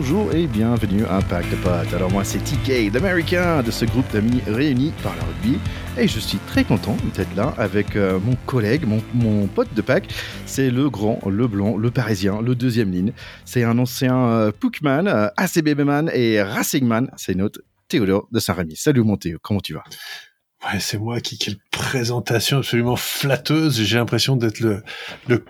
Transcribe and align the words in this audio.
bonjour 0.00 0.32
et 0.32 0.46
bienvenue 0.46 1.04
à 1.04 1.20
Pack 1.20 1.50
de 1.50 1.56
Potes. 1.56 1.92
Alors 1.92 2.10
moi 2.10 2.24
c'est 2.24 2.38
TK, 2.38 2.90
l'américain 2.94 3.62
de 3.62 3.70
ce 3.70 3.84
groupe 3.84 4.10
d'amis 4.10 4.40
réunis 4.46 4.94
par 5.02 5.14
le 5.14 5.20
rugby 5.20 5.58
et 5.98 6.08
je 6.08 6.18
suis 6.18 6.38
très 6.38 6.64
content 6.64 6.96
d'être 7.14 7.36
là 7.36 7.52
avec 7.58 7.96
euh, 7.96 8.18
mon 8.18 8.34
collègue, 8.46 8.86
mon, 9.12 9.46
pote 9.46 9.68
de 9.74 9.82
Pack. 9.82 10.08
C'est 10.46 10.70
le 10.70 10.88
grand, 10.88 11.20
le 11.28 11.46
blanc, 11.46 11.76
le 11.76 11.90
parisien, 11.90 12.40
le 12.40 12.54
deuxième 12.54 12.90
ligne. 12.90 13.12
C'est 13.44 13.62
un 13.62 13.76
ancien 13.76 14.16
euh, 14.16 14.52
Pookman, 14.58 15.06
euh, 15.06 16.08
et 16.14 16.42
Racingman. 16.42 17.10
C'est 17.18 17.34
notre 17.34 17.60
Théodore 17.86 18.26
de 18.32 18.40
Saint-Rémy. 18.40 18.76
Salut 18.76 19.02
mon 19.02 19.18
Théo, 19.18 19.36
comment 19.42 19.60
tu 19.60 19.74
vas? 19.74 19.84
Ouais, 20.62 20.78
c'est 20.78 20.98
moi 20.98 21.20
qui, 21.20 21.38
quelle 21.38 21.56
présentation 21.70 22.58
absolument 22.58 22.96
flatteuse. 22.96 23.82
J'ai 23.82 23.96
l'impression 23.96 24.36
d'être 24.36 24.60
le, 24.60 24.82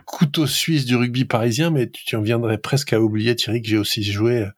couteau 0.07 0.47
suisse 0.47 0.85
du 0.85 0.95
rugby 0.95 1.25
parisien, 1.25 1.71
mais 1.71 1.91
tu 1.91 2.15
en 2.15 2.23
viendrais 2.23 2.59
presque 2.59 2.93
à 2.93 3.01
oublier, 3.01 3.35
Thierry, 3.35 3.61
que 3.61 3.69
j'ai 3.69 3.77
aussi 3.77 4.05
joué 4.05 4.43
euh, 4.43 4.51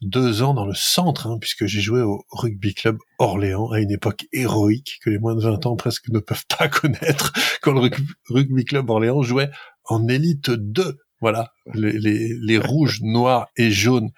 deux 0.00 0.42
ans 0.42 0.54
dans 0.54 0.64
le 0.64 0.74
centre, 0.74 1.26
hein, 1.26 1.38
puisque 1.40 1.66
j'ai 1.66 1.80
joué 1.80 2.02
au 2.02 2.24
rugby 2.30 2.72
club 2.72 2.98
Orléans 3.18 3.68
à 3.72 3.80
une 3.80 3.90
époque 3.90 4.26
héroïque 4.32 5.00
que 5.02 5.10
les 5.10 5.18
moins 5.18 5.34
de 5.34 5.42
20 5.42 5.66
ans 5.66 5.76
presque 5.76 6.08
ne 6.10 6.20
peuvent 6.20 6.46
pas 6.56 6.68
connaître, 6.68 7.32
quand 7.60 7.72
le 7.72 7.90
rugby 8.28 8.64
club 8.64 8.90
Orléans 8.90 9.22
jouait 9.22 9.50
en 9.84 10.06
élite 10.06 10.50
2. 10.50 10.98
Voilà, 11.20 11.52
les 11.74 12.58
rouges, 12.58 13.00
noirs 13.02 13.48
et 13.56 13.70
jaunes 13.70 14.10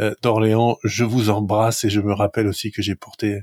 euh, 0.00 0.14
d'Orléans, 0.22 0.78
je 0.84 1.04
vous 1.04 1.30
embrasse 1.30 1.84
et 1.84 1.90
je 1.90 2.00
me 2.00 2.14
rappelle 2.14 2.46
aussi 2.46 2.70
que 2.70 2.80
j'ai 2.80 2.94
porté 2.94 3.40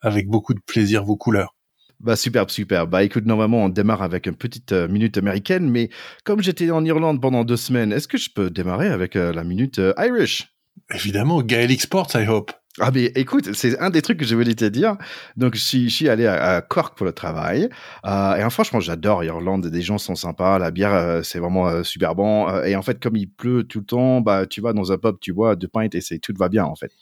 avec 0.00 0.28
beaucoup 0.28 0.54
de 0.54 0.60
plaisir 0.60 1.04
vos 1.04 1.16
couleurs. 1.16 1.54
Bah 2.00 2.14
superbe, 2.14 2.50
superbe. 2.50 2.90
Bah 2.90 3.02
écoute, 3.02 3.26
normalement 3.26 3.64
on 3.64 3.68
démarre 3.68 4.02
avec 4.02 4.26
une 4.26 4.36
petite 4.36 4.70
euh, 4.70 4.86
minute 4.86 5.18
américaine, 5.18 5.68
mais 5.68 5.90
comme 6.24 6.40
j'étais 6.42 6.70
en 6.70 6.84
Irlande 6.84 7.20
pendant 7.20 7.44
deux 7.44 7.56
semaines, 7.56 7.92
est-ce 7.92 8.06
que 8.06 8.18
je 8.18 8.30
peux 8.30 8.50
démarrer 8.50 8.88
avec 8.88 9.16
euh, 9.16 9.32
la 9.32 9.42
minute 9.42 9.80
euh, 9.80 9.92
Irish? 9.98 10.54
Évidemment, 10.94 11.42
Gaelic 11.42 11.80
Sports, 11.80 12.10
I 12.14 12.26
hope. 12.28 12.52
Ah 12.80 12.90
mais 12.94 13.06
écoute, 13.16 13.54
c'est 13.54 13.78
un 13.80 13.90
des 13.90 14.02
trucs 14.02 14.18
que 14.18 14.24
je 14.24 14.34
voulais 14.34 14.54
te 14.54 14.64
dire. 14.64 14.96
Donc 15.36 15.54
je 15.54 15.60
suis, 15.60 15.88
je 15.88 15.94
suis 15.94 16.08
allé 16.08 16.26
à, 16.26 16.60
Cork 16.60 16.96
pour 16.96 17.06
le 17.06 17.12
travail. 17.12 17.68
Euh, 18.04 18.34
et 18.36 18.50
franchement, 18.50 18.80
j'adore 18.80 19.24
Irlande. 19.24 19.66
Des 19.66 19.82
gens 19.82 19.98
sont 19.98 20.14
sympas. 20.14 20.58
La 20.58 20.70
bière, 20.70 20.94
euh, 20.94 21.22
c'est 21.22 21.38
vraiment 21.38 21.68
euh, 21.68 21.82
super 21.82 22.14
bon. 22.14 22.48
Euh, 22.48 22.64
et 22.64 22.76
en 22.76 22.82
fait, 22.82 23.00
comme 23.02 23.16
il 23.16 23.28
pleut 23.28 23.64
tout 23.64 23.80
le 23.80 23.84
temps, 23.84 24.20
bah 24.20 24.46
tu 24.46 24.60
vas 24.60 24.72
dans 24.72 24.92
un 24.92 24.98
pub, 24.98 25.16
tu 25.20 25.32
bois 25.32 25.56
deux 25.56 25.68
pintes 25.68 25.94
et 25.94 26.00
c'est 26.00 26.18
tout 26.18 26.32
va 26.38 26.48
bien 26.48 26.64
en 26.64 26.76
fait 26.76 26.92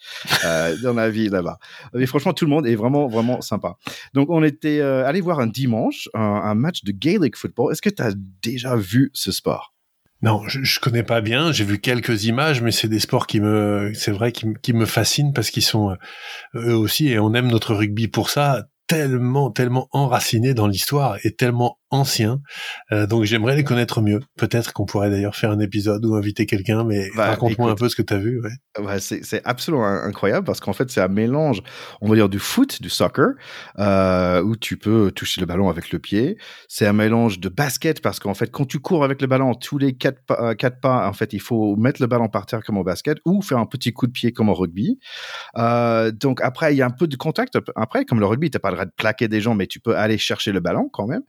dans 0.83 0.95
la 0.95 1.11
vie 1.11 1.29
là-bas. 1.29 1.59
Mais 1.95 2.07
franchement, 2.07 2.33
tout 2.33 2.45
le 2.45 2.51
monde 2.51 2.67
est 2.67 2.77
vraiment 2.77 3.07
vraiment 3.09 3.41
sympa. 3.41 3.77
Donc 4.15 4.31
on 4.31 4.43
était 4.43 4.81
allé 4.81 5.21
voir 5.21 5.41
un 5.41 5.47
dimanche 5.47 6.09
un, 6.15 6.21
un 6.21 6.55
match 6.55 6.85
de 6.85 6.93
Gaelic 6.93 7.37
football. 7.37 7.73
Est-ce 7.73 7.83
que 7.83 7.91
tu 7.91 8.03
as 8.03 8.13
déjà 8.43 8.77
vu 8.77 9.11
ce 9.13 9.33
sport? 9.33 9.76
Non, 10.23 10.43
je, 10.49 10.63
je 10.63 10.81
connais 10.81 11.03
pas 11.03 11.21
bien. 11.21 11.53
J'ai 11.53 11.65
vu 11.65 11.79
quelques 11.79 12.25
images, 12.25 12.63
mais 12.63 12.71
c'est 12.71 12.89
des 12.89 13.01
sports 13.01 13.27
qui 13.27 13.41
me, 13.41 13.93
c'est 13.95 14.13
vrai, 14.13 14.33
qui, 14.33 14.47
qui, 14.63 14.73
me 14.73 14.87
fascinent 14.87 15.33
parce 15.33 15.51
qu'ils 15.51 15.65
sont 15.65 15.91
euh, 15.91 15.97
eux 16.55 16.77
aussi, 16.77 17.09
et 17.09 17.19
on 17.19 17.35
aime 17.35 17.49
notre 17.49 17.75
rugby 17.75 18.09
pour 18.09 18.31
ça, 18.31 18.67
tellement, 18.87 19.51
tellement 19.51 19.89
enracinés 19.93 20.55
dans 20.55 20.67
l'histoire 20.67 21.19
et 21.25 21.35
tellement 21.35 21.79
anciens. 21.91 22.41
Euh, 22.93 23.07
donc 23.07 23.25
j'aimerais 23.25 23.55
les 23.55 23.65
connaître 23.65 24.01
mieux. 24.03 24.21
Peut-être 24.37 24.73
qu'on 24.73 24.87
pourrait 24.87 25.11
d'ailleurs 25.11 25.37
faire 25.37 25.51
un 25.51 25.61
épisode 25.61 26.05
ou 26.05 26.15
inviter 26.15 26.47
quelqu'un, 26.47 26.85
mais 26.85 27.09
bah, 27.17 27.27
raconte-moi 27.31 27.71
un 27.71 27.75
peu 27.75 27.89
ce 27.89 27.95
que 27.95 28.03
tu 28.03 28.15
as 28.15 28.19
vu. 28.19 28.43
Ouais. 28.43 28.99
C'est 29.01 29.43
absolument 29.45 29.87
incroyable 29.87 30.45
parce 30.45 30.61
qu'en 30.61 30.73
fait 30.73 30.91
c'est 30.91 31.01
un 31.01 31.09
mélange, 31.09 31.63
on 32.01 32.09
va 32.09 32.17
dire 32.17 32.29
du 32.29 32.39
foot, 32.39 32.83
du 32.83 32.91
soccer, 32.91 33.29
euh, 33.79 34.43
où 34.43 34.57
tu 34.57 34.77
peux 34.77 35.13
toucher 35.13 35.41
le 35.41 35.47
ballon 35.47 35.69
avec 35.69 35.93
le 35.93 35.99
pied. 35.99 36.39
C'est 36.69 36.87
un 36.87 36.93
mélange 36.93 37.39
de 37.39 37.49
basket 37.49 38.03
parce 38.03 38.19
qu'en 38.19 38.35
fait 38.35 38.51
quand 38.51 38.67
tu 38.67 38.81
cours 38.81 39.05
avec 39.05 39.21
le 39.21 39.29
ballon, 39.29 39.55
tous 39.55 39.79
les 39.79 39.95
quatre 39.95 40.21
pas, 40.27 40.39
euh, 40.41 40.55
quatre 40.55 40.81
pas, 40.81 41.09
en 41.09 41.13
fait 41.13 41.33
il 41.33 41.41
faut 41.41 41.77
mettre 41.77 42.03
le 42.03 42.09
ballon 42.09 42.29
par 42.29 42.47
terre 42.47 42.63
comme 42.65 42.79
au 42.79 42.85
basket 42.85 43.19
ou 43.25 43.43
faire 43.43 43.59
un 43.59 43.67
petit 43.67 43.93
coup 43.93 44.07
de 44.07 44.13
pied 44.13 44.33
comme 44.33 44.49
au 44.49 44.55
rugby. 44.55 44.99
Euh, 45.57 46.11
donc 46.11 46.41
après 46.41 46.75
il 46.75 46.79
y 46.79 46.83
a 46.83 46.87
un 46.87 46.91
peu 46.91 47.07
de 47.07 47.17
contact. 47.17 47.59
Après 47.77 48.05
comme 48.05 48.19
le 48.19 48.27
rugby, 48.27 48.51
t'as 48.51 48.59
pas 48.59 48.71
le 48.71 48.75
droit 48.75 48.87
de 48.87 48.93
plaquer 48.97 49.29
des 49.29 49.41
gens, 49.41 49.55
mais 49.55 49.69
tu 49.69 49.79
peux 49.79 49.97
aller 49.97 50.19
chercher 50.19 50.51
le 50.51 50.61
ballon 50.61 50.89
quand 50.93 51.07
même. 51.07 51.23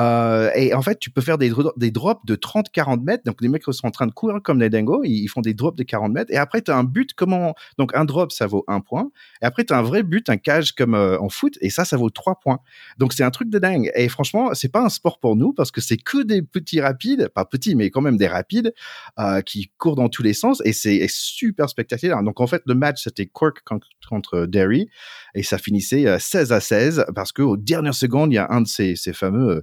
Euh, 0.00 0.50
et 0.54 0.72
en 0.72 0.82
fait, 0.82 0.98
tu 0.98 1.10
peux 1.10 1.20
faire 1.20 1.36
des, 1.36 1.52
des 1.76 1.90
drops 1.90 2.24
de 2.24 2.34
30-40 2.34 3.02
mètres. 3.02 3.24
Donc, 3.24 3.42
les 3.42 3.48
mecs 3.48 3.64
sont 3.64 3.86
en 3.86 3.90
train 3.90 4.06
de 4.06 4.12
courir 4.12 4.40
comme 4.42 4.58
des 4.58 4.70
dingos. 4.70 5.02
Ils, 5.04 5.28
font 5.28 5.42
des 5.42 5.54
drops 5.54 5.76
de 5.76 5.82
40 5.82 6.12
mètres. 6.12 6.32
Et 6.32 6.36
après, 6.36 6.62
tu 6.62 6.70
as 6.70 6.76
un 6.76 6.84
but. 6.84 7.12
Comment 7.14 7.54
Donc, 7.78 7.94
un 7.94 8.04
drop, 8.04 8.32
ça 8.32 8.46
vaut 8.46 8.64
un 8.66 8.80
point. 8.80 9.10
Et 9.42 9.44
après, 9.44 9.64
tu 9.64 9.74
as 9.74 9.78
un 9.78 9.82
vrai 9.82 10.02
but, 10.02 10.28
un 10.30 10.38
cage 10.38 10.72
comme 10.72 10.94
euh, 10.94 11.20
en 11.20 11.28
foot. 11.28 11.58
Et 11.60 11.70
ça, 11.70 11.84
ça 11.84 11.96
vaut 11.96 12.10
trois 12.10 12.36
points. 12.40 12.60
Donc, 12.98 13.12
c'est 13.12 13.24
un 13.24 13.30
truc 13.30 13.50
de 13.50 13.58
dingue. 13.58 13.90
Et 13.94 14.08
franchement, 14.08 14.54
c'est 14.54 14.72
pas 14.72 14.82
un 14.82 14.88
sport 14.88 15.18
pour 15.18 15.36
nous 15.36 15.52
parce 15.52 15.70
que 15.70 15.80
c'est 15.80 15.98
que 15.98 16.22
des 16.22 16.42
petits 16.42 16.80
rapides. 16.80 17.28
Pas 17.28 17.44
petits, 17.44 17.74
mais 17.74 17.90
quand 17.90 18.00
même 18.00 18.16
des 18.16 18.28
rapides 18.28 18.72
euh, 19.18 19.42
qui 19.42 19.70
courent 19.76 19.96
dans 19.96 20.08
tous 20.08 20.22
les 20.22 20.34
sens. 20.34 20.62
Et 20.64 20.72
c'est 20.72 21.06
super 21.08 21.68
spectaculaire. 21.68 22.22
Donc, 22.22 22.40
en 22.40 22.46
fait, 22.46 22.62
le 22.66 22.74
match, 22.74 23.04
c'était 23.04 23.26
Cork 23.26 23.62
contre, 24.08 24.46
Derry. 24.46 24.88
Et 25.34 25.42
ça 25.42 25.58
finissait 25.58 26.18
16 26.18 26.52
à 26.52 26.60
16 26.60 27.06
parce 27.14 27.32
qu'aux 27.32 27.56
dernières 27.56 27.94
secondes, 27.94 28.32
il 28.32 28.36
y 28.36 28.38
a 28.38 28.48
un 28.50 28.62
de 28.62 28.66
ces, 28.66 28.96
ces 28.96 29.12
fameux 29.12 29.62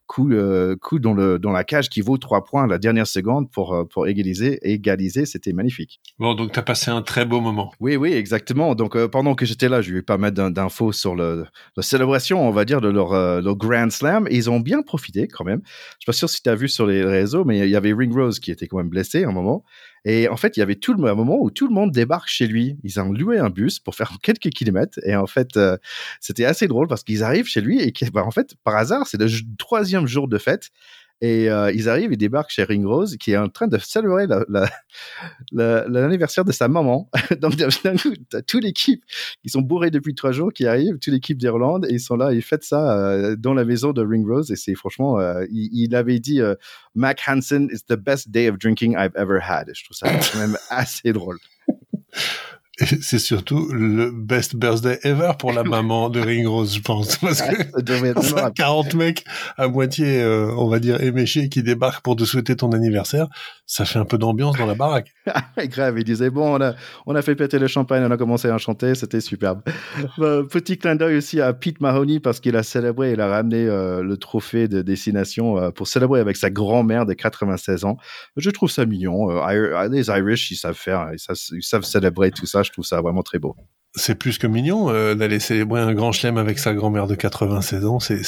coup, 0.11 0.29
euh, 0.33 0.75
coup 0.75 0.99
dans, 0.99 1.13
le, 1.13 1.39
dans 1.39 1.51
la 1.51 1.63
cage 1.63 1.89
qui 1.89 2.01
vaut 2.01 2.17
trois 2.17 2.43
points 2.43 2.65
à 2.65 2.67
la 2.67 2.77
dernière 2.77 3.07
seconde 3.07 3.49
pour, 3.49 3.73
euh, 3.73 3.85
pour 3.85 4.07
égaliser. 4.07 4.59
Égaliser, 4.69 5.25
c'était 5.25 5.53
magnifique. 5.53 6.01
Bon, 6.19 6.33
donc 6.33 6.51
tu 6.51 6.59
as 6.59 6.63
passé 6.63 6.91
un 6.91 7.01
très 7.01 7.23
beau 7.23 7.39
moment. 7.39 7.71
Oui, 7.79 7.95
oui, 7.95 8.11
exactement. 8.11 8.75
Donc 8.75 8.97
euh, 8.97 9.07
pendant 9.07 9.35
que 9.35 9.45
j'étais 9.45 9.69
là, 9.69 9.81
je 9.81 9.93
vais 9.93 10.01
pas 10.01 10.17
mettre 10.17 10.49
d'infos 10.49 10.91
sur 10.91 11.15
le, 11.15 11.45
la 11.77 11.83
célébration, 11.83 12.45
on 12.45 12.51
va 12.51 12.65
dire, 12.65 12.81
de 12.81 12.89
leur, 12.89 13.13
leur 13.13 13.55
Grand 13.55 13.89
Slam. 13.89 14.27
ils 14.29 14.49
ont 14.49 14.59
bien 14.59 14.81
profité 14.81 15.29
quand 15.29 15.45
même. 15.45 15.61
Je 15.63 15.95
suis 15.99 16.05
pas 16.05 16.13
sûr 16.13 16.29
si 16.29 16.43
tu 16.43 16.49
as 16.49 16.55
vu 16.55 16.67
sur 16.67 16.85
les 16.85 17.05
réseaux, 17.05 17.45
mais 17.45 17.59
il 17.59 17.69
y 17.69 17.75
avait 17.77 17.93
Ring 17.93 18.13
Rose 18.13 18.39
qui 18.39 18.51
était 18.51 18.67
quand 18.67 18.77
même 18.77 18.89
blessé 18.89 19.23
à 19.23 19.29
un 19.29 19.31
moment. 19.31 19.63
Et 20.03 20.27
en 20.27 20.37
fait, 20.37 20.57
il 20.57 20.61
y 20.61 20.63
avait 20.63 20.75
tout 20.75 20.93
le 20.93 21.07
un 21.07 21.15
moment 21.15 21.37
où 21.39 21.51
tout 21.51 21.67
le 21.67 21.73
monde 21.73 21.91
débarque 21.91 22.27
chez 22.27 22.47
lui. 22.47 22.77
Ils 22.83 22.99
ont 22.99 23.11
loué 23.11 23.37
un 23.37 23.49
bus 23.49 23.79
pour 23.79 23.95
faire 23.95 24.11
quelques 24.23 24.49
kilomètres. 24.49 24.99
Et 25.05 25.15
en 25.15 25.27
fait, 25.27 25.57
euh, 25.57 25.77
c'était 26.19 26.45
assez 26.45 26.67
drôle 26.67 26.87
parce 26.87 27.03
qu'ils 27.03 27.23
arrivent 27.23 27.47
chez 27.47 27.61
lui 27.61 27.81
et 27.81 27.93
bah, 28.13 28.23
en 28.25 28.31
fait, 28.31 28.55
par 28.63 28.75
hasard, 28.75 29.07
c'est 29.07 29.19
le 29.19 29.27
troisième 29.57 30.00
jour 30.07 30.27
de 30.27 30.37
fête. 30.37 30.71
Et 31.23 31.51
euh, 31.51 31.71
ils 31.71 31.87
arrivent, 31.87 32.11
ils 32.11 32.17
débarquent 32.17 32.49
chez 32.49 32.63
Ring 32.63 32.83
Rose, 32.83 33.15
qui 33.17 33.33
est 33.33 33.37
en 33.37 33.47
train 33.47 33.67
de 33.67 33.77
célébrer 33.77 34.25
l'anniversaire 35.51 36.43
de 36.43 36.51
sa 36.51 36.67
maman. 36.67 37.11
Donc, 37.39 37.57
t'as 37.57 38.41
toute 38.41 38.63
l'équipe 38.63 39.03
qui 39.43 39.49
sont 39.49 39.61
bourrés 39.61 39.91
depuis 39.91 40.15
trois 40.15 40.31
jours 40.31 40.51
qui 40.51 40.65
arrivent, 40.65 40.97
toute 40.97 41.13
l'équipe 41.13 41.37
d'Irlande, 41.37 41.85
et 41.87 41.93
ils 41.93 41.99
sont 41.99 42.15
là, 42.15 42.33
ils 42.33 42.41
fêtent 42.41 42.63
ça 42.63 42.97
euh, 42.97 43.35
dans 43.35 43.53
la 43.53 43.65
maison 43.65 43.93
de 43.93 44.03
Ring 44.03 44.27
Rose. 44.27 44.49
Et 44.49 44.55
c'est 44.55 44.73
franchement, 44.73 45.19
euh, 45.19 45.45
il, 45.51 45.69
il, 45.71 45.95
avait 45.95 46.19
dit 46.19 46.41
Mac 46.95 47.21
Hansen 47.27 47.69
is 47.71 47.83
the 47.87 47.95
best 47.95 48.31
day 48.31 48.49
of 48.49 48.57
drinking 48.57 48.95
I've 48.97 49.15
ever 49.15 49.39
had. 49.39 49.69
je 49.75 49.83
trouve 49.83 49.95
ça 49.95 50.09
quand 50.09 50.39
même 50.39 50.57
assez 50.69 51.13
drôle. 51.13 51.37
c'est 53.01 53.19
surtout 53.19 53.69
le 53.71 54.11
best 54.11 54.55
birthday 54.55 54.99
ever 55.03 55.31
pour 55.37 55.53
la 55.53 55.63
maman 55.71 56.09
de 56.09 56.19
Ring 56.19 56.47
Rose, 56.47 56.75
je 56.75 56.81
pense. 56.81 57.17
Parce 57.17 57.41
que 57.41 58.51
40 58.51 58.93
mecs 58.95 59.25
à 59.57 59.67
moitié, 59.67 60.21
euh, 60.21 60.51
on 60.57 60.67
va 60.67 60.79
dire, 60.79 61.01
éméchés 61.01 61.49
qui 61.49 61.63
débarquent 61.63 62.03
pour 62.03 62.15
te 62.15 62.23
souhaiter 62.23 62.55
ton 62.55 62.71
anniversaire, 62.71 63.27
ça 63.65 63.85
fait 63.85 63.99
un 63.99 64.05
peu 64.05 64.17
d'ambiance 64.17 64.57
dans 64.57 64.65
la 64.65 64.75
baraque. 64.75 65.13
Grave, 65.57 65.97
il 65.97 66.03
disait, 66.03 66.29
bon, 66.29 66.57
on 66.57 66.61
a, 66.61 66.75
on 67.05 67.15
a 67.15 67.21
fait 67.21 67.35
péter 67.35 67.59
le 67.59 67.67
champagne, 67.67 68.03
on 68.05 68.11
a 68.11 68.17
commencé 68.17 68.49
à 68.49 68.57
chanter, 68.57 68.95
c'était 68.95 69.21
superbe. 69.21 69.61
Bah, 70.17 70.41
petit 70.49 70.77
clin 70.77 70.95
d'œil 70.95 71.17
aussi 71.17 71.39
à 71.41 71.53
Pete 71.53 71.79
Mahoney 71.79 72.19
parce 72.19 72.39
qu'il 72.39 72.55
a 72.55 72.63
célébré, 72.63 73.13
il 73.13 73.21
a 73.21 73.27
ramené 73.27 73.65
euh, 73.65 74.03
le 74.03 74.17
trophée 74.17 74.67
de 74.67 74.81
destination 74.81 75.57
euh, 75.57 75.71
pour 75.71 75.87
célébrer 75.87 76.19
avec 76.19 76.35
sa 76.35 76.49
grand-mère 76.49 77.05
de 77.05 77.13
96 77.13 77.85
ans. 77.85 77.97
Je 78.35 78.49
trouve 78.49 78.69
ça 78.69 78.85
mignon. 78.85 79.29
les 79.89 80.07
Irish, 80.09 80.51
ils 80.51 80.57
savent 80.57 80.75
faire, 80.75 81.09
ils 81.13 81.19
savent, 81.19 81.37
ils 81.51 81.63
savent 81.63 81.83
célébrer 81.83 82.31
tout 82.31 82.45
ça. 82.45 82.61
Je 82.61 82.70
trouve 82.71 82.85
ça 82.85 83.01
vraiment 83.01 83.23
très 83.23 83.39
beau. 83.39 83.55
C'est 83.93 84.15
plus 84.15 84.37
que 84.37 84.47
mignon 84.47 84.89
euh, 84.89 85.15
d'aller 85.15 85.39
célébrer 85.39 85.81
un 85.81 85.93
grand 85.93 86.13
chelem 86.13 86.37
avec 86.37 86.59
sa 86.59 86.73
grand-mère 86.73 87.07
de 87.07 87.15
96 87.15 87.85
ans. 87.85 87.99
C'est, 87.99 88.23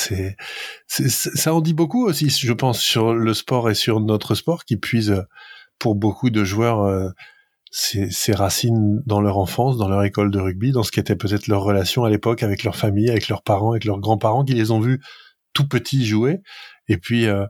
ça 0.87 1.53
en 1.53 1.61
dit 1.61 1.73
beaucoup 1.73 2.05
aussi, 2.05 2.29
je 2.29 2.53
pense, 2.53 2.79
sur 2.79 3.13
le 3.13 3.33
sport 3.33 3.69
et 3.69 3.75
sur 3.75 4.01
notre 4.01 4.35
sport 4.35 4.65
qui 4.65 4.77
puise 4.77 5.23
pour 5.79 5.95
beaucoup 5.95 6.29
de 6.29 6.43
joueurs 6.43 6.81
euh, 6.81 7.09
ses, 7.73 8.33
racines 8.33 9.01
dans 9.05 9.19
leur 9.19 9.37
enfance, 9.37 9.77
dans 9.77 9.87
leur 9.87 10.03
école 10.03 10.31
de 10.31 10.39
rugby, 10.39 10.71
dans 10.71 10.83
ce 10.83 10.91
qui 10.91 10.99
était 10.99 11.15
peut-être 11.15 11.47
leur 11.47 11.63
relation 11.63 12.03
à 12.03 12.09
l'époque 12.09 12.43
avec 12.43 12.63
leur 12.63 12.75
famille, 12.75 13.09
avec 13.09 13.27
leurs 13.29 13.41
parents, 13.41 13.71
avec 13.71 13.85
leurs 13.85 13.99
grands-parents 13.99 14.43
qui 14.43 14.53
les 14.53 14.71
ont 14.71 14.79
vus 14.79 15.01
tout 15.53 15.67
petits 15.67 16.05
jouer. 16.05 16.41
Et 16.87 16.97
puis 16.97 17.25
euh, 17.27 17.45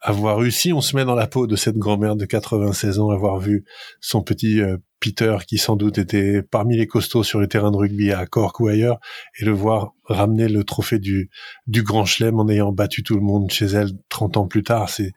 avoir 0.00 0.38
réussi, 0.38 0.72
on 0.72 0.80
se 0.80 0.94
met 0.94 1.04
dans 1.04 1.14
la 1.14 1.26
peau 1.26 1.46
de 1.46 1.56
cette 1.56 1.76
grand-mère 1.76 2.14
de 2.14 2.24
96 2.24 3.00
ans, 3.00 3.10
avoir 3.10 3.38
vu 3.38 3.64
son 4.00 4.22
petit 4.22 4.60
euh, 4.60 4.76
Peter, 5.04 5.36
qui 5.46 5.58
sans 5.58 5.76
doute 5.76 5.98
était 5.98 6.42
parmi 6.42 6.78
les 6.78 6.86
costauds 6.86 7.24
sur 7.24 7.38
le 7.38 7.46
terrain 7.46 7.70
de 7.70 7.76
rugby 7.76 8.10
à 8.10 8.24
Cork 8.24 8.58
ou 8.60 8.68
ailleurs, 8.68 9.00
et 9.38 9.44
le 9.44 9.52
voir 9.52 9.92
ramener 10.04 10.48
le 10.48 10.64
trophée 10.64 10.98
du, 10.98 11.30
Grand 11.68 12.06
Chelem 12.06 12.40
en 12.40 12.48
ayant 12.48 12.72
battu 12.72 13.02
tout 13.02 13.14
le 13.14 13.20
monde 13.20 13.50
chez 13.50 13.66
elle 13.66 13.90
30 14.08 14.38
ans 14.38 14.46
plus 14.46 14.62
tard, 14.62 14.88
c'est 14.88 15.12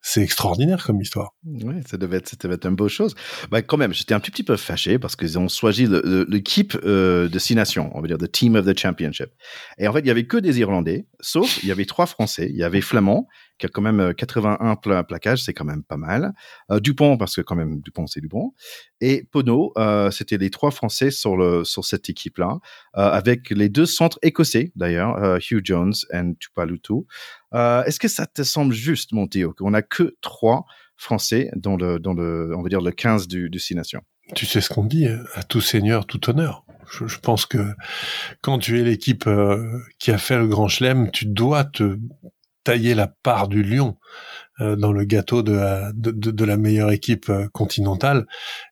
c'est 0.00 0.22
extraordinaire 0.22 0.84
comme 0.86 1.00
histoire. 1.00 1.34
Oui, 1.44 1.74
ça 1.84 1.96
devait 1.96 2.18
être, 2.18 2.28
ça 2.28 2.36
devait 2.40 2.54
être 2.54 2.66
une 2.66 2.76
beau 2.76 2.88
chose. 2.88 3.16
Bah, 3.50 3.60
quand 3.60 3.76
même, 3.76 3.92
j'étais 3.92 4.14
un 4.14 4.20
petit 4.20 4.44
peu 4.44 4.56
fâché 4.56 5.00
parce 5.00 5.16
qu'ils 5.16 5.36
ont 5.36 5.48
choisi 5.48 5.88
l'équipe 6.28 6.78
euh, 6.84 7.28
de 7.28 7.38
six 7.40 7.56
nations, 7.56 7.90
on 7.92 8.00
va 8.00 8.06
dire 8.06 8.16
the 8.16 8.30
team 8.30 8.54
of 8.54 8.64
the 8.64 8.78
championship. 8.78 9.30
Et 9.78 9.88
en 9.88 9.92
fait, 9.92 9.98
il 9.98 10.06
y 10.06 10.10
avait 10.12 10.28
que 10.28 10.36
des 10.36 10.60
Irlandais 10.60 11.08
Sauf, 11.18 11.60
il 11.64 11.68
y 11.68 11.72
avait 11.72 11.86
trois 11.86 12.06
Français. 12.06 12.46
Il 12.48 12.56
y 12.56 12.62
avait 12.62 12.82
Flamand, 12.82 13.26
qui 13.58 13.66
a 13.66 13.68
quand 13.68 13.82
même 13.82 14.14
81 14.14 14.76
pla 14.76 15.04
plaquages, 15.04 15.42
c'est 15.42 15.52
quand 15.52 15.64
même 15.64 15.82
pas 15.82 15.96
mal. 15.96 16.32
Euh, 16.70 16.80
Dupont, 16.80 17.16
parce 17.16 17.36
que 17.36 17.40
quand 17.40 17.56
même, 17.56 17.80
Dupont, 17.80 18.06
c'est 18.06 18.20
Dupont. 18.20 18.52
Et 19.00 19.24
Pono, 19.30 19.72
euh, 19.76 20.10
c'était 20.10 20.38
les 20.38 20.50
trois 20.50 20.70
Français 20.70 21.10
sur, 21.10 21.36
le, 21.36 21.64
sur 21.64 21.84
cette 21.84 22.08
équipe-là, 22.08 22.58
euh, 22.96 23.10
avec 23.10 23.50
les 23.50 23.68
deux 23.68 23.86
centres 23.86 24.18
écossais, 24.22 24.72
d'ailleurs, 24.76 25.16
euh, 25.22 25.38
Hugh 25.38 25.64
Jones 25.64 25.94
et 26.12 26.34
Tupalutu. 26.38 26.94
Euh, 27.54 27.84
Est-ce 27.84 27.98
que 27.98 28.08
ça 28.08 28.26
te 28.26 28.42
semble 28.42 28.74
juste, 28.74 29.12
mon 29.12 29.26
Théo, 29.26 29.54
qu'on 29.54 29.74
a 29.74 29.82
que 29.82 30.16
trois 30.20 30.64
Français 30.96 31.50
dans 31.56 31.76
le, 31.76 31.98
dans 31.98 32.14
le, 32.14 32.54
on 32.56 32.62
va 32.62 32.68
dire, 32.68 32.80
le 32.80 32.90
15 32.90 33.28
du, 33.28 33.50
du 33.50 33.58
Six 33.58 33.74
Nations? 33.74 34.02
Tu 34.34 34.44
sais 34.44 34.60
ce 34.60 34.70
qu'on 34.70 34.84
dit, 34.84 35.06
à 35.34 35.42
tout 35.44 35.60
seigneur, 35.60 36.06
tout 36.06 36.28
honneur. 36.28 36.66
Je, 36.90 37.18
pense 37.18 37.46
que 37.46 37.58
quand 38.42 38.58
tu 38.58 38.78
es 38.78 38.84
l'équipe 38.84 39.26
euh, 39.26 39.80
qui 39.98 40.10
a 40.10 40.18
fait 40.18 40.38
le 40.38 40.46
Grand 40.46 40.68
Chelem, 40.68 41.10
tu 41.10 41.26
dois 41.26 41.64
te 41.64 41.98
tailler 42.66 42.94
la 42.94 43.06
part 43.06 43.46
du 43.46 43.62
lion 43.62 43.96
euh, 44.60 44.74
dans 44.74 44.92
le 44.92 45.04
gâteau 45.04 45.42
de 45.42 45.52
la, 45.52 45.92
de, 45.92 46.10
de, 46.10 46.32
de 46.32 46.44
la 46.44 46.56
meilleure 46.56 46.90
équipe 46.90 47.30
euh, 47.30 47.46
continentale. 47.52 48.26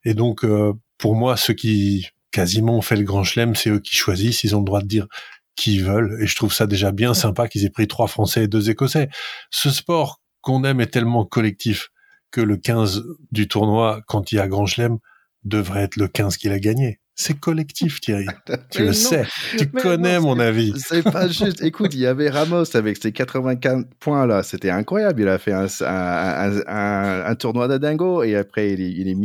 Et 0.05 0.14
donc, 0.14 0.44
euh, 0.44 0.73
pour 0.99 1.14
moi, 1.14 1.37
ceux 1.37 1.55
qui 1.55 2.08
quasiment 2.32 2.76
ont 2.76 2.82
fait 2.82 2.96
le 2.96 3.05
Grand 3.05 3.23
Chelem, 3.23 3.55
c'est 3.55 3.70
eux 3.70 3.79
qui 3.79 3.94
choisissent. 3.94 4.43
Ils 4.43 4.56
ont 4.56 4.58
le 4.58 4.64
droit 4.64 4.82
de 4.82 4.88
dire 4.88 5.06
qui 5.55 5.76
ils 5.76 5.85
veulent. 5.85 6.19
Et 6.20 6.26
je 6.26 6.35
trouve 6.35 6.52
ça 6.52 6.67
déjà 6.67 6.91
bien 6.91 7.14
sympa 7.14 7.46
qu'ils 7.46 7.64
aient 7.64 7.70
pris 7.70 7.87
trois 7.87 8.08
Français 8.08 8.44
et 8.44 8.49
deux 8.49 8.69
Écossais. 8.69 9.08
Ce 9.50 9.70
sport 9.70 10.20
qu'on 10.41 10.64
aime 10.64 10.81
est 10.81 10.88
tellement 10.88 11.25
collectif 11.25 11.91
que 12.32 12.41
le 12.41 12.56
15 12.56 13.05
du 13.31 13.46
tournoi, 13.46 14.02
quand 14.08 14.32
il 14.32 14.37
y 14.37 14.38
a 14.41 14.49
Grand 14.49 14.67
Chelem, 14.67 14.99
devrait 15.44 15.82
être 15.85 15.96
le 15.96 16.08
15 16.08 16.37
qu'il 16.37 16.50
a 16.50 16.58
gagné. 16.58 16.99
C'est 17.17 17.39
collectif, 17.39 18.01
Thierry. 18.01 18.27
tu 18.71 18.81
le 18.81 18.87
non, 18.87 18.93
sais. 18.93 19.27
Tu 19.57 19.69
connais 19.69 20.17
non, 20.19 20.23
mon 20.23 20.41
avis. 20.41 20.73
C'est 20.77 21.05
pas 21.05 21.29
juste. 21.29 21.63
Écoute, 21.63 21.95
il 21.95 22.01
y 22.01 22.07
avait 22.07 22.29
Ramos 22.29 22.77
avec 22.77 22.97
ses 22.97 23.13
84 23.13 23.87
points 24.01 24.27
là. 24.27 24.43
C'était 24.43 24.71
incroyable. 24.71 25.23
Il 25.23 25.29
a 25.29 25.39
fait 25.39 25.53
un, 25.53 25.67
un, 25.83 26.61
un, 26.67 27.25
un 27.27 27.35
tournoi 27.37 27.69
de 27.69 27.79
dingo 27.79 28.25
et 28.25 28.35
après 28.35 28.73
il 28.73 28.81
est, 28.81 28.91
il, 28.91 29.09
est 29.09 29.17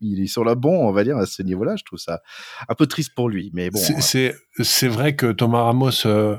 il 0.00 0.22
est 0.22 0.26
sur 0.26 0.44
le 0.44 0.54
bon, 0.54 0.88
on 0.88 0.92
va 0.92 1.04
dire, 1.04 1.18
à 1.18 1.26
ce 1.26 1.42
niveau-là. 1.42 1.76
Je 1.76 1.84
trouve 1.84 1.98
ça 1.98 2.22
un 2.68 2.74
peu 2.74 2.86
triste 2.86 3.14
pour 3.14 3.28
lui. 3.28 3.50
Mais 3.52 3.68
bon. 3.68 3.78
C'est 3.78 4.34
c'est 4.60 4.88
vrai 4.88 5.14
que 5.14 5.30
Thomas 5.32 5.64
Ramos 5.64 6.06
euh, 6.06 6.36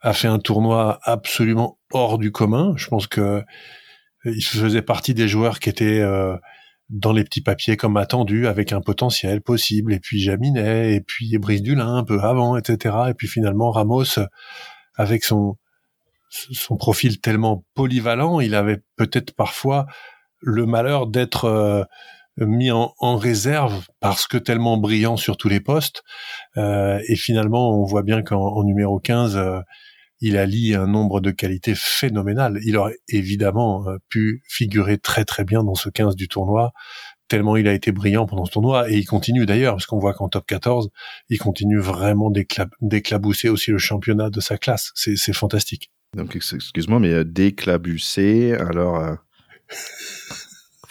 a 0.00 0.12
fait 0.12 0.28
un 0.28 0.40
tournoi 0.40 0.98
absolument 1.04 1.78
hors 1.92 2.18
du 2.18 2.32
commun. 2.32 2.74
Je 2.76 2.88
pense 2.88 3.06
que 3.06 3.42
il 4.24 4.42
faisait 4.42 4.82
partie 4.82 5.14
des 5.14 5.28
joueurs 5.28 5.60
qui 5.60 5.68
étaient 5.68 6.00
euh, 6.00 6.36
dans 6.90 7.12
les 7.12 7.24
petits 7.24 7.40
papiers 7.40 7.76
comme 7.76 7.96
attendu, 7.96 8.46
avec 8.46 8.72
un 8.72 8.80
potentiel 8.80 9.40
possible, 9.40 9.92
et 9.92 10.00
puis 10.00 10.20
Jaminet, 10.20 10.94
et 10.94 11.00
puis 11.00 11.36
Brice 11.38 11.62
Dulin 11.62 11.96
un 11.96 12.04
peu 12.04 12.20
avant, 12.20 12.56
etc. 12.56 12.96
Et 13.08 13.14
puis 13.14 13.28
finalement 13.28 13.70
Ramos, 13.70 14.18
avec 14.96 15.24
son 15.24 15.56
son 16.28 16.76
profil 16.76 17.20
tellement 17.20 17.64
polyvalent, 17.74 18.40
il 18.40 18.54
avait 18.54 18.82
peut-être 18.96 19.34
parfois 19.34 19.86
le 20.40 20.66
malheur 20.66 21.06
d'être 21.06 21.44
euh, 21.44 21.84
mis 22.38 22.70
en, 22.70 22.92
en, 22.98 23.16
réserve 23.16 23.86
parce 24.00 24.26
que 24.26 24.36
tellement 24.36 24.76
brillant 24.76 25.16
sur 25.16 25.36
tous 25.36 25.48
les 25.48 25.60
postes. 25.60 26.02
Euh, 26.56 27.00
et 27.08 27.16
finalement, 27.16 27.80
on 27.80 27.84
voit 27.84 28.02
bien 28.02 28.22
qu'en 28.22 28.62
numéro 28.64 28.98
15, 28.98 29.36
euh, 29.36 29.60
il 30.24 30.38
allie 30.38 30.74
un 30.74 30.86
nombre 30.86 31.20
de 31.20 31.30
qualités 31.30 31.74
phénoménales. 31.76 32.58
Il 32.64 32.78
aurait 32.78 32.96
évidemment 33.08 33.86
euh, 33.86 33.98
pu 34.08 34.42
figurer 34.48 34.96
très 34.96 35.26
très 35.26 35.44
bien 35.44 35.62
dans 35.62 35.74
ce 35.74 35.90
15 35.90 36.16
du 36.16 36.28
tournoi, 36.28 36.72
tellement 37.28 37.56
il 37.56 37.68
a 37.68 37.74
été 37.74 37.92
brillant 37.92 38.24
pendant 38.24 38.46
ce 38.46 38.52
tournoi, 38.52 38.90
et 38.90 38.96
il 38.96 39.04
continue 39.04 39.44
d'ailleurs, 39.44 39.74
parce 39.74 39.84
qu'on 39.84 39.98
voit 39.98 40.14
qu'en 40.14 40.30
top 40.30 40.46
14, 40.46 40.88
il 41.28 41.38
continue 41.38 41.78
vraiment 41.78 42.32
d'éclabousser 42.80 43.50
aussi 43.50 43.70
le 43.70 43.76
championnat 43.76 44.30
de 44.30 44.40
sa 44.40 44.56
classe. 44.56 44.92
C'est 44.94 45.34
fantastique. 45.34 45.90
Donc, 46.16 46.36
excuse-moi, 46.36 47.00
mais 47.00 47.12
euh, 47.12 47.24
d'éclabousser, 47.24 48.54
alors... 48.54 48.96
Euh... 48.96 49.14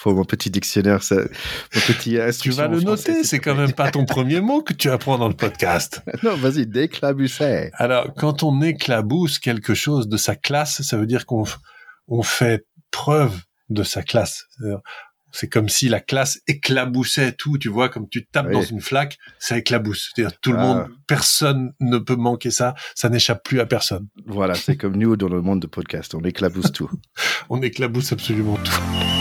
faut 0.03 0.13
mon 0.13 0.25
petit 0.25 0.49
dictionnaire, 0.49 1.01
ça, 1.01 1.15
mon 1.15 1.81
petit 1.87 2.19
Tu 2.41 2.51
vas 2.51 2.67
le 2.67 2.81
noter, 2.81 3.23
c'est 3.23 3.39
quand 3.39 3.55
même 3.55 3.71
pas 3.71 3.89
ton 3.89 4.05
premier 4.05 4.41
mot 4.41 4.61
que 4.61 4.73
tu 4.73 4.89
apprends 4.89 5.17
dans 5.17 5.29
le 5.29 5.33
podcast. 5.33 6.01
non, 6.23 6.35
vas-y, 6.35 6.67
d'éclabousser. 6.67 7.71
Alors, 7.75 8.13
quand 8.13 8.43
on 8.43 8.61
éclabousse 8.61 9.39
quelque 9.39 9.73
chose 9.73 10.09
de 10.09 10.17
sa 10.17 10.35
classe, 10.35 10.81
ça 10.81 10.97
veut 10.97 11.05
dire 11.05 11.25
qu'on 11.25 11.45
on 12.09 12.21
fait 12.21 12.65
preuve 12.91 13.39
de 13.69 13.83
sa 13.83 14.03
classe. 14.03 14.45
C'est 15.31 15.47
comme 15.47 15.69
si 15.69 15.87
la 15.87 16.01
classe 16.01 16.41
éclaboussait 16.47 17.31
tout, 17.31 17.57
tu 17.57 17.69
vois, 17.69 17.87
comme 17.87 18.09
tu 18.09 18.25
tapes 18.25 18.47
oui. 18.47 18.53
dans 18.53 18.61
une 18.61 18.81
flaque, 18.81 19.17
ça 19.39 19.57
éclabousse. 19.57 20.11
C'est-à-dire 20.13 20.37
tout 20.41 20.51
le 20.51 20.59
ah. 20.59 20.61
monde, 20.61 20.87
personne 21.07 21.71
ne 21.79 21.97
peut 21.97 22.17
manquer 22.17 22.51
ça, 22.51 22.75
ça 22.93 23.07
n'échappe 23.07 23.41
plus 23.43 23.61
à 23.61 23.65
personne. 23.65 24.09
Voilà, 24.27 24.53
c'est 24.53 24.75
comme 24.75 24.97
nous 24.97 25.15
dans 25.15 25.29
le 25.29 25.41
monde 25.41 25.61
de 25.61 25.67
podcast, 25.67 26.13
on 26.13 26.21
éclabousse 26.21 26.73
tout. 26.73 26.91
on 27.49 27.61
éclabousse 27.61 28.11
absolument 28.11 28.57
tout. 28.57 29.12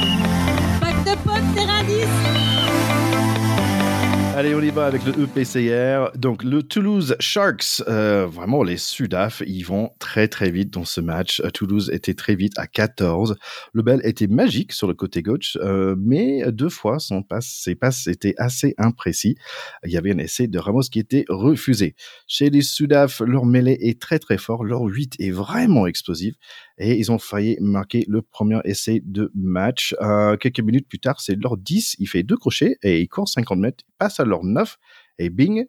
Allez, 4.42 4.56
on 4.56 4.60
y 4.60 4.70
va 4.70 4.86
avec 4.86 5.02
le 5.04 5.12
EPCR. 5.22 6.18
Donc, 6.18 6.42
le 6.42 6.64
Toulouse 6.64 7.14
Sharks, 7.20 7.80
euh, 7.86 8.26
vraiment, 8.26 8.64
les 8.64 8.76
Sudaf, 8.76 9.40
ils 9.46 9.62
vont 9.62 9.90
très, 10.00 10.26
très 10.26 10.50
vite 10.50 10.70
dans 10.70 10.84
ce 10.84 11.00
match. 11.00 11.40
Toulouse 11.54 11.90
était 11.92 12.14
très 12.14 12.34
vite 12.34 12.58
à 12.58 12.66
14. 12.66 13.36
Le 13.72 13.82
bel 13.84 14.00
était 14.02 14.26
magique 14.26 14.72
sur 14.72 14.88
le 14.88 14.94
côté 14.94 15.22
gauche, 15.22 15.56
euh, 15.60 15.94
mais 15.96 16.42
deux 16.50 16.70
fois, 16.70 16.98
son 16.98 17.22
passe, 17.22 17.46
ses 17.62 17.76
passes 17.76 18.08
étaient 18.08 18.34
assez 18.36 18.74
imprécis. 18.78 19.36
Il 19.84 19.92
y 19.92 19.96
avait 19.96 20.10
un 20.10 20.18
essai 20.18 20.48
de 20.48 20.58
Ramos 20.58 20.88
qui 20.90 20.98
était 20.98 21.24
refusé. 21.28 21.94
Chez 22.26 22.50
les 22.50 22.62
Sudaf, 22.62 23.20
leur 23.20 23.46
mêlée 23.46 23.78
est 23.80 24.00
très, 24.00 24.18
très 24.18 24.38
fort. 24.38 24.64
Leur 24.64 24.82
8 24.82 25.20
est 25.20 25.30
vraiment 25.30 25.86
explosif 25.86 26.34
et 26.78 26.98
ils 26.98 27.12
ont 27.12 27.18
failli 27.18 27.56
marquer 27.60 28.04
le 28.08 28.22
premier 28.22 28.58
essai 28.64 29.00
de 29.04 29.30
match. 29.34 29.94
Euh, 30.00 30.36
quelques 30.36 30.60
minutes 30.60 30.88
plus 30.88 30.98
tard, 30.98 31.20
c'est 31.20 31.40
leur 31.40 31.56
10, 31.56 31.96
il 32.00 32.08
fait 32.08 32.24
deux 32.24 32.36
crochets 32.36 32.76
et 32.82 33.00
il 33.00 33.08
court 33.08 33.28
50 33.28 33.58
mètres, 33.58 33.84
passe 33.98 34.18
à 34.18 34.24
leur 34.32 34.44
9 34.44 34.76
et 35.18 35.30
bing, 35.30 35.66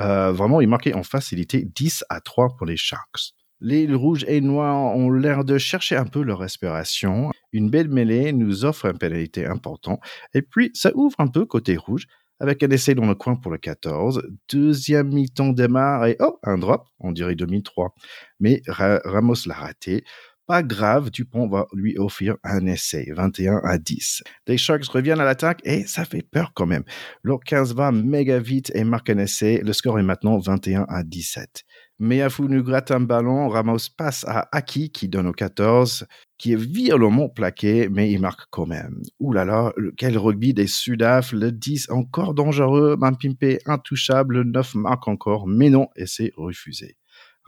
euh, 0.00 0.32
vraiment, 0.32 0.60
il 0.60 0.68
marquait 0.68 0.94
en 0.94 1.02
facilité 1.02 1.64
10 1.74 2.04
à 2.08 2.20
3 2.20 2.56
pour 2.56 2.66
les 2.66 2.76
Sharks. 2.76 3.34
Les 3.60 3.92
rouges 3.92 4.24
et 4.28 4.40
noirs 4.40 4.94
ont 4.96 5.10
l'air 5.10 5.44
de 5.44 5.58
chercher 5.58 5.96
un 5.96 6.04
peu 6.04 6.22
leur 6.22 6.38
respiration. 6.38 7.32
Une 7.52 7.70
belle 7.70 7.88
mêlée 7.88 8.32
nous 8.32 8.64
offre 8.64 8.86
une 8.86 8.98
pénalité 8.98 9.46
importante. 9.46 10.00
Et 10.32 10.42
puis, 10.42 10.70
ça 10.74 10.92
ouvre 10.94 11.16
un 11.18 11.26
peu 11.26 11.44
côté 11.44 11.76
rouge 11.76 12.06
avec 12.40 12.62
un 12.62 12.70
essai 12.70 12.94
dans 12.94 13.06
le 13.06 13.16
coin 13.16 13.34
pour 13.34 13.50
le 13.50 13.58
14. 13.58 14.22
Deuxième 14.48 15.12
mi-temps 15.12 15.52
démarre 15.52 16.06
et 16.06 16.16
oh, 16.20 16.38
un 16.44 16.56
drop, 16.56 16.86
on 17.00 17.10
dirait 17.10 17.34
2003. 17.34 17.94
Mais 18.38 18.62
Ra 18.68 19.00
Ramos 19.04 19.46
l'a 19.46 19.54
raté. 19.54 20.04
Pas 20.48 20.62
grave, 20.62 21.10
Dupont 21.10 21.46
va 21.46 21.66
lui 21.74 21.98
offrir 21.98 22.36
un 22.42 22.64
essai, 22.64 23.12
21 23.14 23.60
à 23.64 23.76
10. 23.76 24.22
Les 24.46 24.56
Sharks 24.56 24.86
reviennent 24.86 25.20
à 25.20 25.26
l'attaque 25.26 25.60
et 25.62 25.84
ça 25.84 26.06
fait 26.06 26.22
peur 26.22 26.52
quand 26.54 26.64
même. 26.64 26.84
Leur 27.22 27.40
15 27.40 27.74
va 27.74 27.92
méga 27.92 28.38
vite 28.38 28.72
et 28.74 28.82
marque 28.82 29.10
un 29.10 29.18
essai. 29.18 29.60
Le 29.62 29.74
score 29.74 29.98
est 29.98 30.02
maintenant 30.02 30.38
21 30.38 30.86
à 30.88 31.02
17. 31.02 31.64
Meafou 31.98 32.48
nous 32.48 32.62
gratte 32.62 32.92
un 32.92 33.00
ballon, 33.00 33.50
Ramos 33.50 33.90
passe 33.94 34.24
à 34.26 34.48
Aki 34.52 34.90
qui 34.90 35.08
donne 35.08 35.26
au 35.26 35.32
14, 35.32 36.06
qui 36.38 36.54
est 36.54 36.56
violemment 36.56 37.28
plaqué, 37.28 37.90
mais 37.90 38.10
il 38.10 38.20
marque 38.20 38.48
quand 38.50 38.66
même. 38.66 39.02
Ouh 39.20 39.34
là 39.34 39.44
là, 39.44 39.74
quel 39.98 40.16
rugby 40.16 40.54
des 40.54 40.66
Sudaf, 40.66 41.32
le 41.32 41.52
10 41.52 41.90
encore 41.90 42.32
dangereux, 42.32 42.96
Mampimpe 42.96 43.58
intouchable, 43.66 44.38
le 44.38 44.44
9 44.44 44.76
marque 44.76 45.08
encore, 45.08 45.46
mais 45.46 45.68
non, 45.68 45.88
et 45.94 46.06
c'est 46.06 46.32
refusé. 46.36 46.96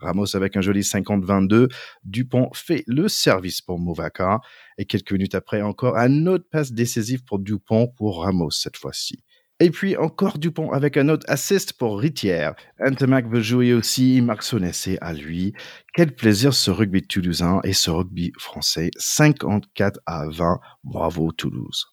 Ramos 0.01 0.35
avec 0.35 0.57
un 0.57 0.61
joli 0.61 0.81
50-22. 0.81 1.69
Dupont 2.03 2.49
fait 2.53 2.83
le 2.87 3.07
service 3.07 3.61
pour 3.61 3.79
Movaca. 3.79 4.39
Et 4.77 4.85
quelques 4.85 5.11
minutes 5.11 5.35
après, 5.35 5.61
encore 5.61 5.97
un 5.97 6.27
autre 6.27 6.45
passe 6.51 6.71
décisif 6.71 7.23
pour 7.25 7.39
Dupont 7.39 7.87
pour 7.87 8.23
Ramos 8.23 8.51
cette 8.51 8.77
fois-ci. 8.77 9.23
Et 9.61 9.69
puis 9.69 9.95
encore 9.95 10.39
Dupont 10.39 10.71
avec 10.71 10.97
un 10.97 11.07
autre 11.07 11.23
assist 11.29 11.73
pour 11.73 11.99
Ritière. 11.99 12.55
Antemac 12.79 13.29
veut 13.29 13.43
jouer 13.43 13.73
aussi, 13.73 14.17
il 14.17 14.23
marque 14.23 14.41
son 14.41 14.63
essai 14.63 14.97
à 15.01 15.13
lui. 15.13 15.53
Quel 15.93 16.15
plaisir 16.15 16.51
ce 16.55 16.71
rugby 16.71 17.03
toulousain 17.03 17.61
et 17.63 17.73
ce 17.73 17.91
rugby 17.91 18.31
français. 18.39 18.89
54 18.97 19.99
à 20.07 20.27
20. 20.29 20.59
Bravo 20.83 21.31
Toulouse. 21.31 21.85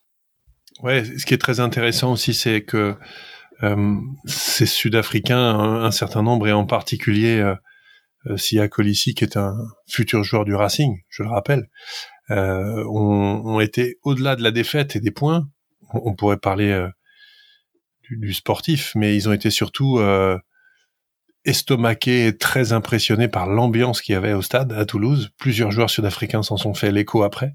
Ouais, 0.82 1.04
ce 1.04 1.26
qui 1.26 1.34
est 1.34 1.38
très 1.38 1.60
intéressant 1.60 2.12
aussi, 2.12 2.32
c'est 2.32 2.62
que 2.62 2.96
euh, 3.62 3.96
ces 4.24 4.64
Sud-Africains, 4.64 5.38
un, 5.38 5.90
certain 5.90 6.22
nombre, 6.22 6.48
et 6.48 6.52
en 6.52 6.64
particulier 6.64 7.38
euh, 7.38 7.54
Sia 8.36 8.68
Colissi, 8.68 9.14
qui 9.14 9.24
est 9.24 9.36
un 9.36 9.56
futur 9.86 10.22
joueur 10.22 10.44
du 10.44 10.54
Racing, 10.54 11.00
je 11.08 11.22
le 11.22 11.28
rappelle, 11.28 11.68
euh, 12.30 12.84
ont, 12.84 13.42
ont, 13.44 13.60
été 13.60 13.98
au-delà 14.02 14.36
de 14.36 14.42
la 14.42 14.50
défaite 14.50 14.96
et 14.96 15.00
des 15.00 15.10
points. 15.10 15.48
On, 15.94 16.14
pourrait 16.14 16.36
parler 16.36 16.70
euh, 16.70 16.88
du, 18.02 18.18
du, 18.18 18.34
sportif, 18.34 18.92
mais 18.94 19.16
ils 19.16 19.28
ont 19.28 19.32
été 19.32 19.50
surtout 19.50 19.98
euh, 19.98 20.38
estomaqués 21.46 22.26
et 22.26 22.36
très 22.36 22.72
impressionnés 22.72 23.28
par 23.28 23.46
l'ambiance 23.46 24.02
qu'il 24.02 24.12
y 24.12 24.16
avait 24.16 24.34
au 24.34 24.42
stade 24.42 24.72
à 24.72 24.84
Toulouse. 24.84 25.30
Plusieurs 25.38 25.70
joueurs 25.70 25.88
sud-africains 25.88 26.42
s'en 26.42 26.58
sont 26.58 26.74
fait 26.74 26.92
l'écho 26.92 27.22
après. 27.22 27.54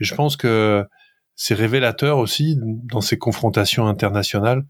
Et 0.00 0.04
je 0.04 0.14
pense 0.14 0.36
que 0.36 0.84
c'est 1.34 1.54
révélateur 1.54 2.18
aussi 2.18 2.56
dans 2.62 3.00
ces 3.00 3.18
confrontations 3.18 3.86
internationales 3.86 4.64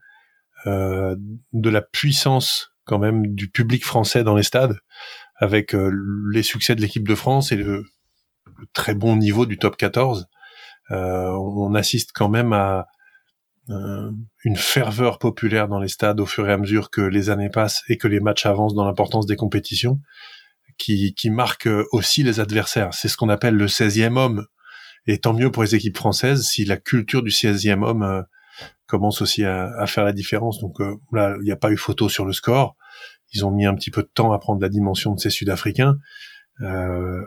euh, 0.66 1.14
de 1.52 1.70
la 1.70 1.82
puissance 1.82 2.72
quand 2.84 2.98
même 2.98 3.34
du 3.34 3.50
public 3.50 3.84
français 3.84 4.24
dans 4.24 4.34
les 4.34 4.42
stades. 4.42 4.78
Avec 5.38 5.74
les 6.30 6.42
succès 6.42 6.74
de 6.74 6.80
l'équipe 6.80 7.06
de 7.06 7.14
France 7.14 7.52
et 7.52 7.56
le, 7.56 7.84
très 8.72 8.94
bon 8.94 9.16
niveau 9.16 9.44
du 9.44 9.58
top 9.58 9.76
14, 9.76 10.28
on 10.90 11.74
assiste 11.74 12.12
quand 12.14 12.28
même 12.28 12.52
à 12.52 12.86
une 13.68 14.56
ferveur 14.56 15.18
populaire 15.18 15.68
dans 15.68 15.80
les 15.80 15.88
stades 15.88 16.20
au 16.20 16.26
fur 16.26 16.48
et 16.48 16.52
à 16.52 16.58
mesure 16.58 16.90
que 16.90 17.00
les 17.00 17.30
années 17.30 17.50
passent 17.50 17.82
et 17.88 17.96
que 17.96 18.08
les 18.08 18.20
matchs 18.20 18.46
avancent 18.46 18.74
dans 18.74 18.84
l'importance 18.84 19.26
des 19.26 19.36
compétitions, 19.36 20.00
qui, 20.78 21.14
qui 21.14 21.30
marque 21.30 21.68
aussi 21.92 22.22
les 22.22 22.40
adversaires. 22.40 22.94
C'est 22.94 23.08
ce 23.08 23.16
qu'on 23.16 23.28
appelle 23.28 23.54
le 23.54 23.66
16e 23.66 24.16
homme. 24.16 24.46
Et 25.06 25.18
tant 25.18 25.32
mieux 25.32 25.50
pour 25.50 25.62
les 25.62 25.74
équipes 25.74 25.96
françaises 25.96 26.44
si 26.46 26.64
la 26.64 26.76
culture 26.76 27.22
du 27.22 27.30
16e 27.30 27.84
homme 27.84 28.02
euh, 28.02 28.22
commence 28.86 29.22
aussi 29.22 29.44
à, 29.44 29.70
à, 29.78 29.86
faire 29.86 30.04
la 30.04 30.12
différence. 30.12 30.60
Donc 30.60 30.80
euh, 30.80 30.96
là, 31.12 31.36
il 31.40 31.44
n'y 31.44 31.52
a 31.52 31.56
pas 31.56 31.70
eu 31.70 31.76
photo 31.76 32.08
sur 32.08 32.24
le 32.24 32.32
score. 32.32 32.76
Ils 33.33 33.45
ont 33.45 33.50
mis 33.50 33.66
un 33.66 33.75
petit 33.75 33.90
peu 33.90 34.02
de 34.02 34.11
temps 34.12 34.33
à 34.33 34.38
prendre 34.38 34.61
la 34.61 34.68
dimension 34.68 35.14
de 35.14 35.21
ces 35.21 35.30
Sud-Africains. 35.30 35.99
Euh, 36.61 37.23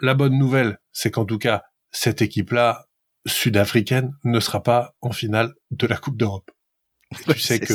la 0.00 0.14
bonne 0.14 0.38
nouvelle, 0.38 0.78
c'est 0.92 1.10
qu'en 1.10 1.24
tout 1.24 1.38
cas, 1.38 1.62
cette 1.90 2.22
équipe-là 2.22 2.86
sud-africaine 3.26 4.12
ne 4.24 4.40
sera 4.40 4.62
pas 4.62 4.96
en 5.00 5.12
finale 5.12 5.54
de 5.70 5.86
la 5.86 5.96
Coupe 5.96 6.16
d'Europe. 6.16 6.50
tu 7.28 7.38
sais 7.38 7.60
que, 7.60 7.74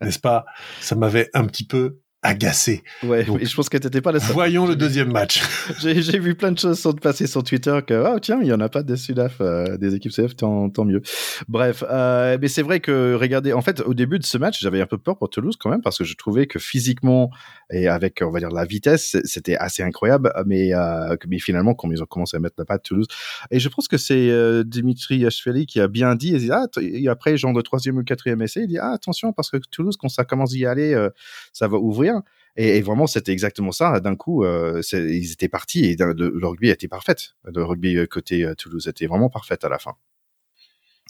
n'est-ce 0.00 0.18
pas, 0.18 0.44
ça 0.80 0.94
m'avait 0.94 1.30
un 1.32 1.46
petit 1.46 1.66
peu 1.66 2.00
agacé. 2.24 2.82
Ouais, 3.02 3.26
et 3.38 3.44
je 3.44 3.54
pense 3.54 3.68
que 3.68 3.76
t'étais 3.76 4.00
pas 4.00 4.10
la 4.10 4.18
Voyons 4.18 4.66
le 4.66 4.74
deuxième 4.74 5.12
match. 5.12 5.42
J'ai 5.78 6.18
vu 6.18 6.34
plein 6.34 6.50
de 6.50 6.58
choses 6.58 6.80
sont 6.80 6.94
passer 6.94 7.26
sur 7.26 7.44
Twitter 7.44 7.78
que 7.86 8.14
oh 8.14 8.18
tiens 8.18 8.38
il 8.40 8.48
y 8.48 8.52
en 8.52 8.60
a 8.60 8.68
pas 8.68 8.82
des 8.82 8.96
Sudaf, 8.96 9.36
euh, 9.40 9.76
des 9.76 9.94
équipes 9.94 10.12
CF 10.12 10.34
tant, 10.34 10.70
tant 10.70 10.84
mieux. 10.84 11.02
Bref, 11.48 11.84
euh, 11.88 12.38
mais 12.40 12.48
c'est 12.48 12.62
vrai 12.62 12.80
que 12.80 13.14
regardez, 13.14 13.52
en 13.52 13.60
fait 13.60 13.80
au 13.82 13.92
début 13.92 14.18
de 14.18 14.24
ce 14.24 14.38
match 14.38 14.58
j'avais 14.60 14.80
un 14.80 14.86
peu 14.86 14.96
peur 14.96 15.18
pour 15.18 15.28
Toulouse 15.28 15.56
quand 15.60 15.68
même 15.70 15.82
parce 15.82 15.98
que 15.98 16.04
je 16.04 16.14
trouvais 16.14 16.46
que 16.46 16.58
physiquement 16.58 17.30
et 17.70 17.88
avec 17.88 18.22
on 18.22 18.30
va 18.30 18.38
dire 18.38 18.50
la 18.50 18.64
vitesse 18.64 19.16
c'était 19.24 19.56
assez 19.56 19.82
incroyable, 19.82 20.32
mais 20.46 20.74
euh, 20.74 21.16
mais 21.28 21.38
finalement 21.38 21.74
quand 21.74 21.90
ils 21.90 22.02
ont 22.02 22.06
commencé 22.06 22.36
à 22.38 22.40
mettre 22.40 22.56
la 22.58 22.64
patte 22.64 22.84
Toulouse 22.84 23.06
et 23.50 23.60
je 23.60 23.68
pense 23.68 23.86
que 23.86 23.98
c'est 23.98 24.30
euh, 24.30 24.64
Dimitri 24.64 25.26
Ashveli 25.26 25.66
qui 25.66 25.78
a 25.78 25.88
bien 25.88 26.14
dit, 26.14 26.32
dit 26.32 26.50
ah, 26.50 26.66
et 26.80 27.06
après 27.08 27.36
genre 27.36 27.52
de 27.52 27.60
troisième 27.60 27.98
ou 27.98 28.02
quatrième 28.02 28.40
essai 28.40 28.62
il 28.62 28.68
dit 28.68 28.78
ah 28.78 28.92
attention 28.92 29.34
parce 29.34 29.50
que 29.50 29.58
Toulouse 29.70 29.96
quand 29.98 30.08
ça 30.08 30.24
commence 30.24 30.54
à 30.54 30.56
y 30.56 30.66
aller 30.66 30.94
euh, 30.94 31.10
ça 31.52 31.68
va 31.68 31.76
ouvrir 31.76 32.13
et, 32.56 32.80
vraiment, 32.82 33.06
c'était 33.06 33.32
exactement 33.32 33.72
ça. 33.72 34.00
D'un 34.00 34.14
coup, 34.14 34.44
euh, 34.44 34.80
ils 34.92 35.32
étaient 35.32 35.48
partis 35.48 35.86
et 35.86 35.96
le, 35.96 36.46
rugby 36.46 36.70
était 36.70 36.88
parfait. 36.88 37.16
Le 37.44 37.64
rugby 37.64 37.96
euh, 37.96 38.06
côté 38.06 38.44
euh, 38.44 38.54
Toulouse 38.54 38.86
était 38.86 39.06
vraiment 39.06 39.28
parfait 39.28 39.58
à 39.62 39.68
la 39.68 39.78
fin. 39.78 39.94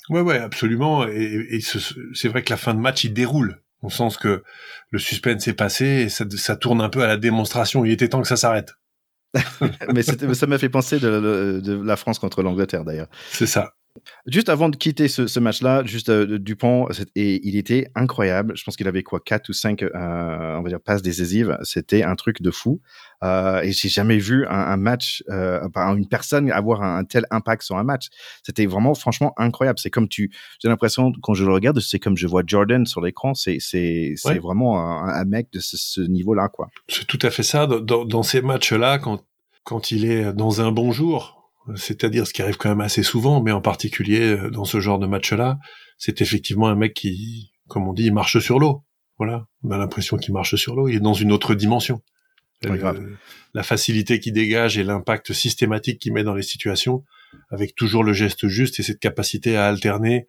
Ouais, 0.09 0.21
ouais, 0.21 0.39
absolument. 0.39 1.07
Et, 1.07 1.61
c'est 1.61 2.29
vrai 2.29 2.43
que 2.43 2.51
la 2.51 2.57
fin 2.57 2.75
de 2.75 2.81
match, 2.81 3.05
il 3.05 3.13
déroule. 3.13 3.61
Au 3.83 3.91
sens 3.91 4.17
que 4.17 4.43
le 4.89 4.99
suspense 4.99 5.47
est 5.47 5.53
passé 5.53 5.85
et 5.85 6.09
ça, 6.09 6.25
ça 6.39 6.57
tourne 6.57 6.81
un 6.81 6.89
peu 6.89 7.03
à 7.03 7.07
la 7.07 7.19
démonstration. 7.19 7.85
Il 7.85 7.93
était 7.93 8.09
temps 8.09 8.23
que 8.23 8.29
ça 8.29 8.37
s'arrête. 8.37 8.73
mais 9.93 10.03
ça 10.03 10.47
m'a 10.47 10.57
fait 10.59 10.71
penser 10.71 10.99
de, 10.99 11.61
de, 11.63 11.83
la 11.83 11.97
France 11.97 12.19
contre 12.19 12.43
l'Angleterre 12.43 12.85
d'ailleurs. 12.85 13.09
C'est 13.31 13.47
ça. 13.47 13.75
Juste 14.27 14.49
avant 14.49 14.69
de 14.69 14.77
quitter 14.77 15.07
ce, 15.07 15.39
match-là, 15.39 15.85
juste 15.85 16.09
euh, 16.09 16.39
Dupont, 16.39 16.89
et 17.15 17.47
il 17.47 17.57
était 17.57 17.91
incroyable. 17.95 18.57
Je 18.57 18.65
pense 18.65 18.77
qu'il 18.77 18.89
avait 18.89 19.03
quoi, 19.03 19.21
quatre 19.21 19.51
ou 19.51 19.53
cinq, 19.53 19.83
euh, 19.83 19.91
on 19.95 20.63
va 20.63 20.69
dire, 20.69 20.81
passes 20.81 21.03
décisives. 21.03 21.57
C'était 21.63 22.03
un 22.03 22.17
truc 22.17 22.43
de 22.43 22.51
fou. 22.51 22.81
Euh, 23.23 23.63
et 23.63 23.73
j'ai 23.73 23.89
jamais 23.89 24.19
vu 24.19 24.47
un, 24.49 24.77
match, 24.77 25.23
euh, 25.31 25.61
une 25.77 26.09
personne 26.09 26.51
avoir 26.51 26.83
un, 26.83 27.05
tel 27.05 27.25
impact 27.31 27.63
sur 27.63 27.77
un 27.77 27.85
match. 27.85 28.09
C'était 28.43 28.67
vraiment, 28.67 28.95
franchement, 28.95 29.33
incroyable. 29.37 29.79
C'est 29.79 29.91
comme 29.91 30.09
tu, 30.09 30.33
j'ai 30.61 30.69
l'impression 30.69 31.13
quand 31.23 31.35
je 31.35 31.45
le 31.45 31.53
regarde, 31.53 31.79
c'est 31.81 32.01
comme 32.01 32.17
je 32.17 32.27
vois 32.27 32.43
Jordan 32.47 32.87
sur 32.87 33.01
l'écran. 33.01 33.35
C'est, 33.35 33.59
vraiment 34.43 35.05
un, 35.05 35.25
mec 35.25 35.49
de 35.53 35.61
ce, 35.61 36.01
niveau-là, 36.01 36.49
quoi. 36.49 36.69
C'est 36.89 37.07
tout 37.07 37.19
à 37.23 37.31
fait 37.31 37.43
ça. 37.43 37.67
Dans, 37.67 38.05
dans 38.05 38.23
ces 38.23 38.43
matchs-là, 38.43 38.99
quand 38.99 39.23
quand 39.65 39.91
il 39.91 40.05
est 40.05 40.33
dans 40.33 40.61
un 40.61 40.71
bon 40.71 40.93
jour, 40.93 41.44
c'est-à-dire 41.77 42.27
ce 42.27 42.33
qui 42.33 42.43
arrive 42.43 42.57
quand 42.57 42.69
même 42.69 42.81
assez 42.81 43.03
souvent, 43.03 43.43
mais 43.43 43.53
en 43.53 43.61
particulier 43.61 44.21
euh, 44.21 44.51
dans 44.51 44.65
ce 44.65 44.81
genre 44.81 44.99
de 44.99 45.07
match-là, 45.07 45.59
c'est 45.99 46.21
effectivement 46.21 46.69
un 46.69 46.75
mec 46.75 46.95
qui, 46.95 47.53
comme 47.69 47.89
on 47.89 47.93
dit, 47.93 48.11
marche 48.11 48.39
sur 48.39 48.59
l'eau. 48.59 48.85
Voilà, 49.19 49.47
on 49.63 49.71
a 49.71 49.79
l'impression 49.79 50.17
qu'il 50.17 50.35
marche 50.35 50.57
sur 50.57 50.75
l'eau, 50.75 50.89
il 50.89 50.97
est 50.97 51.01
dans 51.01 51.15
une 51.15 51.33
autre 51.33 51.55
dimension. 51.55 52.03
Euh, 52.67 53.17
la 53.53 53.63
facilité 53.63 54.21
qu'il 54.21 54.33
dégage 54.33 54.79
et 54.79 54.85
l'impact 54.85 55.33
systématique 55.33 56.01
qu'il 56.01 56.13
met 56.13 56.25
dans 56.25 56.35
les 56.35 56.43
situations, 56.43 57.05
avec 57.51 57.75
toujours 57.75 58.05
le 58.05 58.13
geste 58.13 58.49
juste 58.49 58.81
et 58.81 58.83
cette 58.83 59.01
capacité 59.01 59.57
à 59.57 59.67
alterner 59.67 60.27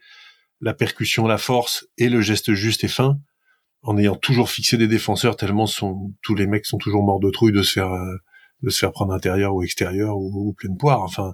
la 0.62 0.74
percussion, 0.74 1.28
la 1.28 1.38
force 1.38 1.88
et 1.98 2.10
le 2.10 2.22
geste 2.22 2.54
juste 2.54 2.84
et 2.84 2.88
fin, 2.88 3.20
en 3.82 3.98
ayant 3.98 4.16
toujours 4.16 4.50
fixé 4.50 4.78
des 4.78 4.88
défenseurs 4.88 5.38
tellement 5.38 5.68
sont, 5.68 6.14
tous 6.22 6.36
les 6.36 6.48
mecs 6.48 6.66
sont 6.66 6.78
toujours 6.78 7.04
morts 7.04 7.20
de 7.20 7.30
trouille 7.30 7.52
de 7.52 7.62
se 7.62 7.74
faire 7.74 7.92
euh, 7.92 8.16
de 8.66 8.70
se 8.70 8.80
faire 8.80 8.92
prendre 8.92 9.14
intérieur 9.14 9.56
ou 9.56 9.64
extérieur 9.64 10.18
ou, 10.18 10.50
ou 10.50 10.54
pleine 10.54 10.78
poire. 10.78 11.02
Enfin, 11.02 11.34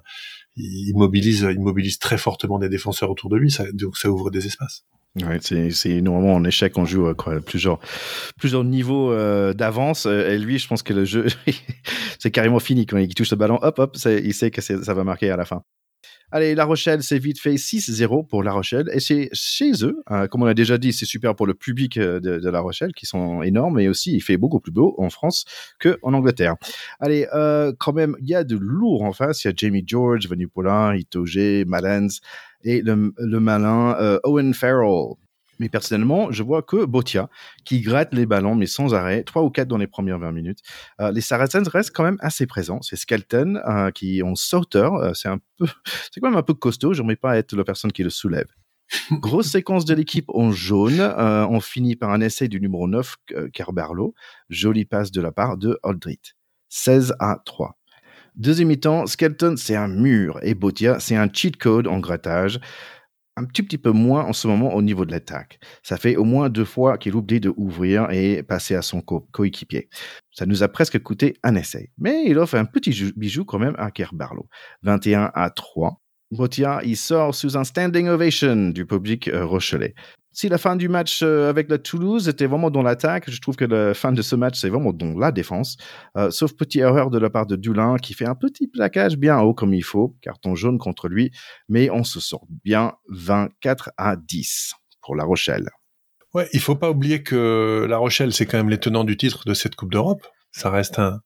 il 0.56 0.92
mobilise, 0.94 1.46
il 1.50 1.60
mobilise 1.60 1.98
très 1.98 2.18
fortement 2.18 2.58
des 2.58 2.68
défenseurs 2.68 3.10
autour 3.10 3.30
de 3.30 3.36
lui, 3.36 3.50
ça, 3.50 3.64
donc 3.72 3.96
ça 3.96 4.10
ouvre 4.10 4.30
des 4.30 4.46
espaces. 4.46 4.84
Ouais, 5.20 5.38
c'est 5.40 6.00
normalement 6.00 6.34
en 6.34 6.44
échec 6.44 6.78
on 6.78 6.86
joue 6.86 7.06
euh, 7.06 7.40
plusieurs 7.44 7.80
plusieurs 8.38 8.64
niveaux 8.64 9.12
euh, 9.12 9.52
d'avance 9.52 10.06
et 10.06 10.38
lui 10.38 10.58
je 10.58 10.66
pense 10.66 10.82
que 10.82 10.94
le 10.94 11.04
jeu 11.04 11.26
c'est 12.18 12.30
carrément 12.30 12.60
fini 12.60 12.86
quand 12.86 12.96
il 12.96 13.14
touche 13.14 13.30
le 13.30 13.36
ballon 13.36 13.58
hop 13.60 13.78
hop 13.78 13.96
il 14.06 14.32
sait 14.32 14.50
que 14.50 14.62
ça 14.62 14.94
va 14.94 15.04
marquer 15.04 15.28
à 15.28 15.36
la 15.36 15.44
fin. 15.44 15.64
Allez, 16.34 16.54
La 16.54 16.64
Rochelle, 16.64 17.02
c'est 17.02 17.18
vite 17.18 17.38
fait 17.38 17.56
6-0 17.56 18.26
pour 18.26 18.42
La 18.42 18.52
Rochelle. 18.52 18.88
Et 18.94 19.00
c'est 19.00 19.28
chez 19.34 19.72
eux, 19.84 20.02
hein, 20.06 20.28
comme 20.28 20.42
on 20.42 20.46
a 20.46 20.54
déjà 20.54 20.78
dit, 20.78 20.94
c'est 20.94 21.04
super 21.04 21.36
pour 21.36 21.46
le 21.46 21.52
public 21.52 21.98
euh, 21.98 22.20
de, 22.20 22.48
La 22.48 22.60
Rochelle, 22.60 22.94
qui 22.94 23.04
sont 23.04 23.42
énormes, 23.42 23.78
et 23.78 23.88
aussi, 23.88 24.14
il 24.14 24.22
fait 24.22 24.38
beaucoup 24.38 24.58
plus 24.58 24.72
beau 24.72 24.94
en 24.96 25.10
France 25.10 25.44
qu'en 25.78 26.14
Angleterre. 26.14 26.54
Allez, 27.00 27.28
euh, 27.34 27.74
quand 27.78 27.92
même, 27.92 28.16
il 28.18 28.28
y 28.30 28.34
a 28.34 28.44
de 28.44 28.56
lourd 28.56 29.02
en 29.02 29.12
face. 29.12 29.44
Il 29.44 29.48
y 29.48 29.50
a 29.50 29.54
Jamie 29.54 29.84
George, 29.86 30.26
Venu 30.26 30.48
Paulin, 30.48 30.96
Itoge, 30.96 31.66
Malens, 31.66 32.22
et 32.64 32.80
le, 32.80 33.12
malin 33.40 33.94
euh, 34.00 34.18
Owen 34.24 34.54
Farrell. 34.54 35.16
Mais 35.62 35.68
personnellement, 35.68 36.32
je 36.32 36.42
vois 36.42 36.60
que 36.60 36.84
Botia, 36.84 37.30
qui 37.64 37.82
gratte 37.82 38.12
les 38.12 38.26
ballons, 38.26 38.56
mais 38.56 38.66
sans 38.66 38.94
arrêt, 38.94 39.22
trois 39.22 39.44
ou 39.44 39.50
quatre 39.50 39.68
dans 39.68 39.78
les 39.78 39.86
premières 39.86 40.18
20 40.18 40.32
minutes. 40.32 40.58
Euh, 41.00 41.12
les 41.12 41.20
Saracens 41.20 41.68
restent 41.68 41.94
quand 41.94 42.02
même 42.02 42.16
assez 42.18 42.46
présents. 42.46 42.82
C'est 42.82 42.96
Skelton 42.96 43.60
euh, 43.64 43.92
qui 43.92 44.24
en 44.24 44.34
sauteur. 44.34 44.94
Euh, 44.96 45.12
c'est 45.14 45.28
un 45.28 45.38
peu, 45.58 45.66
c'est 46.12 46.18
quand 46.20 46.30
même 46.30 46.36
un 46.38 46.42
peu 46.42 46.54
costaud. 46.54 46.94
J'aimerais 46.94 47.14
pas 47.14 47.38
être 47.38 47.54
la 47.54 47.62
personne 47.62 47.92
qui 47.92 48.02
le 48.02 48.10
soulève. 48.10 48.48
Grosse 49.12 49.52
séquence 49.52 49.84
de 49.84 49.94
l'équipe 49.94 50.28
en 50.30 50.50
jaune. 50.50 51.00
on 51.00 51.60
finit 51.60 51.94
par 51.94 52.10
un 52.10 52.20
essai 52.20 52.48
du 52.48 52.60
numéro 52.60 52.88
9, 52.88 53.14
Carbarlo. 53.52 54.14
Jolie 54.50 54.84
passe 54.84 55.12
de 55.12 55.20
la 55.20 55.30
part 55.30 55.58
de 55.58 55.78
Aldrit. 55.84 56.34
16 56.70 57.14
à 57.20 57.40
3. 57.44 57.78
Deuxième 58.34 58.66
mi-temps, 58.66 59.06
Skelton, 59.06 59.54
c'est 59.56 59.76
un 59.76 59.86
mur 59.86 60.40
et 60.42 60.54
Botia, 60.54 60.98
c'est 60.98 61.14
un 61.14 61.28
cheat 61.32 61.56
code 61.56 61.86
en 61.86 62.00
grattage 62.00 62.58
un 63.36 63.44
petit, 63.44 63.62
petit 63.62 63.78
peu 63.78 63.90
moins 63.90 64.24
en 64.24 64.32
ce 64.32 64.46
moment 64.46 64.74
au 64.74 64.82
niveau 64.82 65.04
de 65.04 65.12
l'attaque. 65.12 65.58
Ça 65.82 65.96
fait 65.96 66.16
au 66.16 66.24
moins 66.24 66.50
deux 66.50 66.64
fois 66.64 66.98
qu'il 66.98 67.14
oublie 67.14 67.40
de 67.40 67.52
ouvrir 67.56 68.10
et 68.10 68.42
passer 68.42 68.74
à 68.74 68.82
son 68.82 69.00
coéquipier. 69.00 69.88
Ça 70.32 70.46
nous 70.46 70.62
a 70.62 70.68
presque 70.68 70.98
coûté 71.02 71.36
un 71.42 71.54
essai. 71.54 71.90
Mais 71.98 72.24
il 72.26 72.38
offre 72.38 72.56
un 72.56 72.64
petit 72.64 73.12
bijou 73.16 73.44
quand 73.44 73.58
même 73.58 73.74
à 73.78 73.90
Kerbarlo. 73.90 74.48
21 74.82 75.30
à 75.34 75.50
3. 75.50 76.00
Botia, 76.30 76.80
il 76.84 76.96
sort 76.96 77.34
sous 77.34 77.56
un 77.56 77.64
standing 77.64 78.08
ovation 78.08 78.70
du 78.70 78.86
public 78.86 79.28
euh, 79.28 79.44
rochelais 79.44 79.94
si 80.32 80.48
la 80.48 80.58
fin 80.58 80.76
du 80.76 80.88
match 80.88 81.22
euh, 81.22 81.50
avec 81.50 81.68
la 81.68 81.78
Toulouse 81.78 82.28
était 82.28 82.46
vraiment 82.46 82.70
dans 82.70 82.82
l'attaque, 82.82 83.30
je 83.30 83.40
trouve 83.40 83.56
que 83.56 83.64
la 83.64 83.94
fin 83.94 84.12
de 84.12 84.22
ce 84.22 84.34
match, 84.34 84.58
c'est 84.58 84.70
vraiment 84.70 84.92
dans 84.92 85.18
la 85.18 85.30
défense. 85.30 85.76
Euh, 86.16 86.30
sauf 86.30 86.54
petite 86.54 86.80
erreur 86.80 87.10
de 87.10 87.18
la 87.18 87.30
part 87.30 87.46
de 87.46 87.56
Dulin 87.56 87.96
qui 87.96 88.14
fait 88.14 88.26
un 88.26 88.34
petit 88.34 88.66
plaquage 88.66 89.16
bien 89.16 89.38
haut 89.40 89.54
comme 89.54 89.74
il 89.74 89.84
faut, 89.84 90.16
carton 90.22 90.54
jaune 90.54 90.78
contre 90.78 91.08
lui, 91.08 91.30
mais 91.68 91.90
on 91.90 92.04
se 92.04 92.20
sort 92.20 92.46
bien 92.64 92.94
24 93.08 93.90
à 93.98 94.16
10 94.16 94.74
pour 95.02 95.16
La 95.16 95.24
Rochelle. 95.24 95.68
Ouais, 96.34 96.48
il 96.54 96.60
faut 96.60 96.76
pas 96.76 96.90
oublier 96.90 97.22
que 97.22 97.86
La 97.88 97.98
Rochelle, 97.98 98.32
c'est 98.32 98.46
quand 98.46 98.56
même 98.56 98.70
les 98.70 98.80
tenants 98.80 99.04
du 99.04 99.18
titre 99.18 99.44
de 99.44 99.52
cette 99.52 99.76
Coupe 99.76 99.92
d'Europe. 99.92 100.26
Ça 100.50 100.70
reste 100.70 100.98
un 100.98 101.20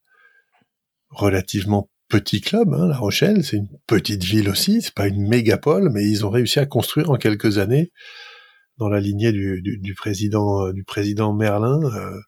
relativement 1.10 1.88
petit 2.08 2.40
club, 2.40 2.74
hein, 2.74 2.88
La 2.88 2.96
Rochelle. 2.96 3.44
C'est 3.44 3.56
une 3.56 3.68
petite 3.86 4.24
ville 4.24 4.48
aussi. 4.48 4.82
C'est 4.82 4.94
pas 4.94 5.06
une 5.06 5.28
mégapole, 5.28 5.90
mais 5.92 6.04
ils 6.04 6.26
ont 6.26 6.30
réussi 6.30 6.58
à 6.58 6.66
construire 6.66 7.10
en 7.10 7.16
quelques 7.16 7.58
années 7.58 7.92
dans 8.78 8.88
la 8.88 9.00
lignée 9.00 9.32
du, 9.32 9.62
du 9.62 9.94
président 9.94 11.32
Merlin, 11.32 11.80
euh, 11.82 12.20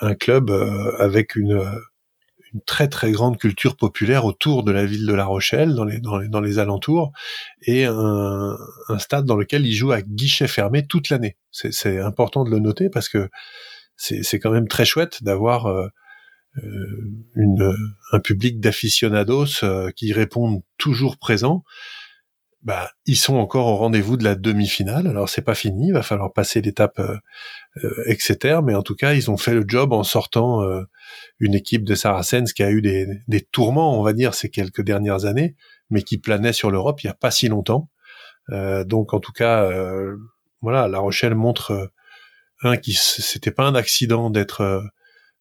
un 0.00 0.14
club 0.14 0.50
euh, 0.50 0.96
avec 0.98 1.36
une, 1.36 1.62
très 2.64 2.88
très 2.88 3.12
grande 3.12 3.36
culture 3.36 3.76
populaire 3.76 4.24
autour 4.24 4.64
de 4.64 4.72
la 4.72 4.86
ville 4.86 5.04
de 5.04 5.12
La 5.12 5.26
Rochelle, 5.26 5.74
dans 5.74 6.40
les, 6.40 6.58
alentours, 6.58 7.12
et 7.60 7.84
un, 7.84 8.56
stade 8.98 9.26
dans 9.26 9.36
lequel 9.36 9.66
il 9.66 9.74
joue 9.74 9.92
à 9.92 10.00
guichet 10.00 10.48
fermé 10.48 10.86
toute 10.86 11.10
l'année. 11.10 11.36
C'est 11.50 11.98
important 12.00 12.44
de 12.44 12.50
le 12.50 12.58
noter 12.58 12.88
parce 12.88 13.10
que 13.10 13.28
c'est 13.96 14.38
quand 14.38 14.50
même 14.50 14.66
très 14.66 14.86
chouette 14.86 15.22
d'avoir 15.22 15.66
euh, 15.66 15.88
un 18.12 18.20
public 18.20 18.60
d'aficionados 18.60 19.62
qui 19.94 20.14
répondent 20.14 20.62
toujours 20.78 21.18
présents 21.18 21.64
bah, 22.62 22.90
ils 23.06 23.16
sont 23.16 23.36
encore 23.36 23.66
au 23.66 23.76
rendez-vous 23.76 24.16
de 24.16 24.24
la 24.24 24.34
demi-finale. 24.34 25.06
Alors 25.06 25.28
c'est 25.28 25.42
pas 25.42 25.54
fini, 25.54 25.88
il 25.88 25.92
va 25.92 26.02
falloir 26.02 26.32
passer 26.32 26.60
l'étape 26.60 26.98
euh, 26.98 27.16
euh, 27.84 28.02
Exeter, 28.06 28.60
mais 28.64 28.74
en 28.74 28.82
tout 28.82 28.96
cas 28.96 29.14
ils 29.14 29.30
ont 29.30 29.36
fait 29.36 29.54
le 29.54 29.64
job 29.66 29.92
en 29.92 30.02
sortant 30.02 30.62
euh, 30.62 30.82
une 31.38 31.54
équipe 31.54 31.84
de 31.84 31.94
Saracens 31.94 32.52
qui 32.52 32.62
a 32.62 32.70
eu 32.70 32.82
des, 32.82 33.40
tourments, 33.52 33.98
on 33.98 34.02
va 34.02 34.12
dire, 34.12 34.34
ces 34.34 34.50
quelques 34.50 34.82
dernières 34.82 35.24
années, 35.24 35.54
mais 35.90 36.02
qui 36.02 36.18
planait 36.18 36.52
sur 36.52 36.70
l'Europe 36.70 37.00
il 37.02 37.06
y 37.06 37.10
a 37.10 37.14
pas 37.14 37.30
si 37.30 37.48
longtemps. 37.48 37.88
Donc 38.50 39.12
en 39.12 39.20
tout 39.20 39.32
cas, 39.32 39.70
voilà, 40.62 40.88
La 40.88 41.00
Rochelle 41.00 41.34
montre 41.34 41.90
un 42.62 42.78
qui 42.78 42.94
c'était 42.94 43.50
pas 43.50 43.64
un 43.64 43.74
accident 43.74 44.30
d'être 44.30 44.82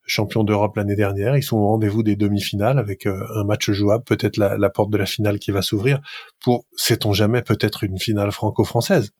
champion 0.07 0.43
d'Europe 0.43 0.75
l'année 0.77 0.95
dernière. 0.95 1.37
Ils 1.37 1.43
sont 1.43 1.57
au 1.57 1.67
rendez-vous 1.67 2.01
des 2.01 2.15
demi-finales 2.15 2.79
avec 2.79 3.05
euh, 3.05 3.23
un 3.35 3.43
match 3.43 3.69
jouable, 3.69 4.03
peut-être 4.05 4.37
la, 4.37 4.69
porte 4.69 4.89
de 4.89 4.97
la 4.97 5.05
finale 5.05 5.37
qui 5.37 5.51
va 5.51 5.61
s'ouvrir 5.61 5.99
pour, 6.41 6.65
sait-on 6.75 7.13
jamais, 7.13 7.41
peut-être 7.43 7.83
une 7.83 7.99
finale 7.99 8.31
franco-française. 8.31 9.11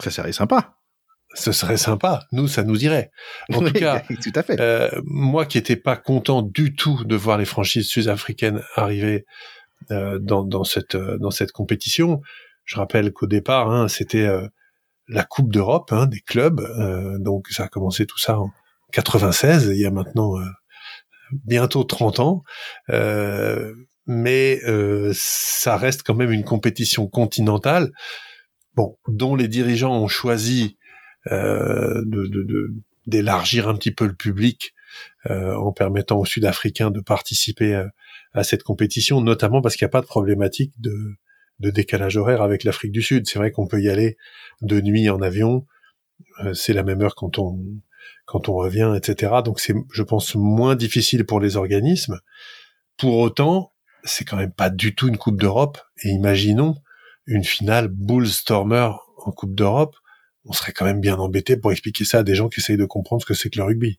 Ça 0.00 0.10
serait 0.10 0.32
sympa. 0.32 0.74
Ce 1.34 1.52
serait 1.52 1.78
sympa. 1.78 2.26
Nous, 2.32 2.46
ça 2.48 2.62
nous 2.62 2.84
irait. 2.84 3.10
En 3.52 3.60
tout 3.60 3.72
cas, 3.72 4.00
tout 4.22 4.32
à 4.34 4.42
fait. 4.42 4.60
Euh, 4.60 4.90
moi 5.04 5.46
qui 5.46 5.56
n'étais 5.56 5.76
pas 5.76 5.96
content 5.96 6.42
du 6.42 6.74
tout 6.74 7.04
de 7.04 7.16
voir 7.16 7.38
les 7.38 7.46
franchises 7.46 7.88
sud-africaines 7.88 8.62
arriver 8.74 9.24
euh, 9.90 10.18
dans, 10.18 10.42
dans, 10.42 10.64
cette, 10.64 10.96
dans 10.96 11.30
cette 11.30 11.52
compétition, 11.52 12.20
je 12.64 12.76
rappelle 12.76 13.12
qu'au 13.12 13.26
départ, 13.26 13.70
hein, 13.70 13.88
c'était 13.88 14.28
la 15.08 15.24
Coupe 15.24 15.52
d'Europe 15.52 15.92
hein, 15.92 16.06
des 16.06 16.20
clubs. 16.20 16.60
donc 17.18 17.48
ça 17.48 17.64
a 17.64 17.68
commencé 17.68 18.06
tout 18.06 18.18
ça 18.18 18.38
en 18.38 18.50
96, 18.92 19.70
il 19.72 19.80
y 19.80 19.86
a 19.86 19.90
maintenant 19.90 20.38
euh, 20.38 20.44
bientôt 21.44 21.82
30 21.82 22.20
ans, 22.20 22.44
euh, 22.90 23.74
mais 24.06 24.60
euh, 24.64 25.12
ça 25.14 25.76
reste 25.76 26.02
quand 26.02 26.14
même 26.14 26.30
une 26.30 26.44
compétition 26.44 27.08
continentale, 27.08 27.90
bon, 28.74 28.98
dont 29.08 29.34
les 29.34 29.48
dirigeants 29.48 29.96
ont 29.96 30.08
choisi 30.08 30.76
de, 31.30 32.74
d'élargir 33.06 33.68
un 33.68 33.76
petit 33.76 33.92
peu 33.92 34.06
le 34.06 34.14
public 34.14 34.74
en 35.28 35.70
permettant 35.72 36.18
aux 36.18 36.24
Sud-Africains 36.24 36.90
de 36.90 37.00
participer 37.00 37.80
à, 38.34 38.42
cette 38.42 38.64
compétition, 38.64 39.20
notamment 39.20 39.62
parce 39.62 39.76
qu'il 39.76 39.84
n'y 39.84 39.90
a 39.90 39.92
pas 39.92 40.00
de 40.00 40.06
problématique 40.06 40.72
de, 40.80 41.14
de 41.60 41.70
décalage 41.70 42.16
horaire 42.16 42.42
avec 42.42 42.64
l'Afrique 42.64 42.90
du 42.90 43.02
Sud. 43.02 43.28
C'est 43.28 43.38
vrai 43.38 43.52
qu'on 43.52 43.68
peut 43.68 43.80
y 43.80 43.88
aller 43.88 44.16
de 44.62 44.80
nuit 44.80 45.08
en 45.10 45.22
avion, 45.22 45.64
c'est 46.54 46.72
la 46.72 46.82
même 46.82 47.00
heure 47.02 47.14
quand 47.14 47.38
on 47.38 47.56
quand 48.24 48.48
on 48.48 48.54
revient, 48.54 48.94
etc. 48.96 49.34
Donc 49.44 49.60
c'est, 49.60 49.74
je 49.92 50.02
pense, 50.02 50.34
moins 50.34 50.76
difficile 50.76 51.24
pour 51.24 51.40
les 51.40 51.56
organismes. 51.56 52.20
Pour 52.96 53.18
autant, 53.18 53.72
c'est 54.04 54.24
quand 54.24 54.36
même 54.36 54.52
pas 54.52 54.70
du 54.70 54.94
tout 54.94 55.08
une 55.08 55.18
Coupe 55.18 55.40
d'Europe. 55.40 55.78
Et 56.04 56.08
imaginons 56.10 56.76
une 57.26 57.44
finale 57.44 57.88
Bulls-Stormer 57.88 58.90
en 59.24 59.32
Coupe 59.32 59.54
d'Europe. 59.54 59.96
On 60.44 60.52
serait 60.52 60.72
quand 60.72 60.84
même 60.84 61.00
bien 61.00 61.16
embêté 61.16 61.56
pour 61.56 61.70
expliquer 61.72 62.04
ça 62.04 62.18
à 62.18 62.22
des 62.22 62.34
gens 62.34 62.48
qui 62.48 62.60
essayent 62.60 62.76
de 62.76 62.84
comprendre 62.84 63.22
ce 63.22 63.26
que 63.26 63.34
c'est 63.34 63.50
que 63.50 63.58
le 63.58 63.64
rugby. 63.64 63.98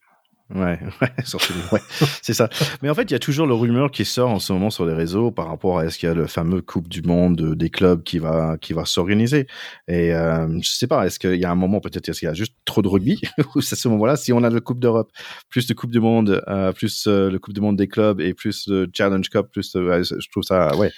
Ouais, 0.53 0.77
ouais, 1.01 1.79
c'est 2.21 2.33
ça. 2.33 2.50
Mais 2.81 2.89
en 2.89 2.93
fait, 2.93 3.03
il 3.03 3.12
y 3.12 3.15
a 3.15 3.19
toujours 3.19 3.47
le 3.47 3.53
rumeur 3.53 3.91
qui 3.91 4.05
sort 4.05 4.29
en 4.29 4.39
ce 4.39 4.53
moment 4.53 4.69
sur 4.69 4.85
les 4.85 4.93
réseaux 4.93 5.31
par 5.31 5.47
rapport 5.47 5.79
à 5.79 5.85
est-ce 5.85 5.97
qu'il 5.97 6.07
y 6.07 6.12
a 6.12 6.15
le 6.15 6.27
fameux 6.27 6.62
Coupe 6.62 6.88
du 6.88 7.01
Monde 7.01 7.55
des 7.55 7.69
clubs 7.69 8.03
qui 8.03 8.19
va 8.19 8.57
qui 8.59 8.73
va 8.73 8.85
s'organiser. 8.85 9.47
Et 9.88 10.13
euh, 10.13 10.47
je 10.62 10.69
sais 10.69 10.88
pas, 10.88 11.05
est-ce 11.05 11.17
qu'il 11.17 11.35
y 11.35 11.45
a 11.45 11.51
un 11.51 11.55
moment 11.55 11.79
peut-être 11.79 12.09
est-ce 12.09 12.19
qu'il 12.19 12.27
y 12.27 12.31
a 12.31 12.33
juste 12.33 12.55
trop 12.65 12.81
de 12.81 12.88
rugby 12.88 13.21
ou 13.55 13.62
c'est 13.62 13.73
à 13.73 13.77
ce 13.77 13.88
moment-là 13.88 14.15
si 14.15 14.33
on 14.33 14.43
a 14.43 14.50
le 14.50 14.62
Coupe 14.62 14.79
d'Europe 14.79 15.12
plus 15.50 15.65
de 15.65 15.73
Coupe 15.73 15.91
du 15.91 16.00
Monde 16.00 16.43
euh, 16.47 16.71
plus 16.71 17.07
euh, 17.07 17.31
le 17.31 17.39
Coupe 17.39 17.53
du 17.53 17.62
Monde 17.62 17.77
des 17.77 17.88
clubs 17.88 18.19
et 18.21 18.33
plus 18.33 18.67
le 18.67 18.89
Challenge 18.93 19.27
Cup 19.29 19.47
plus 19.51 19.71
je 19.73 20.29
trouve 20.29 20.43
ça 20.43 20.75
ouais, 20.75 20.91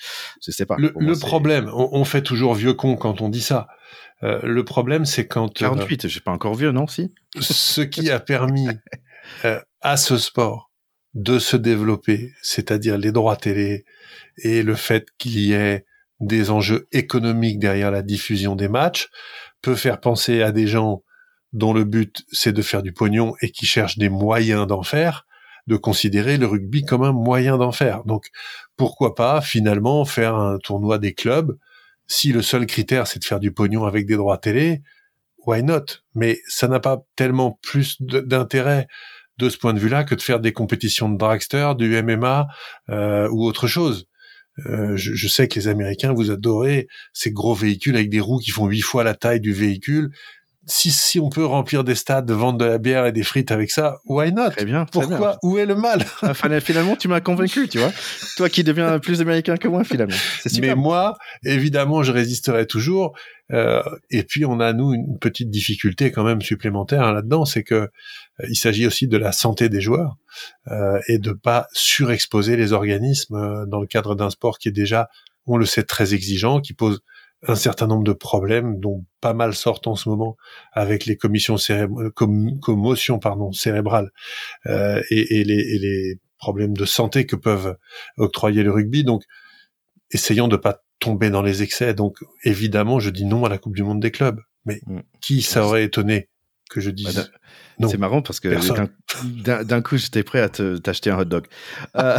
je 0.43 0.51
sais 0.51 0.65
pas. 0.65 0.75
Le, 0.77 0.91
le 0.97 1.15
problème, 1.15 1.69
on, 1.73 1.89
on, 1.91 2.03
fait 2.03 2.21
toujours 2.21 2.55
vieux 2.55 2.73
con 2.73 2.95
quand 2.95 3.21
on 3.21 3.29
dit 3.29 3.41
ça. 3.41 3.67
Euh, 4.23 4.39
le 4.43 4.63
problème, 4.63 5.05
c'est 5.05 5.27
quand 5.27 5.53
48, 5.53 6.07
j'ai 6.07 6.19
pas 6.21 6.31
encore 6.31 6.55
vieux, 6.55 6.71
non 6.71 6.87
si? 6.87 7.13
Ce 7.39 7.81
qui 7.81 8.09
a 8.09 8.19
permis 8.19 8.67
euh, 8.67 8.73
à 9.81 9.97
ce 9.97 10.17
sport 10.17 10.71
de 11.13 11.39
se 11.39 11.55
développer, 11.55 12.33
c'est-à-dire 12.41 12.97
les 12.97 13.11
droits 13.11 13.37
télé 13.37 13.85
et 14.37 14.63
le 14.63 14.75
fait 14.75 15.07
qu'il 15.17 15.39
y 15.39 15.53
ait 15.53 15.85
des 16.19 16.49
enjeux 16.49 16.87
économiques 16.91 17.59
derrière 17.59 17.91
la 17.91 18.01
diffusion 18.01 18.55
des 18.55 18.67
matchs, 18.67 19.09
peut 19.61 19.75
faire 19.75 19.99
penser 19.99 20.41
à 20.41 20.51
des 20.51 20.67
gens 20.67 21.03
dont 21.53 21.73
le 21.73 21.85
but 21.85 22.23
c'est 22.31 22.51
de 22.51 22.61
faire 22.61 22.83
du 22.83 22.91
pognon 22.91 23.33
et 23.41 23.51
qui 23.51 23.65
cherchent 23.65 23.97
des 23.97 24.09
moyens 24.09 24.67
d'en 24.67 24.83
faire, 24.83 25.25
de 25.67 25.77
considérer 25.77 26.37
le 26.37 26.47
rugby 26.47 26.83
comme 26.83 27.03
un 27.03 27.13
moyen 27.13 27.57
d'en 27.57 27.71
faire. 27.71 28.03
Donc 28.03 28.27
pourquoi 28.75 29.15
pas 29.15 29.41
finalement 29.41 30.05
faire 30.05 30.35
un 30.35 30.57
tournoi 30.57 30.99
des 30.99 31.13
clubs? 31.13 31.57
Si 32.07 32.31
le 32.31 32.41
seul 32.41 32.65
critère 32.65 33.07
c'est 33.07 33.19
de 33.19 33.25
faire 33.25 33.39
du 33.39 33.51
pognon 33.51 33.85
avec 33.85 34.05
des 34.05 34.15
droits 34.15 34.37
télé, 34.37 34.81
why 35.45 35.63
not? 35.63 35.85
Mais 36.13 36.39
ça 36.47 36.67
n'a 36.67 36.79
pas 36.79 37.03
tellement 37.15 37.57
plus 37.61 38.01
d'intérêt 38.01 38.87
de 39.37 39.49
ce 39.49 39.57
point 39.57 39.73
de 39.73 39.79
vue-là 39.79 40.03
que 40.03 40.15
de 40.15 40.21
faire 40.21 40.39
des 40.39 40.53
compétitions 40.53 41.09
de 41.09 41.17
dragster, 41.17 41.73
du 41.77 42.01
MMA 42.01 42.47
euh, 42.89 43.27
ou 43.29 43.45
autre 43.45 43.67
chose. 43.67 44.07
Euh, 44.67 44.95
je, 44.95 45.13
je, 45.13 45.27
sais 45.27 45.49
que 45.49 45.55
les 45.55 45.67
Américains, 45.67 46.13
vous 46.13 46.31
adorez 46.31 46.87
ces 47.11 47.31
gros 47.31 47.53
véhicules 47.53 47.95
avec 47.95 48.09
des 48.09 48.21
roues 48.21 48.39
qui 48.39 48.51
font 48.51 48.67
huit 48.67 48.81
fois 48.81 49.03
la 49.03 49.13
taille 49.13 49.41
du 49.41 49.51
véhicule. 49.51 50.11
Si, 50.67 50.89
si 50.91 51.19
on 51.19 51.29
peut 51.29 51.45
remplir 51.45 51.83
des 51.83 51.95
stades, 51.95 52.29
vendre 52.31 52.57
de 52.57 52.65
la 52.65 52.77
bière 52.77 53.05
et 53.05 53.11
des 53.11 53.23
frites 53.23 53.51
avec 53.51 53.69
ça, 53.69 53.99
why 54.05 54.31
not? 54.31 54.49
Très 54.49 54.65
bien. 54.65 54.85
Pourquoi? 54.91 55.37
Où 55.43 55.57
est 55.57 55.65
le 55.65 55.75
mal? 55.75 56.03
Enfin, 56.23 56.59
Finalement, 56.59 56.95
tu 56.95 57.07
m'as 57.07 57.21
convaincu, 57.21 57.67
tu 57.67 57.77
vois. 57.77 57.91
Toi 58.37 58.49
qui 58.49 58.63
deviens 58.63 58.97
plus 58.99 59.21
américain 59.21 59.57
que 59.57 59.67
moi, 59.67 59.83
finalement. 59.83 60.15
Mais 60.59 60.75
moi, 60.75 61.17
évidemment, 61.43 62.03
je 62.03 62.11
résisterai 62.11 62.65
toujours. 62.65 63.15
Euh, 63.51 63.83
et 64.09 64.23
puis, 64.23 64.45
on 64.45 64.59
a 64.59 64.73
nous 64.73 64.93
une 64.93 65.19
petite 65.19 65.49
difficulté 65.51 66.11
quand 66.11 66.23
même 66.23 66.41
supplémentaire 66.41 67.03
hein, 67.03 67.13
là-dedans, 67.13 67.45
c'est 67.45 67.63
que 67.63 67.75
euh, 67.75 67.89
il 68.49 68.55
s'agit 68.55 68.87
aussi 68.87 69.07
de 69.07 69.17
la 69.17 69.31
santé 69.31 69.69
des 69.69 69.81
joueurs 69.81 70.17
euh, 70.71 70.99
et 71.07 71.19
de 71.19 71.31
pas 71.31 71.67
surexposer 71.73 72.57
les 72.57 72.73
organismes 72.73 73.35
euh, 73.35 73.65
dans 73.67 73.79
le 73.79 73.87
cadre 73.87 74.15
d'un 74.15 74.29
sport 74.29 74.57
qui 74.57 74.69
est 74.69 74.73
déjà, 74.73 75.09
on 75.45 75.57
le 75.57 75.65
sait, 75.65 75.83
très 75.83 76.13
exigeant, 76.13 76.59
qui 76.59 76.73
pose 76.73 77.01
un 77.47 77.55
certain 77.55 77.87
nombre 77.87 78.03
de 78.03 78.13
problèmes 78.13 78.79
dont 78.79 79.05
pas 79.21 79.33
mal 79.33 79.53
sortent 79.53 79.87
en 79.87 79.95
ce 79.95 80.09
moment 80.09 80.37
avec 80.71 81.05
les 81.05 81.17
commissions 81.17 81.57
commotions 82.15 83.19
pardon 83.19 83.51
cérébrales 83.51 84.11
euh, 84.67 85.01
et, 85.11 85.39
et, 85.39 85.43
les, 85.43 85.59
et, 85.59 85.79
les, 85.79 86.19
problèmes 86.37 86.75
de 86.75 86.85
santé 86.85 87.25
que 87.25 87.35
peuvent 87.35 87.75
octroyer 88.17 88.61
le 88.61 88.69
rugby. 88.71 89.03
Donc, 89.03 89.23
essayons 90.11 90.47
de 90.47 90.57
pas 90.57 90.83
tomber 90.99 91.29
dans 91.29 91.41
les 91.41 91.63
excès. 91.63 91.93
Donc, 91.93 92.17
évidemment, 92.43 92.99
je 92.99 93.09
dis 93.09 93.25
non 93.25 93.45
à 93.45 93.49
la 93.49 93.57
Coupe 93.57 93.75
du 93.75 93.83
Monde 93.83 94.01
des 94.01 94.11
clubs. 94.11 94.39
Mais 94.65 94.79
mm. 94.85 94.99
qui 95.21 95.41
ça 95.41 95.63
aurait 95.63 95.83
étonné? 95.83 96.29
Que 96.69 96.81
je 96.81 96.89
dise. 96.89 97.31
bah, 97.79 97.87
c'est 97.89 97.97
marrant 97.97 98.21
parce 98.21 98.39
que 98.39 98.49
d'un 99.63 99.81
coup, 99.81 99.97
j'étais 99.97 100.23
prêt 100.23 100.41
à 100.41 100.49
t'acheter 100.49 101.11
un 101.11 101.19
hot 101.19 101.25
dog. 101.25 101.45
Euh, 101.95 102.17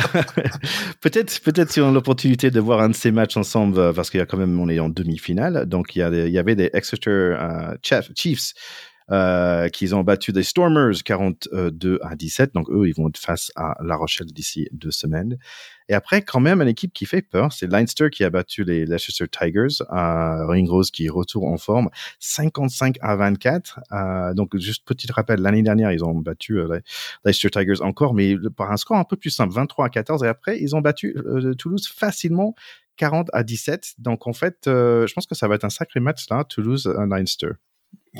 peut-être, 1.00 1.40
peut-être 1.40 1.70
si 1.70 1.80
on 1.80 1.88
a 1.88 1.92
l'opportunité 1.92 2.50
de 2.50 2.60
voir 2.60 2.80
un 2.80 2.90
de 2.90 2.94
ces 2.94 3.10
matchs 3.10 3.36
ensemble, 3.36 3.78
euh, 3.78 3.92
parce 3.92 4.10
qu'il 4.10 4.18
y 4.18 4.22
a 4.22 4.26
quand 4.26 4.38
même, 4.38 4.58
on 4.58 4.68
est 4.68 4.78
en 4.78 4.88
demi-finale, 4.88 5.66
donc 5.66 5.96
il 5.96 6.00
y, 6.00 6.02
a 6.02 6.08
il 6.08 6.32
y 6.32 6.38
avait 6.38 6.54
des 6.54 6.70
Exeter 6.72 7.10
euh, 7.10 7.74
Chiefs 7.82 8.54
euh, 9.10 9.68
qu'ils 9.68 9.94
ont 9.94 10.02
battu 10.02 10.32
des 10.32 10.42
Stormers 10.42 11.02
42 11.04 11.98
à 12.02 12.16
17. 12.16 12.54
Donc 12.54 12.68
eux, 12.70 12.88
ils 12.88 12.94
vont 12.94 13.08
être 13.08 13.18
face 13.18 13.52
à 13.56 13.76
La 13.82 13.96
Rochelle 13.96 14.26
d'ici 14.26 14.68
deux 14.72 14.90
semaines. 14.90 15.38
Et 15.88 15.94
après, 15.94 16.22
quand 16.22 16.40
même, 16.40 16.60
une 16.60 16.68
équipe 16.68 16.92
qui 16.92 17.06
fait 17.06 17.22
peur, 17.22 17.52
c'est 17.52 17.70
Leinster 17.70 18.10
qui 18.10 18.24
a 18.24 18.30
battu 18.30 18.64
les 18.64 18.86
Leicester 18.86 19.28
Tigers, 19.28 19.82
euh, 19.92 20.46
Ringrose 20.46 20.90
qui 20.90 21.08
retourne 21.08 21.52
en 21.52 21.58
forme, 21.58 21.90
55 22.18 22.96
à 23.00 23.14
24. 23.16 23.80
Euh, 23.92 24.34
donc 24.34 24.56
juste 24.56 24.84
petit 24.84 25.10
rappel, 25.12 25.40
l'année 25.40 25.62
dernière, 25.62 25.92
ils 25.92 26.04
ont 26.04 26.14
battu 26.14 26.58
euh, 26.58 26.66
les 26.74 26.80
Leicester 27.24 27.50
Tigers 27.50 27.82
encore, 27.82 28.14
mais 28.14 28.34
par 28.56 28.72
un 28.72 28.76
score 28.76 28.96
un 28.96 29.04
peu 29.04 29.16
plus 29.16 29.30
simple, 29.30 29.54
23 29.54 29.86
à 29.86 29.88
14. 29.90 30.24
Et 30.24 30.28
après, 30.28 30.58
ils 30.60 30.74
ont 30.74 30.80
battu 30.80 31.16
euh, 31.16 31.54
Toulouse 31.54 31.86
facilement 31.86 32.54
40 32.96 33.28
à 33.32 33.44
17. 33.44 33.94
Donc 33.98 34.26
en 34.26 34.32
fait, 34.32 34.58
je 34.64 35.12
pense 35.12 35.26
que 35.26 35.34
ça 35.34 35.46
va 35.46 35.54
être 35.54 35.64
un 35.64 35.70
sacré 35.70 36.00
match 36.00 36.26
là, 36.30 36.44
Toulouse-Leinster. 36.44 37.50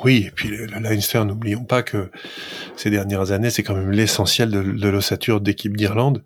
Oui, 0.04 0.24
et 0.26 0.30
puis 0.30 0.48
le 0.48 0.66
Leinster, 0.66 1.24
n'oublions 1.24 1.64
pas 1.64 1.82
que 1.82 2.10
ces 2.76 2.90
dernières 2.90 3.32
années, 3.32 3.50
c'est 3.50 3.62
quand 3.62 3.74
même 3.74 3.90
l'essentiel 3.90 4.50
de, 4.50 4.88
l'ossature 4.88 5.40
d'équipe 5.40 5.76
d'Irlande 5.76 6.22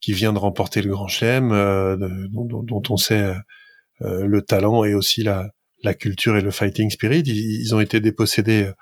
qui 0.00 0.12
vient 0.12 0.32
de 0.32 0.38
remporter 0.38 0.82
le 0.82 0.90
Grand 0.90 1.08
Chelem, 1.08 1.52
euh, 1.52 1.96
dont, 2.30 2.82
on 2.88 2.96
sait 2.96 3.34
euh, 4.02 4.26
le 4.26 4.42
talent 4.42 4.84
et 4.84 4.94
aussi 4.94 5.22
la, 5.22 5.50
la 5.82 5.94
culture 5.94 6.36
et 6.36 6.42
le 6.42 6.50
fighting 6.50 6.90
spirit. 6.90 7.22
Ils, 7.26 7.74
ont 7.74 7.80
été 7.80 8.00
dépossédés 8.00 8.64
euh, 8.64 8.72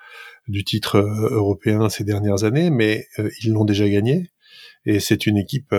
du 0.47 0.63
titre 0.63 0.97
européen 0.97 1.89
ces 1.89 2.03
dernières 2.03 2.43
années, 2.43 2.69
mais 2.71 3.05
ils 3.43 3.51
l'ont 3.51 3.65
déjà 3.65 3.87
gagné. 3.87 4.31
Et 4.85 4.99
c'est 4.99 5.27
une 5.27 5.37
équipe 5.37 5.75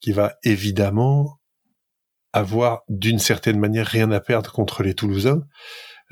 qui 0.00 0.12
va 0.12 0.36
évidemment 0.44 1.38
avoir 2.32 2.82
d'une 2.88 3.18
certaine 3.18 3.58
manière 3.58 3.86
rien 3.86 4.10
à 4.12 4.20
perdre 4.20 4.52
contre 4.52 4.82
les 4.82 4.94
Toulousains. 4.94 5.42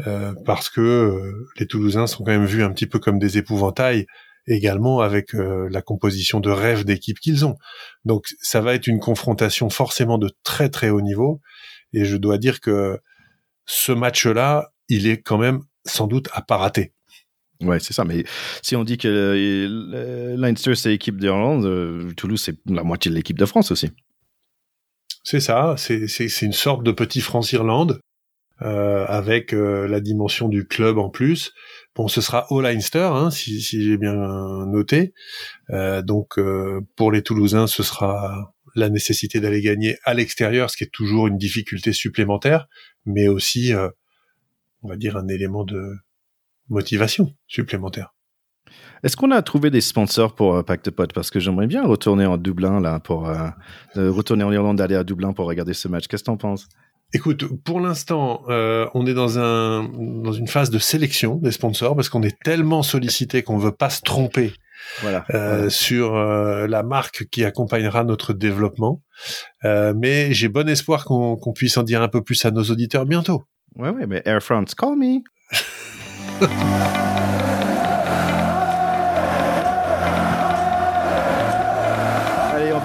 Euh, 0.07 0.35
parce 0.45 0.71
que 0.71 0.81
euh, 0.81 1.49
les 1.59 1.67
Toulousains 1.67 2.07
sont 2.07 2.25
quand 2.25 2.33
même 2.33 2.47
vus 2.47 2.65
un 2.65 2.71
petit 2.71 2.87
peu 2.87 2.99
comme 2.99 3.19
des 3.19 3.39
épouvantails 3.39 4.07
également 4.47 5.01
avec 5.01 5.35
euh, 5.35 5.69
la 5.71 5.83
composition 5.83 6.41
de 6.41 6.51
rêve 6.51 6.85
d'équipe 6.85 7.19
qu'ils 7.21 7.47
ont. 7.47 7.57
Donc 8.05 8.27
ça 8.41 8.61
va 8.61 8.75
être 8.75 8.87
une 8.87 8.99
confrontation 8.99 9.71
forcément 9.71 10.19
de 10.19 10.31
très 10.43 10.69
très 10.69 10.91
haut 10.91 11.01
niveau 11.01 11.41
et 11.93 12.05
je 12.05 12.17
dois 12.17 12.39
dire 12.39 12.61
que 12.61 12.99
ce 13.67 13.93
match-là, 13.93 14.73
il 14.89 15.07
est 15.07 15.23
quand 15.23 15.39
même 15.39 15.63
sans 15.87 16.07
doute 16.07 16.29
à 16.33 16.43
pas 16.43 16.57
rater. 16.57 16.93
Ouais, 17.63 17.79
c'est 17.81 17.93
ça. 17.93 18.05
Mais 18.05 18.25
si 18.63 18.77
on 18.77 18.85
dit 18.85 18.99
que 18.99 19.09
euh, 19.09 20.37
Leinster, 20.37 20.75
c'est 20.75 20.91
l'équipe 20.91 21.19
d'Irlande, 21.19 21.65
euh, 21.65 22.13
Toulouse, 22.17 22.43
c'est 22.43 22.57
la 22.67 22.83
moitié 22.83 23.11
de 23.11 23.17
l'équipe 23.17 23.39
de 23.39 23.47
France 23.47 23.71
aussi. 23.71 23.91
C'est 25.23 25.41
ça. 25.41 25.77
C'est 25.79 26.43
une 26.43 26.53
sorte 26.53 26.83
de 26.83 26.93
petit 26.93 27.21
France-Irlande 27.21 28.01
euh, 28.63 29.05
avec 29.07 29.53
euh, 29.53 29.89
la 29.89 30.01
dimension 30.01 30.49
du 30.49 30.67
club 30.67 30.99
en 30.99 31.11
plus. 31.11 31.53
Bon, 31.95 32.09
ce 32.09 32.21
sera 32.21 32.47
au 32.51 32.61
Leinster, 32.61 33.11
hein, 33.13 33.31
si, 33.31 33.61
si 33.61 33.83
j'ai 33.83 33.97
bien 33.97 34.15
noté. 34.67 35.15
Euh, 35.71 36.03
donc, 36.03 36.39
pour 36.97 37.13
les 37.13 37.23
Toulousains, 37.23 37.67
ce 37.67 37.83
sera 37.83 38.53
la 38.75 38.89
nécessité 38.91 39.41
d'aller 39.41 39.61
gagner 39.61 39.97
à 40.05 40.15
l'extérieur, 40.15 40.71
ce 40.71 40.77
qui 40.77 40.85
est 40.85 40.93
toujours 40.93 41.29
une 41.29 41.39
difficulté 41.39 41.93
supplémentaire, 41.93 42.67
mais 43.07 43.29
aussi, 43.29 43.73
on 44.83 44.89
va 44.89 44.97
dire, 44.97 45.17
un 45.17 45.29
élément 45.29 45.65
de 45.65 45.95
motivation 46.69 47.33
supplémentaire. 47.47 48.15
Est-ce 49.03 49.19
qu'on 49.19 49.31
a 49.33 49.43
trouvé 49.43 49.71
des 49.71 49.83
sponsors 49.83 50.35
pour 50.35 50.55
euh, 50.55 50.63
Pacte 50.63 50.91
Pot 50.91 51.13
Parce 51.13 51.31
que 51.31 51.39
j'aimerais 51.39 51.67
bien 51.67 51.85
retourner 51.85 52.25
en 52.25 52.39
Dublin, 52.39 52.81
là, 52.81 53.01
pour 53.01 53.29
euh, 53.29 53.51
retourner 53.97 54.45
en 54.45 54.53
Irlande, 54.53 54.81
aller 54.81 54.95
à 54.95 55.05
Dublin 55.05 55.35
pour 55.35 55.47
regarder 55.47 55.75
ce 55.75 55.89
match. 55.89 56.07
Qu'est-ce 56.09 56.23
que 56.23 56.27
t'en 56.27 56.39
penses? 56.39 56.69
Écoute, 57.15 57.47
pour 57.63 57.81
l'instant, 57.81 58.43
euh, 58.49 58.87
on 58.93 59.07
est 59.07 59.15
dans 59.15 59.39
un 59.39 59.85
dans 59.85 60.33
une 60.33 60.49
phase 60.49 60.71
de 60.71 60.79
sélection 60.79 61.37
des 61.37 61.53
sponsors 61.53 61.95
parce 61.95 62.09
qu'on 62.09 62.23
est 62.23 62.39
tellement 62.43 62.83
sollicité 62.83 63.43
qu'on 63.43 63.57
veut 63.57 63.73
pas 63.73 63.89
se 63.89 64.03
tromper 64.03 64.53
voilà, 65.01 65.25
sur 65.71 66.15
la 66.15 66.83
marque 66.83 67.25
qui 67.31 67.45
accompagnera 67.45 68.05
notre 68.05 68.35
développement. 68.35 69.01
mais 69.63 70.35
j'ai 70.35 70.49
bon 70.49 70.69
espoir 70.69 71.05
qu'on 71.05 71.53
puisse 71.55 71.77
en 71.79 71.85
dire 71.85 72.03
un 72.03 72.09
peu 72.09 72.23
plus 72.23 72.45
à 72.45 72.51
nos 72.51 72.65
auditeurs 72.65 73.07
bientôt. 73.07 73.45
Ouais, 73.77 73.91
ouais, 73.91 74.07
mais 74.07 74.23
Air 74.25 74.43
France, 74.43 74.75
call 74.75 74.97
me. 74.97 75.21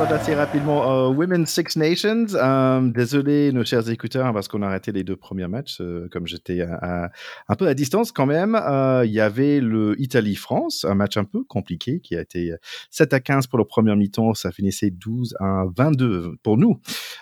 assez 0.07 0.33
rapidement. 0.33 1.09
Women's 1.09 1.49
Six 1.51 1.75
Nations. 1.75 2.27
Euh, 2.33 2.81
désolé, 2.81 3.51
nos 3.51 3.65
chers 3.65 3.89
écouteurs, 3.89 4.33
parce 4.33 4.47
qu'on 4.47 4.61
a 4.61 4.67
arrêté 4.67 4.93
les 4.93 5.03
deux 5.03 5.17
premiers 5.17 5.47
matchs, 5.47 5.79
euh, 5.81 6.07
comme 6.09 6.25
j'étais 6.25 6.61
un 6.61 7.55
peu 7.57 7.67
à 7.67 7.73
distance 7.73 8.13
quand 8.13 8.25
même. 8.25 8.55
Euh, 8.55 9.03
il 9.05 9.11
y 9.11 9.19
avait 9.19 9.59
le 9.59 9.99
Italie-France, 9.99 10.85
un 10.85 10.95
match 10.95 11.17
un 11.17 11.25
peu 11.25 11.43
compliqué 11.43 11.99
qui 11.99 12.15
a 12.15 12.21
été 12.21 12.53
7 12.91 13.13
à 13.13 13.19
15 13.19 13.47
pour 13.47 13.59
le 13.59 13.65
premier 13.65 13.93
mi-temps. 13.95 14.33
Ça 14.35 14.51
finissait 14.51 14.89
12 14.89 15.35
à 15.39 15.65
22 15.75 16.37
pour 16.43 16.57
nous. 16.57 16.79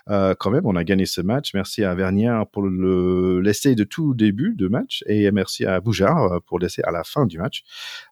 quand 0.07 0.51
même, 0.51 0.65
on 0.65 0.75
a 0.75 0.83
gagné 0.83 1.07
ce 1.07 1.21
match. 1.21 1.55
Merci 1.55 1.83
à 1.83 1.95
Vernier 1.95 2.43
pour 2.51 2.61
le 2.61 3.39
l'essai 3.41 3.73
de 3.73 3.85
tout 3.85 4.13
début 4.13 4.53
de 4.55 4.67
match 4.67 5.03
et 5.07 5.31
merci 5.31 5.65
à 5.65 5.79
Boujard 5.79 6.41
pour 6.45 6.59
l'essai 6.59 6.83
à 6.83 6.91
la 6.91 7.03
fin 7.03 7.25
du 7.25 7.39
match. 7.39 7.63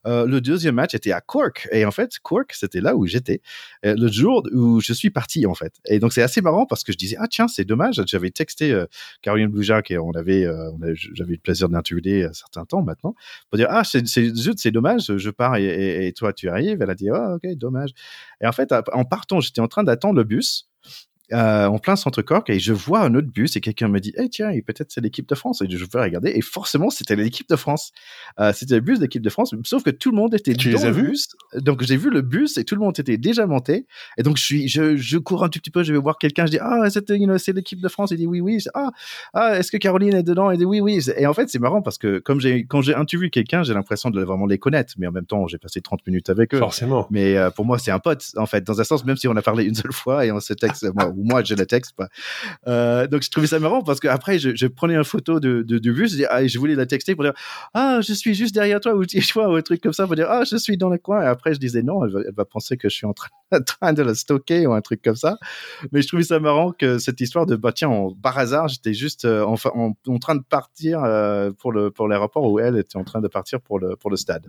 le 0.05 0.39
deuxième 0.39 0.75
match 0.75 0.95
était 0.95 1.11
à 1.11 1.21
Cork 1.21 1.67
et 1.71 1.85
en 1.85 1.91
fait, 1.91 2.17
Cork, 2.23 2.51
c'était 2.53 2.81
là 2.81 2.95
où 2.95 3.05
j'étais. 3.05 3.41
Le 3.83 4.07
jour 4.07 4.43
où 4.55 4.79
je 4.79 4.93
suis 4.93 5.09
parti 5.09 5.45
en 5.45 5.53
fait. 5.53 5.73
Et 5.85 5.99
donc 5.99 6.13
c'est 6.13 6.21
assez 6.21 6.41
marrant 6.41 6.65
parce 6.65 6.83
que 6.83 6.91
je 6.91 6.97
disais 6.97 7.17
ah 7.19 7.27
tiens 7.27 7.47
c'est 7.47 7.65
dommage. 7.65 8.01
J'avais 8.07 8.31
texté 8.31 8.71
euh, 8.71 8.85
Caroline 9.21 9.47
Boujac 9.47 9.91
et 9.91 9.97
on 9.97 10.11
avait, 10.11 10.45
euh, 10.45 10.71
j'avais 11.13 11.33
eu 11.33 11.35
le 11.35 11.41
plaisir 11.41 11.69
d'interviewer 11.69 12.25
un 12.25 12.33
certain 12.33 12.65
temps 12.65 12.81
maintenant 12.81 13.15
pour 13.49 13.57
dire 13.57 13.67
ah 13.69 13.83
c'est 13.83 14.05
c'est 14.07 14.71
dommage 14.71 15.15
je 15.17 15.29
pars 15.29 15.57
et, 15.57 16.07
et, 16.07 16.13
toi 16.13 16.33
tu 16.33 16.49
arrives. 16.49 16.81
Elle 16.81 16.89
a 16.89 16.95
dit 16.95 17.09
ah 17.09 17.35
ok 17.35 17.55
dommage. 17.55 17.91
Et 18.41 18.47
en 18.47 18.51
fait 18.51 18.73
en 18.93 19.05
partant 19.05 19.39
j'étais 19.39 19.61
en 19.61 19.67
train 19.67 19.83
d'attendre 19.83 20.17
le 20.17 20.23
bus 20.23 20.69
euh, 21.33 21.65
en 21.65 21.79
plein 21.79 21.95
centre 21.95 22.21
Cork 22.21 22.49
et 22.49 22.59
je 22.59 22.71
vois 22.71 23.01
un 23.01 23.15
autre 23.15 23.27
bus 23.27 23.55
et 23.55 23.61
quelqu'un 23.61 23.87
me 23.87 23.99
dit 23.99 24.13
hey, 24.15 24.29
tiens 24.29 24.51
peut-être 24.65 24.91
c'est 24.91 25.01
l'équipe 25.01 25.27
de 25.27 25.35
France 25.35 25.61
et 25.61 25.69
je 25.69 25.83
vais 25.83 26.01
regarder 26.01 26.31
et 26.35 26.41
forcément 26.41 26.89
c'était 26.89 27.15
l'équipe 27.15 27.49
de 27.49 27.55
France. 27.55 27.91
Euh, 28.39 28.53
c'était 28.53 28.75
le 28.75 28.81
bus 28.81 28.99
de 28.99 29.05
l'équipe 29.05 29.23
de 29.23 29.29
France 29.29 29.55
sauf 29.63 29.83
que 29.83 29.89
tout 29.89 30.11
le 30.11 30.17
monde 30.17 30.35
était 30.35 30.53
tu 30.53 30.71
dans 30.71 30.79
les 30.79 30.85
as 30.85 30.91
le 30.91 31.01
bus. 31.01 31.29
Donc 31.55 31.81
j'ai 31.83 31.97
vu 31.97 32.09
le 32.09 32.21
bus 32.21 32.57
et 32.57 32.63
tout 32.63 32.75
le 32.75 32.81
monde 32.81 32.99
était 32.99 33.17
déjà 33.17 33.47
monté 33.47 33.87
et 34.17 34.23
donc 34.23 34.37
je 34.37 34.43
suis 34.43 34.67
je, 34.67 34.95
je 34.97 35.17
cours 35.17 35.43
un 35.43 35.49
tout 35.49 35.59
petit 35.59 35.71
peu 35.71 35.83
je 35.83 35.93
vais 35.93 35.99
voir 35.99 36.17
quelqu'un 36.17 36.45
je 36.45 36.51
dis 36.51 36.59
ah 36.59 36.89
c'est 36.89 37.09
you 37.09 37.25
know, 37.25 37.37
l'équipe 37.47 37.81
de 37.81 37.87
France 37.87 38.11
il 38.11 38.17
dit 38.17 38.27
oui 38.27 38.41
oui 38.41 38.63
ah 38.73 38.91
ah 39.33 39.57
est-ce 39.57 39.71
que 39.71 39.77
Caroline 39.77 40.13
est 40.13 40.23
dedans? 40.23 40.51
il 40.51 40.59
dit 40.59 40.65
oui 40.65 40.79
oui 40.79 40.99
et 41.17 41.25
en 41.25 41.33
fait 41.33 41.49
c'est 41.49 41.59
marrant 41.59 41.81
parce 41.81 41.97
que 41.97 42.19
comme 42.19 42.39
j'ai 42.39 42.65
quand 42.65 42.81
j'ai 42.81 42.93
interviewé 42.93 43.29
quelqu'un 43.29 43.63
j'ai 43.63 43.73
l'impression 43.73 44.11
de 44.11 44.23
vraiment 44.23 44.45
les 44.45 44.59
connaître 44.59 44.93
mais 44.97 45.07
en 45.07 45.11
même 45.11 45.25
temps 45.25 45.47
j'ai 45.47 45.57
passé 45.57 45.81
30 45.81 46.05
minutes 46.05 46.29
avec 46.29 46.53
eux. 46.53 46.59
Forcément. 46.59 47.07
Mais 47.09 47.35
euh, 47.35 47.49
pour 47.49 47.65
moi 47.65 47.79
c'est 47.79 47.91
un 47.91 47.99
pote 47.99 48.23
en 48.37 48.45
fait 48.45 48.63
dans 48.63 48.79
un 48.79 48.83
sens 48.83 49.05
même 49.05 49.17
si 49.17 49.27
on 49.27 49.35
a 49.35 49.41
parlé 49.41 49.63
une 49.63 49.75
seule 49.75 49.93
fois 49.93 50.25
et 50.25 50.31
on 50.31 50.39
se 50.39 50.53
texte 50.53 50.85
moi 50.93 51.11
ou 51.17 51.23
moi 51.23 51.43
j'ai 51.43 51.55
le 51.55 51.65
texte. 51.65 51.95
Euh, 52.67 53.07
donc 53.07 53.23
je 53.23 53.29
trouvais 53.29 53.47
ça 53.47 53.59
marrant 53.59 53.81
parce 53.81 53.99
qu'après 53.99 54.39
je, 54.39 54.55
je 54.55 54.67
prenais 54.67 54.95
une 54.95 55.03
photo 55.03 55.39
de, 55.39 55.61
du 55.63 55.93
bus 55.93 56.19
et, 56.19 56.25
ah, 56.29 56.45
je 56.45 56.57
voulais 56.59 56.75
la 56.75 56.85
texter 56.85 57.15
pour 57.15 57.23
dire 57.23 57.33
ah 57.73 57.99
je 58.01 58.13
suis 58.13 58.33
juste 58.33 58.53
derrière 58.53 58.79
toi 58.79 58.95
ou 58.95 59.05
tu 59.05 59.19
vois 59.33 59.49
ou 59.49 59.55
un 59.55 59.61
truc 59.61 59.81
comme 59.81 59.93
ça 59.93 60.05
pour 60.05 60.15
dire 60.15 60.27
ah 60.29 60.43
je 60.43 60.57
suis 60.57 60.77
dans 60.77 60.89
le 60.89 60.97
coin 60.97 61.21
et 61.21 61.25
après 61.25 61.53
je 61.53 61.59
disais 61.59 61.83
non 61.83 62.03
elle 62.05 62.11
va, 62.11 62.19
elle 62.27 62.33
va 62.33 62.45
penser 62.45 62.77
que 62.77 62.89
je 62.89 62.95
suis 62.95 63.05
en 63.05 63.13
train, 63.13 63.29
en 63.51 63.61
train, 63.61 63.93
de 63.93 64.01
la 64.03 64.15
stocker 64.15 64.67
ou 64.67 64.73
un 64.73 64.81
truc 64.81 65.01
comme 65.01 65.15
ça. 65.15 65.37
Mais 65.91 66.01
je 66.01 66.07
trouvais 66.07 66.23
ça 66.23 66.39
marrant 66.39 66.71
que 66.71 66.97
cette 66.97 67.21
histoire 67.21 67.45
de 67.45 67.55
bah 67.55 67.71
tiens 67.71 68.09
par 68.21 68.37
hasard 68.37 68.67
j'étais 68.67 68.93
juste 68.93 69.25
euh, 69.25 69.45
en, 69.45 69.55
en, 69.73 69.93
en, 70.07 70.19
train 70.19 70.35
de 70.35 70.43
partir 70.43 71.03
euh, 71.03 71.51
pour 71.51 71.71
le 71.71 71.91
pour 71.91 72.07
l'aéroport 72.07 72.51
où 72.51 72.59
elle 72.59 72.77
était 72.77 72.97
en 72.97 73.03
train 73.03 73.21
de 73.21 73.27
partir 73.27 73.61
pour 73.61 73.79
le 73.79 73.95
pour 73.95 74.09
le 74.09 74.17
stade 74.17 74.47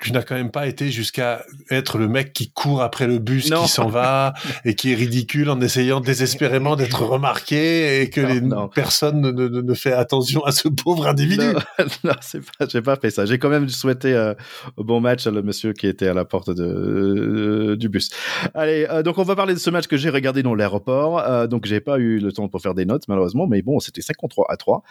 tu 0.00 0.12
n'as 0.12 0.22
quand 0.22 0.34
même 0.34 0.50
pas 0.50 0.66
été 0.66 0.90
jusqu'à 0.90 1.44
être 1.70 1.98
le 1.98 2.08
mec 2.08 2.32
qui 2.32 2.50
court 2.50 2.82
après 2.82 3.06
le 3.06 3.18
bus 3.18 3.50
qui 3.50 3.68
s'en 3.68 3.88
va 3.88 4.32
et 4.64 4.74
qui 4.74 4.92
est 4.92 4.94
ridicule 4.94 5.50
en 5.50 5.60
essayant 5.60 6.00
désespérément 6.00 6.76
d'être 6.76 7.02
remarqué 7.04 8.00
et 8.00 8.08
que 8.08 8.20
les 8.20 8.40
personnes 8.74 9.20
ne, 9.20 9.30
ne, 9.30 9.60
ne, 9.60 9.74
fait 9.74 9.92
attention 9.92 10.44
à 10.44 10.52
ce 10.52 10.68
pauvre 10.68 11.06
individu. 11.06 11.44
Non, 12.04 12.12
c'est 12.20 12.40
pas, 12.40 12.66
j'ai 12.68 12.82
pas 12.82 12.96
fait 12.96 13.10
ça. 13.10 13.26
J'ai 13.26 13.38
quand 13.38 13.48
même 13.48 13.68
souhaité 13.68 14.14
euh, 14.14 14.34
bon 14.76 15.00
match 15.00 15.26
à 15.26 15.30
le 15.30 15.42
monsieur 15.42 15.72
qui 15.72 15.86
était 15.86 16.08
à 16.08 16.14
la 16.14 16.24
porte 16.24 16.50
de, 16.50 16.64
euh, 16.64 17.76
du 17.76 17.88
bus. 17.88 18.10
Allez, 18.54 18.86
euh, 18.90 19.02
donc 19.02 19.18
on 19.18 19.22
va 19.22 19.36
parler 19.36 19.54
de 19.54 19.58
ce 19.58 19.70
match 19.70 19.86
que 19.86 19.96
j'ai 19.96 20.10
regardé 20.10 20.42
dans 20.42 20.54
l'aéroport. 20.54 21.18
Euh, 21.18 21.46
donc 21.46 21.66
j'ai 21.66 21.80
pas 21.80 21.98
eu 21.98 22.18
le 22.18 22.32
temps 22.32 22.48
pour 22.48 22.60
faire 22.60 22.74
des 22.74 22.86
notes 22.86 23.08
malheureusement, 23.08 23.46
mais 23.46 23.62
bon, 23.62 23.80
c'était 23.80 24.02
53 24.02 24.46
à 24.48 24.56
3. 24.56 24.82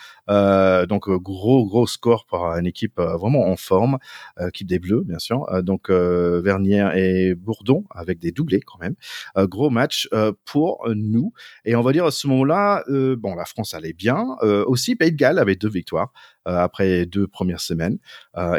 donc 0.88 1.10
gros 1.10 1.66
gros 1.66 1.88
score 1.88 2.26
pour 2.26 2.46
une 2.46 2.66
équipe 2.66 3.00
vraiment 3.00 3.48
en 3.48 3.56
forme 3.56 3.98
qui 4.76 4.80
bleus, 4.80 5.04
bien 5.06 5.20
sûr. 5.20 5.46
Euh, 5.52 5.62
donc 5.62 5.90
euh, 5.90 6.42
Vernier 6.44 6.88
et 6.96 7.36
Bourdon 7.36 7.84
avec 7.92 8.20
des 8.20 8.32
doublés 8.32 8.62
quand 8.62 8.80
même. 8.80 8.96
Euh, 9.38 9.48
gros 9.48 9.70
match 9.70 10.10
pour 10.46 10.88
nous. 10.94 11.34
Et 11.66 11.76
on 11.76 11.82
va 11.82 11.92
dire 11.92 12.06
à 12.06 12.12
ce 12.12 12.28
moment-là, 12.28 12.84
bon, 13.18 13.36
la 13.36 13.46
France 13.46 13.74
allait 13.74 13.94
bien. 13.94 14.38
aussi, 14.42 14.96
Pays 14.96 15.12
de 15.12 15.18
Galles 15.18 15.40
avait 15.40 15.56
deux 15.56 15.70
victoires 15.70 16.12
après 16.46 17.06
deux 17.06 17.28
premières 17.28 17.60
semaines. 17.60 17.98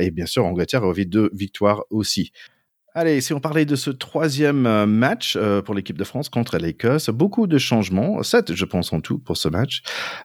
et 0.01 0.11
bien 0.11 0.27
sûr, 0.27 0.45
Angleterre 0.45 0.85
avait 0.85 1.05
deux 1.05 1.31
victoires 1.33 1.85
aussi. 1.91 2.33
Allez, 2.95 3.21
si 3.21 3.35
on 3.35 3.41
parlait 3.41 3.67
de 3.67 3.77
ce 3.77 3.91
troisième 3.91 4.87
match 4.87 5.39
pour 5.65 5.75
l'équipe 5.75 5.99
de 5.99 6.05
France 6.05 6.29
contre 6.29 6.57
l'Écosse, 6.59 7.11
beaucoup 7.11 7.47
de 7.47 7.59
changements, 7.59 8.23
sept 8.23 8.55
je 8.55 8.65
pense 8.65 8.93
en 8.93 9.01
tout 9.01 9.19
pour 9.19 9.37
ce 9.37 9.49
match. 9.49 9.83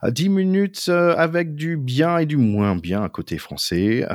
Dix 0.07 0.29
minutes 0.29 0.89
avec 0.89 1.55
du 1.55 1.77
bien 1.77 2.17
et 2.17 2.25
du 2.25 2.37
moins 2.37 2.75
bien 2.75 3.07
côté 3.09 3.37
français 3.37 4.05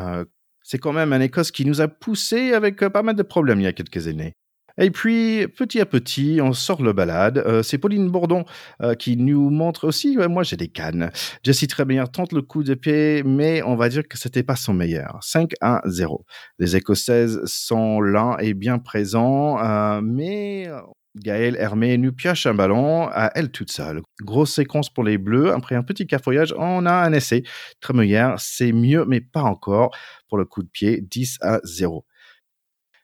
c'est 0.67 0.79
quand 0.79 0.93
même 0.93 1.13
un 1.13 1.21
Écosse 1.21 1.53
qui 1.53 1.65
nous 1.65 1.81
a 1.81 1.87
poussé 1.87 2.53
avec 2.53 2.83
euh, 2.83 2.91
pas 2.91 3.05
mal 3.05 3.15
de 3.15 3.23
problèmes 3.23 3.61
il 3.61 3.65
y 3.65 3.69
a 3.69 3.73
quelques 3.73 4.09
années. 4.09 4.33
Et 4.79 4.91
puis, 4.91 5.47
petit 5.57 5.81
à 5.81 5.87
petit, 5.87 6.41
on 6.43 6.53
sort 6.53 6.83
le 6.83 6.93
balade. 6.93 7.39
Euh, 7.39 7.63
c'est 7.63 7.79
Pauline 7.79 8.11
Bourdon 8.11 8.45
euh, 8.83 8.95
qui 8.95 9.17
nous 9.17 9.49
montre 9.49 9.87
aussi, 9.87 10.19
moi 10.29 10.43
j'ai 10.43 10.57
des 10.57 10.69
cannes. 10.69 11.11
Jessie 11.43 11.69
Trébert 11.69 12.11
tente 12.11 12.33
le 12.33 12.43
coup 12.43 12.63
de 12.63 12.75
pied, 12.75 13.23
mais 13.25 13.63
on 13.63 13.77
va 13.77 13.89
dire 13.89 14.07
que 14.07 14.19
c'était 14.19 14.43
pas 14.43 14.57
son 14.57 14.75
meilleur. 14.75 15.19
5 15.23 15.53
à 15.63 15.81
0. 15.87 16.27
Les 16.59 16.77
Écossaises 16.77 17.41
sont 17.47 18.03
là 18.03 18.37
et 18.41 18.53
bien 18.53 18.79
présents, 18.79 19.57
mais 20.03 20.69
Gaëlle 21.17 21.57
Hermé 21.57 21.97
nous 21.97 22.13
pioche 22.13 22.47
un 22.47 22.55
ballon 22.55 23.09
à 23.09 23.31
elle 23.35 23.51
toute 23.51 23.73
seule. 23.73 24.03
Grosse 24.21 24.55
séquence 24.55 24.91
pour 24.91 25.03
les 25.03 25.19
Bleus. 25.19 25.53
Après 25.53 25.75
un 25.75 25.83
petit 25.83 26.07
cafouillage, 26.07 26.55
on 26.59 26.85
a 26.85 26.93
un 26.93 27.13
essai. 27.13 27.43
Tremeillère, 27.81 28.35
c'est 28.39 28.73
mieux, 28.73 29.05
mais 29.07 29.21
pas 29.21 29.43
encore. 29.43 29.97
Pour 30.29 30.39
le 30.39 30.45
coup 30.45 30.63
de 30.63 30.69
pied, 30.69 31.01
10 31.01 31.39
à 31.41 31.61
0. 31.65 32.05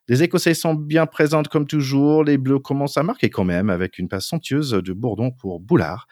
Les 0.09 0.23
Écossais 0.23 0.55
sont 0.55 0.75
bien 0.75 1.07
présentes 1.07 1.49
comme 1.49 1.67
toujours. 1.67 2.25
Les 2.25 2.37
Bleus 2.37 2.59
commencent 2.59 2.99
à 2.99 3.03
marquer 3.03 3.31
quand 3.31 3.45
même 3.45 3.71
avec 3.71 3.99
une 3.99 4.09
passe 4.09 4.27
somptueuse 4.27 4.73
de 4.73 4.93
Bourdon 4.93 5.31
pour 5.31 5.61
Boulard. 5.61 6.07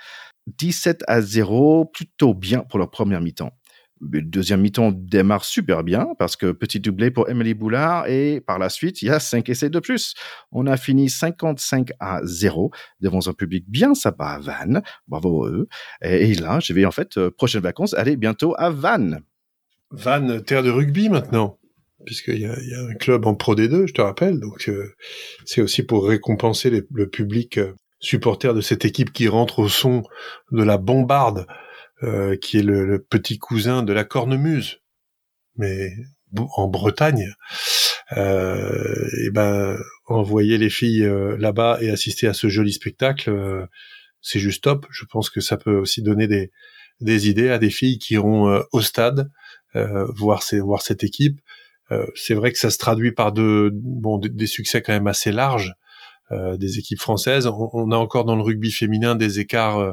17 0.47 1.05
à 1.07 1.21
0, 1.21 1.85
plutôt 1.87 2.33
bien 2.33 2.61
pour 2.61 2.79
leur 2.79 2.91
première 2.91 3.21
mi-temps. 3.21 3.53
Le 4.01 4.23
deuxième 4.23 4.63
mi-temps 4.63 4.93
démarre 4.93 5.45
super 5.45 5.85
bien 5.85 6.09
parce 6.19 6.35
que 6.37 6.53
petit 6.53 6.81
doublé 6.81 7.11
pour 7.11 7.29
Emily 7.29 7.53
Boulard 7.53 8.07
et 8.09 8.41
par 8.41 8.59
la 8.59 8.71
suite, 8.71 9.03
il 9.03 9.09
y 9.09 9.11
a 9.11 9.21
5 9.21 9.49
essais 9.49 9.69
de 9.69 9.79
plus. 9.79 10.15
On 10.53 10.67
a 10.67 10.77
fini 10.79 11.11
55 11.11 11.91
à 12.01 12.21
0 12.25 12.71
devant 13.01 13.21
un 13.27 13.33
public 13.33 13.65
bien 13.69 13.95
sympa 13.95 14.27
à 14.27 14.39
Vannes. 14.39 14.83
Bravo 15.07 15.47
eux. 15.47 15.69
Et, 16.01 16.35
là, 16.35 16.61
je 16.61 16.73
vais 16.73 16.87
en 16.87 16.91
fait, 16.91 17.19
euh, 17.19 17.31
prochaines 17.31 17.63
vacances, 17.63 17.93
aller 17.93 18.17
bientôt 18.17 18.55
à 18.57 18.71
Vannes. 18.71 19.21
Vannes, 19.91 20.43
terre 20.43 20.63
de 20.63 20.71
rugby 20.71 21.09
maintenant 21.09 21.57
puisqu'il 22.07 22.39
y 22.39 22.41
y 22.41 22.47
a, 22.47 22.55
un 22.55 22.95
club 22.95 23.27
en 23.27 23.35
Pro 23.35 23.55
D2, 23.55 23.87
je 23.87 23.93
te 23.93 24.01
rappelle. 24.01 24.41
Donc 24.41 24.71
euh, 24.71 24.95
c'est 25.45 25.61
aussi 25.61 25.83
pour 25.83 26.09
récompenser 26.09 26.71
le 26.91 27.11
public 27.11 27.59
euh, 27.59 27.75
supporter 28.01 28.55
de 28.55 28.61
cette 28.63 28.85
équipe 28.85 29.13
qui 29.13 29.29
rentre 29.29 29.59
au 29.61 29.69
son 29.69 30.03
de 30.51 30.63
la 30.63 30.79
bombarde 30.79 31.47
qui 32.41 32.59
est 32.59 32.63
le, 32.63 32.99
petit 32.99 33.39
cousin 33.39 33.83
de 33.83 33.93
la 33.93 34.05
cornemuse, 34.05 34.81
mais 35.57 35.91
en 36.35 36.69
Bretagne. 36.69 37.35
et 38.17 39.31
ben 39.33 39.77
envoyer 40.07 40.59
les 40.59 40.71
filles 40.71 41.09
là-bas 41.39 41.79
et 41.81 41.91
assister 41.91 42.27
à 42.27 42.33
ce 42.33 42.49
joli 42.49 42.73
spectacle, 42.73 43.69
c'est 44.23 44.41
juste 44.41 44.65
top. 44.65 44.87
Je 44.91 45.05
pense 45.05 45.31
que 45.31 45.41
ça 45.41 45.57
peut 45.57 45.77
aussi 45.77 46.03
donner 46.03 46.27
des, 46.27 46.51
des 47.01 47.29
idées 47.29 47.51
à 47.51 47.59
des 47.59 47.71
filles 47.71 47.99
qui 47.99 48.15
iront 48.15 48.63
au 48.73 48.81
stade 48.81 49.31
voir 49.75 50.43
ces, 50.43 50.61
voir 50.61 50.83
cette 50.83 51.05
équipe 51.05 51.41
euh, 51.93 52.07
c'est 52.15 52.35
vrai 52.35 52.53
que 52.53 52.59
ça 52.59 52.71
se 52.71 52.79
traduit 52.79 53.13
par 53.13 53.33
de, 53.33 53.71
bon, 53.73 54.19
des 54.19 54.47
succès 54.47 54.83
quand 54.83 54.93
même 54.93 55.07
assez 55.07 55.33
larges 55.33 55.75
euh, 56.31 56.57
des 56.57 56.79
équipes 56.79 57.01
françaises. 57.01 57.47
On, 57.47 57.91
a 57.91 57.97
encore 57.97 58.25
dans 58.25 58.37
le 58.37 58.43
rugby 58.43 58.71
féminin 58.71 59.17
des 59.17 59.41
écarts 59.41 59.79
euh, 59.79 59.93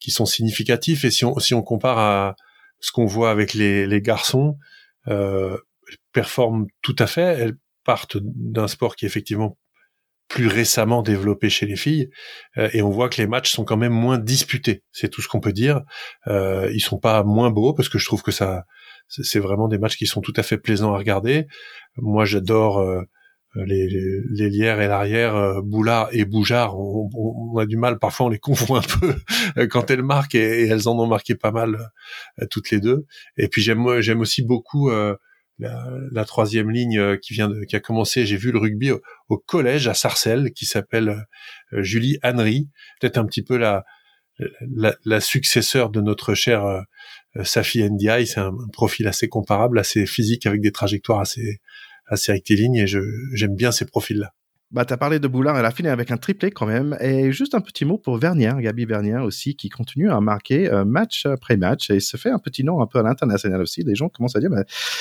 qui 0.00 0.10
sont 0.10 0.26
significatifs. 0.26 1.04
Et 1.04 1.10
si 1.10 1.24
on, 1.24 1.38
si 1.38 1.54
on 1.54 1.62
compare 1.62 1.98
à 1.98 2.36
ce 2.80 2.92
qu'on 2.92 3.06
voit 3.06 3.30
avec 3.30 3.54
les, 3.54 3.86
les 3.86 4.00
garçons, 4.00 4.56
euh, 5.08 5.56
performent 6.12 6.66
tout 6.82 6.96
à 6.98 7.06
fait. 7.06 7.38
Elles 7.38 7.56
partent 7.84 8.18
d'un 8.20 8.68
sport 8.68 8.96
qui 8.96 9.04
est 9.04 9.08
effectivement 9.08 9.56
plus 10.28 10.46
récemment 10.46 11.00
développé 11.00 11.48
chez 11.48 11.64
les 11.64 11.76
filles, 11.76 12.10
et 12.54 12.82
on 12.82 12.90
voit 12.90 13.08
que 13.08 13.16
les 13.16 13.26
matchs 13.26 13.50
sont 13.50 13.64
quand 13.64 13.78
même 13.78 13.94
moins 13.94 14.18
disputés. 14.18 14.82
C'est 14.92 15.08
tout 15.08 15.22
ce 15.22 15.28
qu'on 15.28 15.40
peut 15.40 15.54
dire. 15.54 15.80
Euh, 16.26 16.70
ils 16.74 16.80
sont 16.80 16.98
pas 16.98 17.22
moins 17.24 17.50
beaux 17.50 17.72
parce 17.72 17.88
que 17.88 17.96
je 17.98 18.04
trouve 18.04 18.22
que 18.22 18.30
ça 18.30 18.64
c'est 19.08 19.38
vraiment 19.38 19.68
des 19.68 19.78
matchs 19.78 19.96
qui 19.96 20.06
sont 20.06 20.20
tout 20.20 20.34
à 20.36 20.42
fait 20.42 20.58
plaisants 20.58 20.92
à 20.92 20.98
regarder. 20.98 21.46
Moi, 21.96 22.24
j'adore 22.24 22.78
euh, 22.78 23.02
les, 23.66 23.88
les, 23.88 24.50
lières 24.50 24.80
et 24.80 24.88
l'arrière, 24.88 25.36
euh, 25.36 25.60
Boulard 25.62 26.08
et 26.12 26.24
Boujard. 26.24 26.78
On, 26.78 27.56
a 27.58 27.66
du 27.66 27.76
mal, 27.76 27.98
parfois 27.98 28.26
on 28.26 28.28
les 28.28 28.38
confond 28.40 28.76
un 28.76 28.82
peu 28.82 29.66
quand 29.68 29.90
elles 29.90 30.02
marquent 30.02 30.34
et, 30.34 30.66
elles 30.66 30.88
en 30.88 30.98
ont 30.98 31.06
marqué 31.06 31.34
pas 31.34 31.50
mal 31.50 31.90
euh, 32.40 32.46
toutes 32.50 32.70
les 32.70 32.80
deux. 32.80 33.06
Et 33.36 33.48
puis 33.48 33.62
j'aime 33.62 33.86
aussi 34.20 34.42
beaucoup 34.42 34.90
la, 35.58 36.24
troisième 36.24 36.70
ligne 36.70 37.16
qui 37.18 37.34
vient 37.34 37.48
de, 37.48 37.64
qui 37.64 37.76
a 37.76 37.80
commencé. 37.80 38.26
J'ai 38.26 38.36
vu 38.36 38.52
le 38.52 38.58
rugby 38.58 38.90
au, 39.28 39.38
collège 39.38 39.88
à 39.88 39.94
Sarcelles 39.94 40.52
qui 40.52 40.66
s'appelle 40.66 41.26
Julie 41.72 42.18
Henry, 42.22 42.68
peut-être 43.00 43.18
un 43.18 43.26
petit 43.26 43.42
peu 43.42 43.56
la 43.56 43.84
la, 44.60 44.94
la 45.04 45.20
successeur 45.20 45.90
de 45.90 46.00
notre 46.00 46.34
cher 46.34 46.64
euh, 46.64 46.80
Safi 47.44 47.82
Ndiaye, 47.82 48.26
c'est 48.26 48.40
un, 48.40 48.52
profil 48.72 49.06
assez 49.08 49.28
comparable, 49.28 49.78
assez 49.78 50.06
physique, 50.06 50.46
avec 50.46 50.60
des 50.60 50.72
trajectoires 50.72 51.20
assez, 51.20 51.60
assez 52.08 52.32
rectilignes, 52.32 52.76
et 52.76 52.86
j'aime 52.86 53.54
bien 53.54 53.72
ces 53.72 53.84
profils-là. 53.84 54.32
Bah, 54.70 54.84
tu 54.84 54.92
as 54.92 54.98
parlé 54.98 55.18
de 55.18 55.26
Boulard, 55.26 55.58
elle 55.58 55.64
a 55.64 55.70
fini 55.70 55.88
avec 55.88 56.10
un 56.10 56.18
triplé 56.18 56.50
quand 56.50 56.66
même. 56.66 56.94
Et 57.00 57.32
juste 57.32 57.54
un 57.54 57.62
petit 57.62 57.86
mot 57.86 57.96
pour 57.96 58.18
Vernier, 58.18 58.52
Gabi 58.58 58.84
Vernier 58.84 59.16
aussi, 59.16 59.56
qui 59.56 59.70
continue 59.70 60.10
à 60.10 60.20
marquer 60.20 60.70
euh, 60.70 60.84
match 60.84 61.24
après 61.24 61.56
match 61.56 61.88
et 61.88 62.00
se 62.00 62.18
fait 62.18 62.28
un 62.28 62.38
petit 62.38 62.64
nom 62.64 62.82
un 62.82 62.86
peu 62.86 62.98
à 62.98 63.02
l'international 63.02 63.62
aussi. 63.62 63.82
Les 63.82 63.94
gens 63.94 64.10
commencent 64.10 64.36
à 64.36 64.40
dire, 64.40 64.50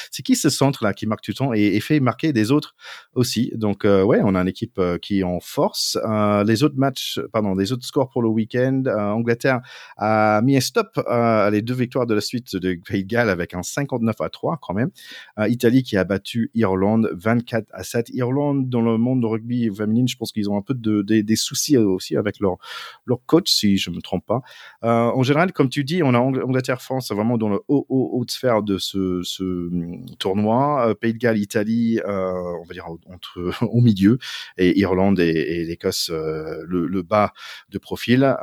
c'est 0.10 0.24
qui 0.24 0.38
ce 0.38 0.50
centre-là 0.50 0.94
qui 0.94 1.06
marque 1.06 1.22
tout 1.22 1.32
le 1.32 1.36
temps 1.36 1.54
et, 1.54 1.78
fait 1.82 2.00
marquer 2.00 2.32
des 2.32 2.50
autres 2.52 2.76
aussi? 3.14 3.52
Donc, 3.56 3.84
euh, 3.84 4.04
ouais, 4.04 4.22
on 4.24 4.36
a 4.36 4.42
une 4.42 4.48
équipe 4.48 4.80
euh, 4.80 4.98
qui 5.00 5.22
en 5.26 5.42
force. 5.42 5.98
les 6.46 6.64
autres 6.64 6.78
matchs, 6.78 7.20
pardon, 7.34 7.54
les 7.54 7.74
autres 7.74 7.86
scores 7.86 8.10
pour 8.10 8.22
le 8.22 8.30
week-end, 8.30 8.84
Angleterre 8.88 9.60
a 9.98 10.42
mis 10.44 10.56
un 10.56 10.62
stop 10.62 10.98
à 11.08 11.50
les 11.52 11.62
deux 11.62 11.74
victoires 11.74 12.06
de 12.06 12.14
la 12.14 12.22
suite 12.22 12.56
de 12.56 12.80
Pays 12.88 13.04
de 13.04 13.18
avec 13.18 13.54
un 13.54 13.64
59 13.64 14.16
à 14.22 14.30
3 14.30 14.60
quand 14.62 14.74
même. 14.74 14.92
Italie 15.48 15.84
qui 15.84 15.98
a 15.98 16.06
battu 16.06 16.52
Irlande 16.54 17.10
24 17.14 17.68
à 17.74 17.84
7. 17.84 18.10
Irlande 18.14 18.70
dans 18.70 18.82
le 18.82 18.98
monde 18.98 19.22
de 19.22 19.26
rugby 19.26 19.57
je 19.66 20.16
pense 20.18 20.32
qu'ils 20.32 20.50
ont 20.50 20.58
un 20.58 20.62
peu 20.62 20.74
de, 20.74 21.02
des 21.02 21.36
soucis 21.36 21.78
aussi 21.78 22.16
avec 22.16 22.40
leur, 22.40 22.58
leur 23.06 23.20
coach, 23.26 23.52
si 23.52 23.78
je 23.78 23.90
me 23.90 24.02
trompe 24.02 24.26
pas. 24.26 24.42
Euh, 24.84 24.90
en 24.90 25.24
général, 25.24 25.52
comme 25.54 25.70
tu 25.70 25.84
dis, 25.84 26.04
on 26.04 26.14
a 26.14 26.20
Angleterre-France 26.20 27.12
vraiment 27.12 27.38
dans 27.38 27.50
le 27.50 27.60
haut, 27.68 27.86
haut, 27.90 28.10
haut 28.14 28.26
de 28.26 28.32
sphère 28.32 28.64
de 28.64 28.78
ce, 28.78 29.22
hum, 29.42 30.06
tournoi. 30.20 30.90
Euh, 30.90 30.94
Pays 30.94 31.14
de 31.14 31.18
Galles, 31.18 31.38
Italie, 31.38 32.00
euh, 32.06 32.32
on 32.62 32.64
va 32.64 32.74
dire 32.74 32.88
entre, 32.88 33.52
au 33.64 33.82
milieu, 33.82 34.18
et 34.58 34.78
Irlande 34.80 35.20
et, 35.20 35.66
l'Écosse, 35.66 36.10
le, 36.10 36.88
le, 36.88 37.02
bas 37.02 37.34
de 37.70 37.78
profil. 37.78 38.36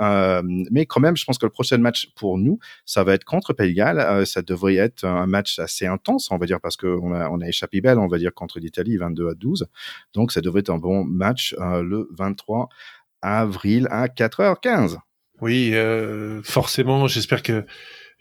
mais 0.70 0.86
quand 0.86 1.00
même, 1.00 1.16
je 1.16 1.24
pense 1.24 1.38
que 1.38 1.46
le 1.46 1.50
prochain 1.50 1.78
match 1.78 2.10
pour 2.14 2.38
nous, 2.38 2.58
ça 2.86 3.04
va 3.04 3.14
être 3.14 3.24
contre 3.24 3.52
Pays 3.52 3.72
de 3.72 3.76
Galles. 3.76 4.26
ça 4.26 4.42
devrait 4.42 4.76
être 4.76 5.04
un 5.04 5.26
match 5.26 5.58
assez 5.58 5.86
intense, 5.86 6.30
on 6.30 6.38
va 6.38 6.46
dire, 6.46 6.60
parce 6.60 6.76
qu'on 6.76 7.12
a, 7.12 7.28
on 7.28 7.40
a 7.40 7.48
échappé 7.48 7.80
belle, 7.80 7.98
on 7.98 8.06
va 8.06 8.18
dire, 8.18 8.32
contre 8.32 8.58
l'Italie, 8.58 8.96
22 8.96 9.28
à 9.28 9.34
12. 9.34 9.66
Donc, 10.14 10.32
ça 10.32 10.40
devrait 10.40 10.60
être 10.60 10.70
un 10.70 10.78
bon 10.78 11.03
match 11.04 11.54
euh, 11.58 11.82
le 11.82 12.08
23 12.18 12.68
avril 13.22 13.88
à 13.90 14.06
4h15. 14.08 14.98
Oui, 15.40 15.70
euh, 15.74 16.42
forcément, 16.42 17.06
j'espère 17.06 17.42
que 17.42 17.64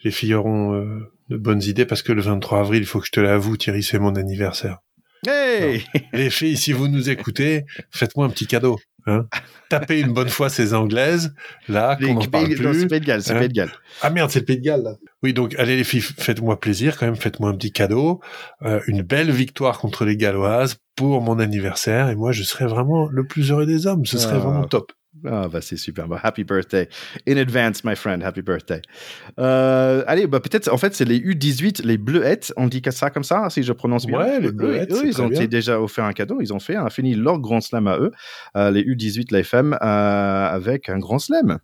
les 0.03 0.11
filles 0.11 0.33
auront 0.33 0.73
euh, 0.73 1.11
de 1.29 1.37
bonnes 1.37 1.61
idées 1.61 1.85
parce 1.85 2.01
que 2.01 2.11
le 2.11 2.21
23 2.21 2.59
avril, 2.59 2.81
il 2.81 2.85
faut 2.85 2.99
que 2.99 3.07
je 3.07 3.11
te 3.11 3.19
l'avoue, 3.19 3.57
Thierry, 3.57 3.83
c'est 3.83 3.99
mon 3.99 4.15
anniversaire. 4.15 4.79
Hey 5.27 5.85
les 6.13 6.29
filles, 6.29 6.57
si 6.57 6.73
vous 6.73 6.87
nous 6.87 7.09
écoutez, 7.09 7.65
faites-moi 7.91 8.25
un 8.25 8.29
petit 8.29 8.47
cadeau. 8.47 8.77
Hein? 9.05 9.27
Tapez 9.69 9.99
une 9.99 10.13
bonne 10.13 10.29
fois 10.29 10.49
ces 10.49 10.73
anglaises, 10.73 11.33
là, 11.67 11.95
qu'on 11.95 12.15
parle 12.25 12.49
plus. 12.49 12.81
C'est 12.81 12.87
Pays 12.87 12.99
de 12.99 13.05
Galles, 13.05 13.23
c'est 13.23 13.33
hein? 13.33 13.39
Pays 13.39 13.49
de 13.49 13.53
Galles. 13.53 13.71
Ah 14.01 14.09
merde, 14.09 14.29
c'est 14.29 14.39
le 14.39 14.45
Pays 14.45 14.57
de 14.57 14.63
Galles, 14.63 14.83
là. 14.83 14.95
Oui, 15.23 15.33
donc 15.33 15.55
allez 15.57 15.75
les 15.75 15.83
filles, 15.83 16.01
faites-moi 16.01 16.59
plaisir 16.59 16.97
quand 16.97 17.05
même, 17.05 17.15
faites-moi 17.15 17.49
un 17.49 17.55
petit 17.55 17.71
cadeau, 17.71 18.21
euh, 18.63 18.79
une 18.87 19.01
belle 19.01 19.31
victoire 19.31 19.79
contre 19.79 20.05
les 20.05 20.17
Galloises 20.17 20.77
pour 20.95 21.21
mon 21.21 21.39
anniversaire, 21.39 22.09
et 22.09 22.15
moi 22.15 22.31
je 22.31 22.43
serais 22.43 22.65
vraiment 22.65 23.07
le 23.07 23.25
plus 23.25 23.51
heureux 23.51 23.65
des 23.65 23.87
hommes, 23.87 24.05
ce 24.05 24.17
serait 24.17 24.37
vraiment 24.37 24.63
ah. 24.63 24.69
top. 24.69 24.91
Ah, 25.25 25.47
bah, 25.47 25.61
c'est 25.61 25.77
super. 25.77 26.07
Bah, 26.07 26.19
happy 26.21 26.43
birthday. 26.43 26.87
In 27.27 27.37
advance, 27.37 27.83
my 27.83 27.95
friend. 27.95 28.23
Happy 28.23 28.41
birthday. 28.41 28.81
Euh, 29.39 30.03
allez, 30.07 30.27
bah, 30.27 30.39
peut-être, 30.39 30.71
en 30.71 30.77
fait, 30.77 30.95
c'est 30.95 31.05
les 31.05 31.19
U18, 31.19 31.85
les 31.85 31.97
bleuettes. 31.97 32.53
On 32.57 32.67
dit 32.67 32.81
ça 32.89 33.09
comme 33.09 33.23
ça, 33.23 33.49
si 33.49 33.63
je 33.63 33.73
prononce 33.73 34.05
bien. 34.05 34.17
Ouais, 34.17 34.39
les 34.39 34.51
bleuettes. 34.51 34.91
Eux, 34.91 35.05
ils 35.05 35.21
ont 35.21 35.29
déjà 35.29 35.79
offert 35.79 36.05
un 36.05 36.13
cadeau. 36.13 36.39
Ils 36.41 36.53
ont 36.53 36.59
fait, 36.59 36.75
un 36.75 36.89
fini 36.89 37.15
leur 37.15 37.39
grand 37.39 37.61
slam 37.61 37.87
à 37.87 37.97
eux, 37.97 38.11
euh, 38.55 38.71
les 38.71 38.83
U18, 38.83 39.33
les 39.33 39.43
femmes, 39.43 39.73
euh, 39.81 40.47
avec 40.47 40.89
un 40.89 40.97
grand 40.97 41.19
slam. 41.19 41.59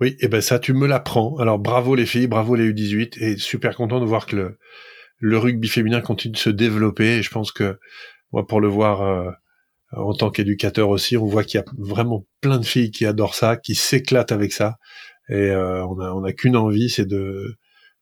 Oui, 0.00 0.16
et 0.20 0.28
ben 0.28 0.40
ça, 0.40 0.58
tu 0.58 0.72
me 0.72 0.86
l'apprends. 0.86 1.36
Alors, 1.36 1.58
bravo 1.58 1.94
les 1.94 2.06
filles, 2.06 2.26
bravo 2.26 2.56
les 2.56 2.72
U18, 2.72 3.22
et 3.22 3.36
super 3.36 3.76
content 3.76 4.00
de 4.00 4.06
voir 4.06 4.26
que 4.26 4.34
le, 4.34 4.58
le 5.18 5.38
rugby 5.38 5.68
féminin 5.68 6.00
continue 6.00 6.32
de 6.32 6.38
se 6.38 6.50
développer. 6.50 7.18
Et 7.18 7.22
je 7.22 7.30
pense 7.30 7.52
que, 7.52 7.78
moi, 8.32 8.46
pour 8.46 8.60
le 8.60 8.66
voir, 8.66 9.36
en 9.96 10.14
tant 10.14 10.30
qu'éducateur 10.30 10.88
aussi, 10.88 11.16
on 11.16 11.26
voit 11.26 11.44
qu'il 11.44 11.60
y 11.60 11.62
a 11.62 11.64
vraiment 11.78 12.26
plein 12.40 12.58
de 12.58 12.64
filles 12.64 12.90
qui 12.90 13.06
adorent 13.06 13.34
ça, 13.34 13.56
qui 13.56 13.74
s'éclatent 13.74 14.32
avec 14.32 14.52
ça. 14.52 14.76
Et 15.28 15.34
euh, 15.34 15.84
on 15.86 16.00
a, 16.00 16.12
on 16.12 16.24
a 16.24 16.32
qu'une 16.32 16.56
envie, 16.56 16.90
c'est 16.90 17.06
de 17.06 17.56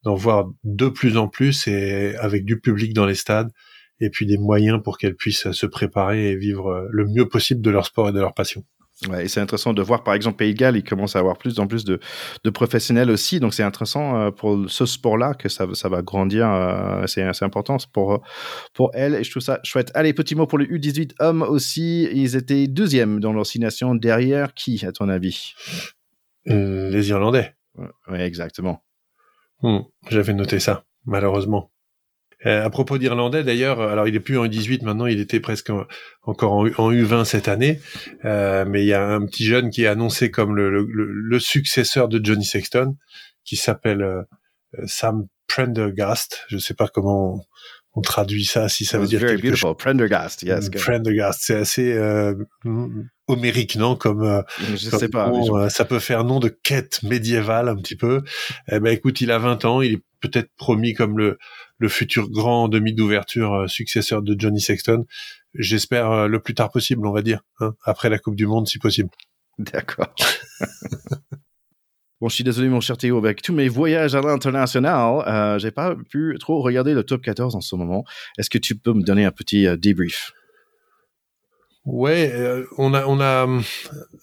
d'en 0.05 0.15
voir 0.15 0.51
de 0.65 0.89
plus 0.89 1.17
en 1.17 1.29
plus 1.29 1.69
et 1.69 2.17
avec 2.17 2.45
du 2.45 2.59
public 2.59 2.93
dans 2.93 3.07
les 3.07 3.15
stades 3.15 3.53
et 4.01 4.11
puis 4.11 4.27
des 4.27 4.37
moyens 4.37 4.83
pour 4.83 4.99
qu'elles 4.99 5.15
puissent 5.15 5.53
se 5.53 5.67
préparer 5.67 6.31
et 6.31 6.37
vivre 6.37 6.89
le 6.91 7.07
mieux 7.07 7.29
possible 7.29 7.61
de 7.61 7.71
leur 7.71 7.87
sport 7.87 8.09
et 8.09 8.13
de 8.13 8.19
leur 8.19 8.35
passion. 8.35 8.65
Ouais, 9.11 9.25
et 9.25 9.29
c'est 9.29 9.41
intéressant 9.41 9.73
de 9.73 9.83
voir, 9.83 10.05
par 10.05 10.15
exemple, 10.15 10.37
Pays 10.37 10.55
de 10.55 10.59
Galles, 10.59 10.77
il 10.77 10.85
commence 10.85 11.17
à 11.17 11.19
avoir 11.19 11.37
plus 11.37 11.59
en 11.59 11.67
plus 11.67 11.85
de, 11.85 11.99
de 12.45 12.51
professionnels 12.51 13.11
aussi. 13.11 13.41
Donc, 13.41 13.53
c'est 13.53 13.65
intéressant 13.65 14.17
euh, 14.17 14.31
pour 14.31 14.71
ce 14.71 14.87
sport-là 14.87 15.35
que 15.35 15.49
ça, 15.49 15.67
ça 15.73 15.89
va 15.89 16.03
grandir. 16.03 16.49
Euh, 16.49 17.07
c'est 17.07 17.43
important 17.43 17.79
pour, 17.93 18.23
pour 18.75 18.91
elle. 18.95 19.17
Et 19.17 19.25
je 19.25 19.31
trouve 19.31 19.43
ça 19.43 19.59
chouette. 19.65 19.91
Allez, 19.95 20.13
petit 20.13 20.35
mot 20.35 20.47
pour 20.47 20.59
le 20.59 20.67
U18 20.67 21.15
hommes 21.19 21.43
aussi. 21.43 22.09
Ils 22.13 22.37
étaient 22.37 22.69
deuxièmes 22.69 23.19
dans 23.19 23.33
leur 23.33 23.47
signation. 23.47 23.95
Derrière 23.95 24.55
qui, 24.55 24.85
à 24.87 24.93
ton 24.93 25.09
avis? 25.09 25.55
Euh, 26.49 26.91
Les 26.91 27.09
Irlandais. 27.09 27.55
Oui, 28.09 28.21
exactement. 28.21 28.85
Hmm, 29.63 29.81
j'avais 30.11 30.35
noté 30.35 30.61
ça, 30.61 30.85
malheureusement. 31.07 31.72
Euh, 32.47 32.65
à 32.65 32.71
propos 32.71 32.99
d'Irlandais, 32.99 33.45
d'ailleurs, 33.45 33.81
alors 33.81 34.09
il 34.09 34.15
est 34.15 34.21
plus 34.21 34.39
en 34.39 34.47
U18 34.47 34.85
maintenant, 34.85 35.07
il 35.07 35.21
était 35.21 35.41
presque 35.41 35.71
encore 36.23 36.53
en, 36.53 36.93
U20 36.93 37.25
cette 37.25 37.49
année, 37.49 37.81
euh, 38.25 38.65
mais 38.67 38.83
il 38.83 38.87
y 38.87 38.95
a 38.95 39.07
un 39.07 39.25
petit 39.27 39.45
jeune 39.45 39.71
qui 39.71 39.85
est 39.85 39.87
annoncé 39.87 40.31
comme 40.31 40.57
le, 40.57 40.71
le, 40.71 40.85
le 40.87 41.39
successeur 41.39 42.09
de 42.09 42.25
Johnny 42.25 42.45
Sexton, 42.45 42.97
qui 43.45 43.57
s'appelle 43.57 44.03
euh, 44.03 44.23
Sam 44.87 45.27
Prendergast. 45.49 46.45
Je 46.49 46.59
sais 46.59 46.75
pas 46.75 46.89
comment 46.89 47.45
on, 47.95 48.01
traduit 48.01 48.45
ça, 48.45 48.69
si 48.69 48.85
ça 48.85 48.99
veut 48.99 49.07
dire 49.07 49.21
very 49.21 49.41
quelque 49.41 49.55
chose. 49.55 49.77
Prendergast, 49.79 50.43
yes. 50.43 50.71
Prendergast, 50.71 51.41
c'est 51.43 51.57
assez 51.57 51.93
euh, 51.93 52.35
homérique, 53.27 53.77
non? 53.77 53.97
Comme, 53.97 54.23
euh, 54.23 54.43
je 54.71 54.89
sais 54.89 55.09
pas. 55.09 55.31
ça 55.69 55.85
peut 55.85 55.99
faire 55.99 56.25
nom 56.25 56.41
de 56.41 56.49
quête 56.49 57.03
médiévale 57.03 57.69
un 57.69 57.77
petit 57.77 57.97
peu. 57.97 58.23
Eh 58.71 58.81
ben 58.81 58.93
écoute, 58.93 59.21
il 59.21 59.31
a 59.31 59.39
20 59.39 59.65
ans, 59.67 59.83
il 59.83 59.95
est 59.95 60.03
peut-être 60.21 60.51
promis 60.57 60.95
comme 60.95 61.19
le 61.19 61.37
le 61.83 61.89
futur 61.89 62.31
grand 62.31 62.69
demi 62.69 62.95
d'ouverture 62.95 63.53
euh, 63.55 63.67
successeur 63.67 64.23
de 64.23 64.35
Johnny 64.39 64.61
Sexton. 64.61 65.05
J'espère 65.55 66.11
euh, 66.11 66.29
le 66.29 66.41
plus 66.41 66.55
tard 66.55 66.71
possible, 66.71 67.07
on 67.07 67.13
va 67.13 67.23
dire, 67.23 67.41
hein, 67.61 67.75
après 67.85 68.09
la 68.09 68.19
Coupe 68.19 68.37
du 68.37 68.47
Monde, 68.47 68.67
si 68.69 68.79
possible. 68.79 69.11
D'accord. 69.59 70.15
Bon, 72.23 72.29
je 72.29 72.37
suis 72.37 72.45
désolé, 72.45 72.69
mon 72.69 72.81
cher 72.81 72.97
Théo, 72.97 73.19
avec 73.19 73.43
tous 73.43 73.53
mes 73.53 73.67
voyages 73.67 74.15
à 74.15 74.21
l'international, 74.21 75.25
euh, 75.27 75.59
j'ai 75.59 75.73
pas 75.73 75.97
pu 76.09 76.37
trop 76.39 76.63
regarder 76.63 76.95
le 76.95 77.03
top 77.03 77.21
14 77.21 77.57
en 77.57 77.61
ce 77.61 77.75
moment. 77.75 78.05
Est-ce 78.39 78.49
que 78.49 78.59
tu 78.59 78.77
peux 78.77 78.93
me 78.93 79.03
donner 79.03 79.25
un 79.25 79.33
petit 79.33 79.67
euh, 79.67 79.77
débrief? 79.77 80.31
Ouais, 81.85 82.31
euh, 82.33 82.65
on 82.79 82.95
a 82.95 83.05
on 83.07 83.19
a 83.19 83.43
hum, 83.43 83.63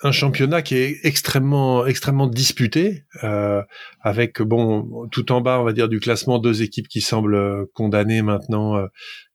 un 0.03 0.11
championnat 0.13 0.61
qui 0.61 0.75
est 0.75 0.99
extrêmement 1.03 1.85
extrêmement 1.85 2.27
disputé, 2.27 3.03
euh, 3.25 3.61
avec 3.99 4.41
bon 4.41 5.09
tout 5.11 5.33
en 5.33 5.41
bas 5.41 5.59
on 5.59 5.65
va 5.65 5.73
dire 5.73 5.89
du 5.89 5.99
classement 5.99 6.39
deux 6.39 6.61
équipes 6.61 6.87
qui 6.87 7.01
semblent 7.01 7.35
euh, 7.35 7.65
condamnées 7.73 8.21
maintenant, 8.21 8.77
euh, 8.77 8.85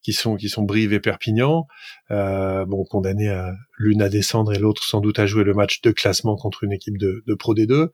qui 0.03 0.15
sont 0.15 0.37
qui 0.37 0.49
sont 0.49 0.63
Brive 0.63 0.95
et 0.95 1.01
Perpignan, 1.01 1.67
bon 2.09 2.85
condamnées 2.89 3.29
à 3.29 3.53
l'une 3.79 4.01
à 4.01 4.09
descendre 4.09 4.55
et 4.55 4.59
l'autre 4.59 4.85
sans 4.85 5.03
doute 5.03 5.19
à 5.19 5.27
jouer 5.27 5.45
le 5.45 5.53
match 5.53 5.83
de 5.83 5.91
classement 5.91 6.37
contre 6.37 6.65
une 6.65 6.73
équipe 6.73 6.97
de, 6.97 7.23
de 7.27 7.35
Pro 7.35 7.55
D2. 7.55 7.91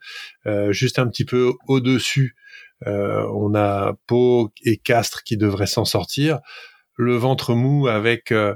juste 0.70 1.00
un 1.00 1.08
petit 1.08 1.24
peu 1.24 1.52
au 1.66 1.80
dessus, 1.80 2.36
on 2.86 3.52
a 3.56 3.94
Pau 4.06 4.52
et 4.64 4.76
Castres 4.76 5.24
qui 5.24 5.36
devraient 5.36 5.66
s'en 5.66 5.84
sortir. 5.84 6.38
Le 7.00 7.16
ventre 7.16 7.54
mou 7.54 7.88
avec 7.88 8.30
euh, 8.30 8.54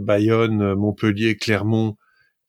Bayonne, 0.00 0.74
Montpellier, 0.74 1.36
Clermont, 1.36 1.96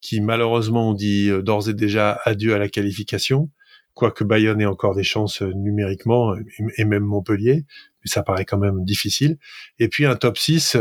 qui 0.00 0.20
malheureusement 0.20 0.90
ont 0.90 0.94
dit 0.94 1.30
euh, 1.30 1.42
d'ores 1.42 1.68
et 1.68 1.74
déjà 1.74 2.20
adieu 2.24 2.54
à 2.54 2.58
la 2.58 2.68
qualification, 2.68 3.50
quoique 3.94 4.24
Bayonne 4.24 4.60
ait 4.60 4.66
encore 4.66 4.94
des 4.94 5.02
chances 5.02 5.42
euh, 5.42 5.52
numériquement, 5.54 6.34
et 6.76 6.84
même 6.84 7.04
Montpellier, 7.04 7.64
mais 8.04 8.10
ça 8.10 8.22
paraît 8.22 8.44
quand 8.44 8.58
même 8.58 8.84
difficile. 8.84 9.38
Et 9.78 9.88
puis 9.88 10.04
un 10.06 10.16
top 10.16 10.38
6 10.38 10.76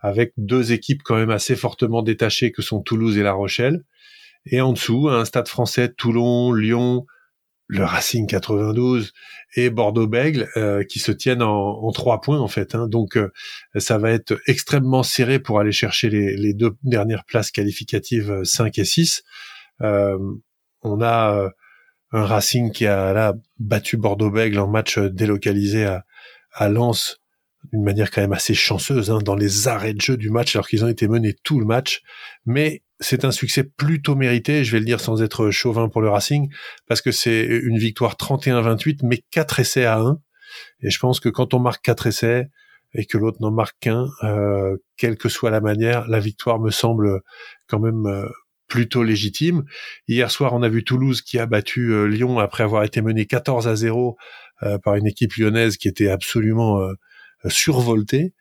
avec 0.00 0.32
deux 0.36 0.72
équipes 0.72 1.02
quand 1.02 1.16
même 1.16 1.30
assez 1.30 1.56
fortement 1.56 2.02
détachées 2.02 2.52
que 2.52 2.62
sont 2.62 2.80
Toulouse 2.80 3.18
et 3.18 3.22
La 3.22 3.32
Rochelle. 3.32 3.84
Et 4.44 4.60
en 4.60 4.72
dessous, 4.72 5.08
un 5.08 5.24
stade 5.24 5.48
français, 5.48 5.92
Toulon, 5.92 6.52
Lyon, 6.52 7.06
le 7.68 7.84
Racing 7.84 8.26
92 8.26 9.12
et 9.56 9.70
Bordeaux-Bègle 9.70 10.48
euh, 10.56 10.84
qui 10.84 10.98
se 10.98 11.12
tiennent 11.12 11.42
en, 11.42 11.90
trois 11.92 12.20
points 12.20 12.38
en 12.38 12.48
fait. 12.48 12.74
Hein. 12.74 12.86
Donc 12.86 13.16
euh, 13.16 13.32
ça 13.76 13.98
va 13.98 14.10
être 14.10 14.38
extrêmement 14.46 15.02
serré 15.02 15.38
pour 15.38 15.58
aller 15.58 15.72
chercher 15.72 16.08
les, 16.10 16.54
deux 16.54 16.76
dernières 16.82 17.24
places 17.24 17.50
qualificatives 17.50 18.44
5 18.44 18.78
euh, 18.78 18.82
et 18.82 18.84
6. 18.84 19.22
on 19.80 21.00
a 21.02 21.50
un 22.12 22.24
Racing 22.24 22.70
qui 22.70 22.86
a 22.86 23.12
là 23.12 23.34
battu 23.58 23.96
Bordeaux-Bègle 23.96 24.58
en 24.58 24.68
match 24.68 24.98
délocalisé 24.98 25.84
à, 25.84 26.04
à 26.52 26.68
Lens 26.68 27.20
d'une 27.72 27.82
manière 27.82 28.12
quand 28.12 28.20
même 28.20 28.32
assez 28.32 28.54
chanceuse 28.54 29.10
hein, 29.10 29.18
dans 29.18 29.34
les 29.34 29.66
arrêts 29.66 29.92
de 29.92 30.00
jeu 30.00 30.16
du 30.16 30.30
match 30.30 30.54
alors 30.54 30.68
qu'ils 30.68 30.84
ont 30.84 30.88
été 30.88 31.08
menés 31.08 31.34
tout 31.42 31.58
le 31.58 31.66
match. 31.66 32.02
Mais 32.44 32.84
c'est 33.00 33.24
un 33.24 33.30
succès 33.30 33.64
plutôt 33.64 34.14
mérité, 34.14 34.64
je 34.64 34.72
vais 34.72 34.78
le 34.78 34.84
dire 34.84 35.00
sans 35.00 35.22
être 35.22 35.50
chauvin 35.50 35.88
pour 35.88 36.00
le 36.00 36.08
Racing, 36.08 36.50
parce 36.86 37.02
que 37.02 37.10
c'est 37.10 37.44
une 37.44 37.78
victoire 37.78 38.14
31-28, 38.14 39.00
mais 39.02 39.22
4 39.30 39.60
essais 39.60 39.84
à 39.84 39.98
1. 39.98 40.18
Et 40.80 40.90
je 40.90 40.98
pense 40.98 41.20
que 41.20 41.28
quand 41.28 41.54
on 41.54 41.58
marque 41.58 41.84
4 41.84 42.06
essais 42.06 42.48
et 42.94 43.04
que 43.04 43.18
l'autre 43.18 43.38
n'en 43.40 43.50
marque 43.50 43.76
qu'un, 43.80 44.06
euh, 44.22 44.76
quelle 44.96 45.16
que 45.16 45.28
soit 45.28 45.50
la 45.50 45.60
manière, 45.60 46.08
la 46.08 46.20
victoire 46.20 46.58
me 46.58 46.70
semble 46.70 47.20
quand 47.66 47.80
même 47.80 48.06
euh, 48.06 48.26
plutôt 48.68 49.02
légitime. 49.02 49.64
Hier 50.08 50.30
soir, 50.30 50.54
on 50.54 50.62
a 50.62 50.68
vu 50.68 50.82
Toulouse 50.82 51.20
qui 51.20 51.38
a 51.38 51.46
battu 51.46 51.92
euh, 51.92 52.06
Lyon 52.06 52.38
après 52.38 52.64
avoir 52.64 52.84
été 52.84 53.02
mené 53.02 53.26
14 53.26 53.68
à 53.68 53.76
0 53.76 54.16
par 54.82 54.94
une 54.94 55.06
équipe 55.06 55.34
lyonnaise 55.34 55.76
qui 55.76 55.86
était 55.86 56.08
absolument 56.08 56.80
survoltée. 57.46 58.32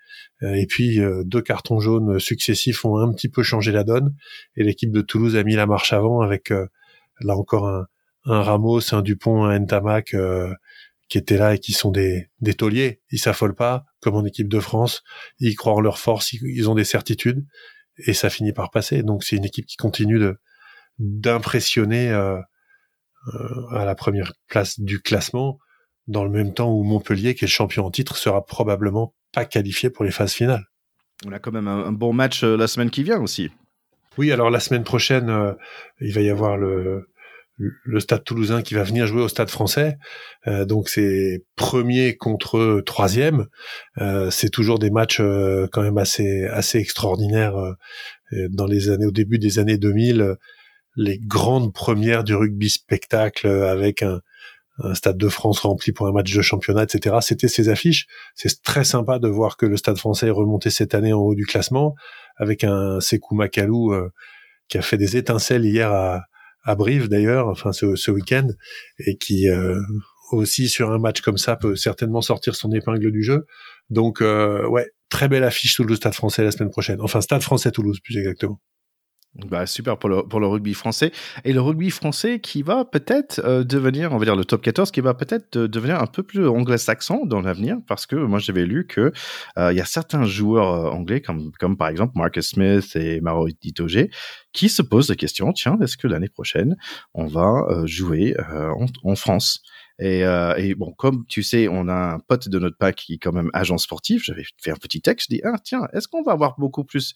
Euh, 0.43 0.53
et 0.53 0.65
puis 0.65 0.99
euh, 0.99 1.23
deux 1.23 1.41
cartons 1.41 1.79
jaunes 1.79 2.19
successifs 2.19 2.85
ont 2.85 2.97
un 2.97 3.11
petit 3.13 3.29
peu 3.29 3.43
changé 3.43 3.71
la 3.71 3.83
donne. 3.83 4.15
Et 4.55 4.63
l'équipe 4.63 4.91
de 4.91 5.01
Toulouse 5.01 5.35
a 5.35 5.43
mis 5.43 5.55
la 5.55 5.65
marche 5.65 5.93
avant 5.93 6.21
avec 6.21 6.51
euh, 6.51 6.67
là 7.21 7.35
encore 7.35 7.67
un, 7.67 7.87
un 8.25 8.41
Ramos, 8.41 8.93
un 8.93 9.01
Dupont, 9.01 9.45
un 9.45 9.59
Ntamak 9.59 10.15
qui 11.07 11.17
étaient 11.19 11.37
là 11.37 11.53
et 11.53 11.59
qui 11.59 11.73
sont 11.73 11.91
des, 11.91 12.27
des 12.41 12.53
tauliers. 12.55 13.01
Ils 13.11 13.19
s'affolent 13.19 13.55
pas, 13.55 13.85
comme 14.01 14.15
en 14.15 14.25
équipe 14.25 14.49
de 14.49 14.59
France. 14.59 15.03
Ils 15.39 15.55
croient 15.55 15.73
en 15.73 15.81
leur 15.81 15.99
force, 15.99 16.33
ils, 16.33 16.69
ont 16.69 16.75
des 16.75 16.83
certitudes. 16.83 17.45
Et 17.99 18.13
ça 18.13 18.29
finit 18.29 18.53
par 18.53 18.71
passer. 18.71 19.03
Donc 19.03 19.23
c'est 19.23 19.35
une 19.35 19.45
équipe 19.45 19.65
qui 19.65 19.77
continue 19.77 20.19
de 20.19 20.37
d'impressionner 20.97 22.09
euh, 23.33 23.67
à 23.71 23.85
la 23.85 23.95
première 23.95 24.33
place 24.47 24.79
du 24.79 24.99
classement, 24.99 25.57
dans 26.07 26.23
le 26.23 26.29
même 26.29 26.53
temps 26.53 26.71
où 26.71 26.83
Montpellier, 26.83 27.35
qui 27.35 27.45
est 27.45 27.47
le 27.47 27.51
champion 27.51 27.85
en 27.85 27.91
titre, 27.91 28.17
sera 28.17 28.45
probablement 28.45 29.13
pas 29.33 29.45
qualifié 29.45 29.89
pour 29.89 30.05
les 30.05 30.11
phases 30.11 30.33
finales. 30.33 30.65
On 31.25 31.31
a 31.31 31.39
quand 31.39 31.51
même 31.51 31.67
un, 31.67 31.91
bon 31.91 32.13
match 32.13 32.43
euh, 32.43 32.57
la 32.57 32.67
semaine 32.67 32.89
qui 32.89 33.03
vient 33.03 33.21
aussi. 33.21 33.49
Oui, 34.17 34.31
alors 34.31 34.49
la 34.49 34.59
semaine 34.59 34.83
prochaine, 34.83 35.29
euh, 35.29 35.53
il 36.01 36.13
va 36.13 36.21
y 36.21 36.29
avoir 36.29 36.57
le, 36.57 37.09
le 37.57 37.99
Stade 37.99 38.23
Toulousain 38.23 38.61
qui 38.61 38.73
va 38.73 38.83
venir 38.83 39.07
jouer 39.07 39.21
au 39.21 39.27
Stade 39.27 39.49
Français. 39.49 39.97
Euh, 40.47 40.65
donc 40.65 40.89
c'est 40.89 41.43
premier 41.55 42.15
contre 42.15 42.81
troisième. 42.85 43.47
c'est 44.29 44.49
toujours 44.49 44.77
des 44.77 44.91
matchs 44.91 45.21
quand 45.71 45.81
même 45.81 45.97
assez 45.97 46.45
assez 46.45 46.79
extraordinaires 46.79 47.55
dans 48.49 48.65
les 48.65 48.89
années 48.89 49.05
au 49.05 49.11
début 49.11 49.39
des 49.39 49.59
années 49.59 49.77
2000. 49.77 50.35
les 50.97 51.17
grandes 51.19 51.73
premières 51.73 52.25
du 52.25 52.35
rugby 52.35 52.69
spectacle 52.69 53.47
avec 53.47 54.01
un, 54.03 54.15
un 54.15 54.21
stade 54.93 55.17
de 55.17 55.29
France 55.29 55.59
rempli 55.59 55.91
pour 55.91 56.07
un 56.07 56.11
match 56.11 56.33
de 56.33 56.41
championnat, 56.41 56.83
etc. 56.83 57.17
C'était 57.21 57.47
ces 57.47 57.69
affiches. 57.69 58.07
C'est 58.35 58.61
très 58.61 58.83
sympa 58.83 59.19
de 59.19 59.27
voir 59.27 59.57
que 59.57 59.65
le 59.65 59.77
stade 59.77 59.97
français 59.97 60.27
est 60.27 60.31
remonté 60.31 60.69
cette 60.69 60.93
année 60.93 61.13
en 61.13 61.19
haut 61.19 61.35
du 61.35 61.45
classement 61.45 61.95
avec 62.37 62.63
un 62.63 62.99
Sekou 62.99 63.35
Makalou 63.35 63.93
euh, 63.93 64.09
qui 64.67 64.77
a 64.77 64.81
fait 64.81 64.97
des 64.97 65.17
étincelles 65.17 65.65
hier 65.65 65.91
à, 65.91 66.23
à 66.63 66.75
Brive 66.75 67.07
d'ailleurs, 67.07 67.47
enfin 67.47 67.71
ce, 67.71 67.95
ce 67.95 68.11
week-end, 68.11 68.47
et 68.99 69.17
qui 69.17 69.47
euh, 69.47 69.79
aussi 70.31 70.67
sur 70.67 70.91
un 70.91 70.97
match 70.97 71.21
comme 71.21 71.37
ça 71.37 71.55
peut 71.55 71.75
certainement 71.75 72.21
sortir 72.21 72.55
son 72.55 72.71
épingle 72.71 73.11
du 73.11 73.23
jeu. 73.23 73.45
Donc 73.89 74.21
euh, 74.21 74.67
ouais, 74.67 74.89
très 75.09 75.27
belle 75.27 75.43
affiche 75.43 75.75
sous 75.75 75.83
le 75.83 75.95
stade 75.95 76.15
français 76.15 76.43
la 76.43 76.51
semaine 76.51 76.71
prochaine. 76.71 76.99
Enfin 77.01 77.21
stade 77.21 77.43
français 77.43 77.71
Toulouse 77.71 77.99
plus 78.03 78.17
exactement. 78.17 78.59
Bah, 79.43 79.65
super 79.65 79.97
pour 79.97 80.09
le, 80.09 80.47
rugby 80.47 80.73
français. 80.73 81.11
Et 81.43 81.51
le 81.51 81.59
rugby 81.59 81.89
français 81.89 82.39
qui 82.39 82.61
va 82.61 82.85
peut-être 82.85 83.41
euh, 83.43 83.65
devenir, 83.65 84.13
on 84.13 84.17
va 84.17 84.23
dire 84.23 84.35
le 84.37 84.45
top 84.45 84.61
14, 84.61 84.91
qui 84.91 85.01
va 85.01 85.13
peut-être 85.13 85.57
euh, 85.57 85.67
devenir 85.67 86.01
un 86.01 86.05
peu 86.05 86.23
plus 86.23 86.47
anglo-saxon 86.47 87.25
dans 87.25 87.41
l'avenir, 87.41 87.77
parce 87.85 88.05
que 88.05 88.15
moi 88.15 88.39
j'avais 88.39 88.65
lu 88.65 88.87
que 88.87 89.11
euh, 89.57 89.73
il 89.73 89.77
y 89.77 89.81
a 89.81 89.85
certains 89.85 90.23
joueurs 90.23 90.93
anglais, 90.93 91.21
comme, 91.21 91.51
par 91.77 91.89
exemple 91.89 92.13
Marcus 92.15 92.51
Smith 92.51 92.95
et 92.95 93.19
Maro 93.19 93.49
Itoge, 93.61 94.07
qui 94.53 94.69
se 94.69 94.81
posent 94.81 95.09
la 95.09 95.15
question, 95.15 95.51
tiens, 95.51 95.77
est-ce 95.81 95.97
que 95.97 96.07
l'année 96.07 96.29
prochaine, 96.29 96.77
on 97.13 97.25
va 97.25 97.65
jouer 97.83 98.35
en 99.03 99.15
France? 99.15 99.61
Et, 99.97 100.25
euh, 100.25 100.55
et, 100.57 100.75
bon, 100.75 100.91
comme 100.91 101.25
tu 101.27 101.41
sais, 101.41 101.69
on 101.69 101.87
a 101.87 102.15
un 102.15 102.19
pote 102.19 102.49
de 102.49 102.59
notre 102.59 102.77
pack 102.77 102.95
qui 102.95 103.13
est 103.13 103.17
quand 103.17 103.31
même 103.31 103.49
agent 103.53 103.77
sportif. 103.77 104.23
J'avais 104.25 104.43
fait 104.61 104.71
un 104.71 104.75
petit 104.75 105.01
texte. 105.01 105.27
Je 105.29 105.35
dis 105.35 105.41
ah 105.45 105.55
tiens, 105.63 105.87
est-ce 105.93 106.07
qu'on 106.07 106.21
va 106.21 106.33
avoir 106.33 106.55
beaucoup 106.59 106.83
plus 106.83 107.13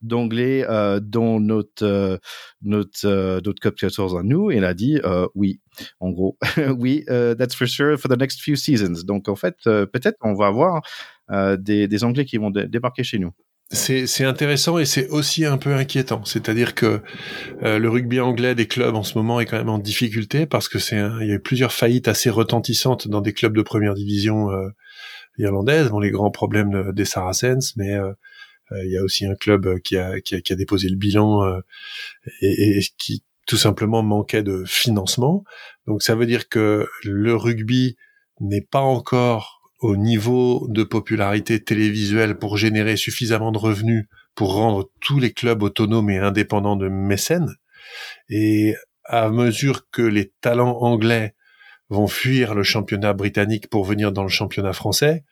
d'anglais 0.00 0.64
euh, 0.68 0.98
dans 1.00 1.40
notre 1.40 1.84
euh, 1.84 2.16
notre 2.62 3.06
euh, 3.06 3.40
notre 3.44 3.60
Cup 3.60 3.76
14 3.76 4.16
à 4.16 4.22
nous? 4.22 4.50
Et 4.50 4.56
il 4.56 4.64
a 4.64 4.72
dit 4.72 4.98
euh, 5.04 5.26
oui. 5.34 5.60
En 6.00 6.10
gros, 6.10 6.38
oui, 6.78 7.04
uh, 7.08 7.34
that's 7.36 7.54
for 7.54 7.66
sure 7.66 7.98
for 7.98 8.08
the 8.10 8.18
next 8.18 8.40
few 8.40 8.56
seasons. 8.56 9.04
Donc 9.04 9.28
en 9.28 9.36
fait, 9.36 9.56
peut-être 9.64 10.18
on 10.20 10.34
va 10.34 10.46
avoir 10.46 10.82
des, 11.58 11.88
des 11.88 12.04
Anglais 12.04 12.26
qui 12.26 12.36
vont 12.36 12.50
débarquer 12.50 13.04
chez 13.04 13.18
nous 13.18 13.32
c'est 13.72 14.24
intéressant 14.24 14.78
et 14.78 14.84
c'est 14.84 15.08
aussi 15.08 15.44
un 15.46 15.56
peu 15.56 15.74
inquiétant. 15.74 16.24
C'est-à-dire 16.24 16.74
que 16.74 17.00
euh, 17.62 17.78
le 17.78 17.88
rugby 17.88 18.20
anglais 18.20 18.54
des 18.54 18.66
clubs 18.66 18.94
en 18.94 19.02
ce 19.02 19.16
moment 19.16 19.40
est 19.40 19.46
quand 19.46 19.56
même 19.56 19.70
en 19.70 19.78
difficulté 19.78 20.46
parce 20.46 20.68
que 20.68 20.78
c'est 20.78 20.96
il 20.96 21.26
y 21.26 21.32
a 21.32 21.34
eu 21.34 21.40
plusieurs 21.40 21.72
faillites 21.72 22.08
assez 22.08 22.28
retentissantes 22.28 23.08
dans 23.08 23.22
des 23.22 23.32
clubs 23.32 23.56
de 23.56 23.62
première 23.62 23.94
division 23.94 24.50
euh, 24.50 24.68
irlandaise. 25.38 25.88
Bon, 25.88 26.00
les 26.00 26.10
grands 26.10 26.30
problèmes 26.30 26.92
des 26.92 27.06
Saracens, 27.06 27.74
mais 27.76 27.94
euh, 27.94 28.12
il 28.84 28.92
y 28.92 28.98
a 28.98 29.02
aussi 29.02 29.26
un 29.26 29.34
club 29.34 29.80
qui 29.80 29.96
a, 29.96 30.20
qui 30.20 30.34
a, 30.34 30.40
qui 30.40 30.52
a 30.52 30.56
déposé 30.56 30.88
le 30.88 30.96
bilan 30.96 31.60
et, 32.40 32.78
et, 32.78 32.82
qui 32.98 33.22
tout 33.46 33.56
simplement 33.56 34.02
manquait 34.02 34.42
de 34.42 34.64
financement. 34.66 35.44
Donc 35.86 36.02
ça 36.02 36.14
veut 36.14 36.26
dire 36.26 36.48
que 36.48 36.86
le 37.04 37.36
rugby 37.36 37.96
n'est 38.40 38.62
pas 38.62 38.80
encore 38.80 39.61
au 39.82 39.96
niveau 39.96 40.66
de 40.68 40.84
popularité 40.84 41.62
télévisuelle 41.62 42.38
pour 42.38 42.56
générer 42.56 42.96
suffisamment 42.96 43.50
de 43.50 43.58
revenus 43.58 44.06
pour 44.36 44.54
rendre 44.54 44.88
tous 45.00 45.18
les 45.18 45.32
clubs 45.32 45.62
autonomes 45.62 46.08
et 46.08 46.18
indépendants 46.18 46.76
de 46.76 46.88
mécènes. 46.88 47.56
Et 48.28 48.76
à 49.04 49.28
mesure 49.28 49.90
que 49.90 50.02
les 50.02 50.32
talents 50.40 50.78
anglais 50.80 51.34
vont 51.88 52.06
fuir 52.06 52.54
le 52.54 52.62
championnat 52.62 53.12
britannique 53.12 53.68
pour 53.68 53.84
venir 53.84 54.12
dans 54.12 54.22
le 54.22 54.28
championnat 54.28 54.72
français, 54.72 55.24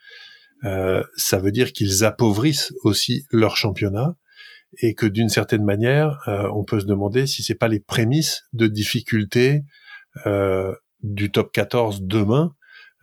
euh, 0.65 1.03
ça 1.17 1.39
veut 1.39 1.53
dire 1.53 1.73
qu'ils 1.73 2.05
appauvrissent 2.05 2.75
aussi 2.83 3.25
leur 3.31 3.57
championnat 3.57 4.17
et 4.83 4.95
que 4.95 5.07
d'une 5.07 5.29
certaine 5.29 5.65
manière, 5.65 6.19
euh, 6.27 6.51
on 6.53 6.65
peut 6.65 6.81
se 6.81 6.87
demander 6.87 7.29
si 7.29 7.45
c'est 7.45 7.55
pas 7.55 7.69
les 7.69 7.81
prémices 7.81 8.43
de 8.53 8.67
difficultés 8.67 9.63
euh, 10.27 10.75
du 11.05 11.31
top 11.31 11.53
14 11.53 12.03
demain 12.03 12.53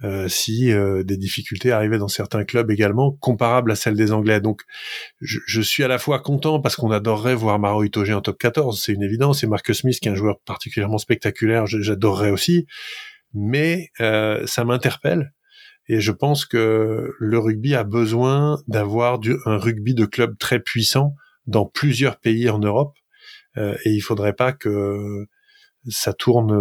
euh, 0.03 0.27
si 0.27 0.71
euh, 0.71 1.03
des 1.03 1.17
difficultés 1.17 1.71
arrivaient 1.71 1.97
dans 1.97 2.07
certains 2.07 2.43
clubs 2.43 2.69
également, 2.69 3.13
comparables 3.13 3.71
à 3.71 3.75
celles 3.75 3.95
des 3.95 4.11
Anglais. 4.11 4.39
Donc, 4.39 4.61
je, 5.21 5.39
je 5.47 5.61
suis 5.61 5.83
à 5.83 5.87
la 5.87 5.97
fois 5.97 6.19
content 6.19 6.59
parce 6.61 6.75
qu'on 6.75 6.91
adorerait 6.91 7.33
voir 7.33 7.57
Maro 7.57 7.83
Itoge 7.83 8.11
en 8.11 8.21
top 8.21 8.37
14, 8.37 8.79
c'est 8.79 8.93
une 8.93 9.01
évidence, 9.01 9.43
et 9.43 9.47
Marcus 9.47 9.79
Smith, 9.79 9.99
qui 9.99 10.07
est 10.07 10.11
un 10.11 10.15
joueur 10.15 10.39
particulièrement 10.41 10.99
spectaculaire, 10.99 11.65
j'adorerais 11.65 12.29
aussi, 12.29 12.67
mais 13.33 13.89
euh, 13.99 14.45
ça 14.45 14.65
m'interpelle, 14.65 15.33
et 15.87 15.99
je 15.99 16.11
pense 16.11 16.45
que 16.45 17.11
le 17.17 17.39
rugby 17.39 17.73
a 17.73 17.83
besoin 17.83 18.61
d'avoir 18.67 19.19
un 19.45 19.57
rugby 19.57 19.95
de 19.95 20.05
club 20.05 20.37
très 20.37 20.59
puissant 20.59 21.15
dans 21.47 21.65
plusieurs 21.65 22.19
pays 22.19 22.49
en 22.49 22.59
Europe. 22.59 22.95
et 23.55 23.89
il 23.89 24.01
faudrait 24.01 24.33
pas 24.33 24.51
que 24.51 25.25
ça 25.87 26.13
tourne 26.13 26.53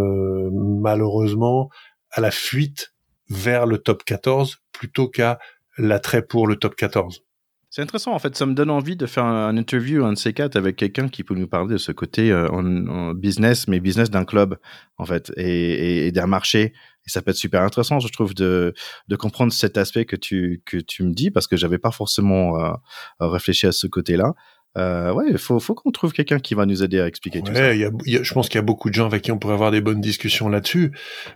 malheureusement 0.81 1.69
à 2.13 2.21
la 2.21 2.31
fuite 2.31 2.95
vers 3.29 3.67
le 3.67 3.79
top 3.79 4.05
14 4.05 4.59
plutôt 4.73 5.09
qu'à 5.09 5.39
l'attrait 5.79 6.23
pour 6.23 6.47
le 6.47 6.57
top 6.57 6.75
14. 6.75 7.23
C'est 7.69 7.83
intéressant, 7.83 8.13
en 8.13 8.19
fait, 8.19 8.35
ça 8.37 8.47
me 8.47 8.55
donne 8.55 8.71
envie 8.71 8.97
de 8.97 9.05
faire 9.05 9.25
un, 9.25 9.55
interview, 9.57 10.05
un 10.05 10.15
de 10.15 10.19
ces 10.19 10.33
quatre, 10.33 10.57
avec 10.57 10.77
quelqu'un 10.77 11.09
qui 11.09 11.25
peut 11.25 11.35
nous 11.35 11.49
parler 11.49 11.75
de 11.75 11.79
ce 11.79 11.93
côté 11.93 12.31
euh, 12.31 12.49
en, 12.49 13.13
business, 13.13 13.69
mais 13.69 13.81
business 13.81 14.09
d'un 14.09 14.25
club, 14.25 14.57
en 14.97 15.05
fait, 15.05 15.31
et, 15.37 16.11
d'un 16.13 16.27
marché. 16.27 16.73
Et 17.07 17.11
ça 17.11 17.21
peut 17.21 17.33
être 17.33 17.37
super 17.37 17.63
intéressant, 17.63 17.99
je 17.99 18.09
trouve, 18.09 18.35
de, 18.35 18.73
de 19.09 19.17
comprendre 19.17 19.53
cet 19.53 19.77
aspect 19.77 20.07
que 20.07 20.17
tu, 20.17 20.63
que 20.65 20.79
tu 20.79 21.03
me 21.03 21.13
dis, 21.13 21.31
parce 21.31 21.47
que 21.47 21.57
j'avais 21.57 21.79
pas 21.79 21.91
forcément 21.91 22.59
euh, 22.59 22.73
réfléchi 23.21 23.67
à 23.67 23.73
ce 23.73 23.87
côté-là. 23.87 24.35
Euh, 24.77 25.13
ouais, 25.13 25.27
il 25.31 25.39
faut, 25.39 25.59
faut 25.59 25.75
qu'on 25.75 25.91
trouve 25.91 26.13
quelqu'un 26.13 26.39
qui 26.39 26.55
va 26.55 26.67
nous 26.67 26.83
aider 26.83 27.01
à 27.01 27.07
expliquer 27.07 27.43
tout 27.43 27.55
ça. 27.55 27.75
Y 27.75 27.85
a, 27.85 27.91
y 28.05 28.17
a, 28.17 28.23
je 28.23 28.33
pense 28.35 28.49
qu'il 28.49 28.57
y 28.57 28.59
a 28.59 28.63
beaucoup 28.63 28.91
de 28.91 28.95
gens 28.95 29.07
avec 29.07 29.23
qui 29.23 29.33
on 29.33 29.39
pourrait 29.39 29.55
avoir 29.55 29.71
des 29.71 29.81
bonnes 29.81 30.01
discussions 30.01 30.49
là-dessus. 30.49 30.93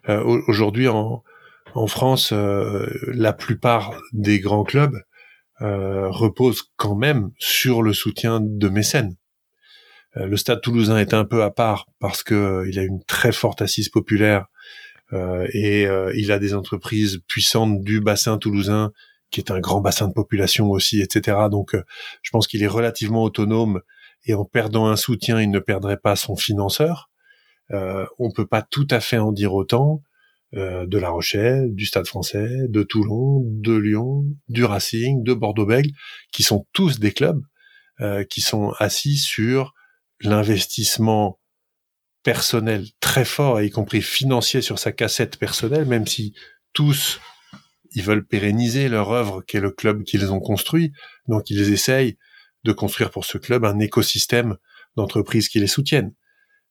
Euh, 0.08 0.22
Aujourd'hui, 0.46 0.88
en, 0.88 1.22
en 1.74 1.86
France, 1.86 2.32
euh, 2.32 2.86
la 3.06 3.32
plupart 3.32 4.00
des 4.12 4.40
grands 4.40 4.64
clubs 4.64 4.96
euh, 5.62 6.08
repose 6.08 6.62
quand 6.76 6.94
même 6.94 7.30
sur 7.38 7.82
le 7.82 7.92
soutien 7.92 8.40
de 8.40 8.68
mécènes. 8.68 9.16
Euh, 10.16 10.26
le 10.26 10.36
Stade 10.36 10.60
Toulousain 10.60 10.98
est 10.98 11.14
un 11.14 11.24
peu 11.24 11.42
à 11.42 11.50
part 11.50 11.86
parce 11.98 12.22
que 12.22 12.34
euh, 12.34 12.68
il 12.68 12.78
a 12.78 12.82
une 12.82 13.04
très 13.04 13.32
forte 13.32 13.62
assise 13.62 13.88
populaire 13.88 14.46
et 15.52 15.88
il 16.14 16.30
a 16.30 16.38
des 16.38 16.54
entreprises 16.54 17.18
puissantes 17.26 17.80
du 17.80 18.00
bassin 18.00 18.38
toulousain 18.38 18.92
qui 19.32 19.40
est 19.40 19.50
un 19.50 19.58
grand 19.58 19.80
bassin 19.80 20.06
de 20.06 20.12
population 20.12 20.70
aussi, 20.70 21.00
etc. 21.00 21.36
Donc, 21.50 21.74
je 22.22 22.30
pense 22.30 22.46
qu'il 22.46 22.62
est 22.62 22.68
relativement 22.68 23.24
autonome 23.24 23.80
et 24.24 24.34
en 24.34 24.44
perdant 24.44 24.86
un 24.86 24.94
soutien, 24.94 25.40
il 25.40 25.50
ne 25.50 25.58
perdrait 25.58 25.96
pas 25.96 26.14
son 26.14 26.36
financeur. 26.36 27.10
Euh, 27.72 28.06
on 28.18 28.30
peut 28.30 28.46
pas 28.46 28.62
tout 28.62 28.86
à 28.90 29.00
fait 29.00 29.18
en 29.18 29.32
dire 29.32 29.54
autant 29.54 30.02
euh, 30.54 30.86
de 30.86 30.98
La 30.98 31.10
Rochelle, 31.10 31.74
du 31.74 31.86
Stade 31.86 32.06
français, 32.06 32.48
de 32.68 32.82
Toulon, 32.82 33.42
de 33.46 33.76
Lyon, 33.76 34.24
du 34.48 34.64
Racing, 34.64 35.22
de 35.22 35.32
Bordeaux-Bègles, 35.32 35.90
qui 36.32 36.42
sont 36.42 36.66
tous 36.72 36.98
des 36.98 37.12
clubs 37.12 37.40
euh, 38.00 38.24
qui 38.24 38.40
sont 38.40 38.72
assis 38.78 39.18
sur 39.18 39.74
l'investissement 40.22 41.38
personnel 42.22 42.86
très 42.98 43.24
fort, 43.24 43.60
y 43.60 43.70
compris 43.70 44.02
financier 44.02 44.62
sur 44.62 44.78
sa 44.78 44.90
cassette 44.90 45.36
personnelle, 45.36 45.84
même 45.84 46.06
si 46.06 46.34
tous 46.72 47.20
ils 47.92 48.02
veulent 48.02 48.26
pérenniser 48.26 48.88
leur 48.88 49.12
œuvre 49.12 49.42
qui 49.42 49.58
est 49.58 49.60
le 49.60 49.70
club 49.70 50.04
qu'ils 50.04 50.32
ont 50.32 50.40
construit, 50.40 50.92
donc 51.28 51.50
ils 51.50 51.72
essayent 51.72 52.16
de 52.64 52.72
construire 52.72 53.10
pour 53.10 53.24
ce 53.24 53.38
club 53.38 53.64
un 53.64 53.78
écosystème 53.78 54.56
d'entreprises 54.96 55.48
qui 55.48 55.60
les 55.60 55.66
soutiennent. 55.66 56.14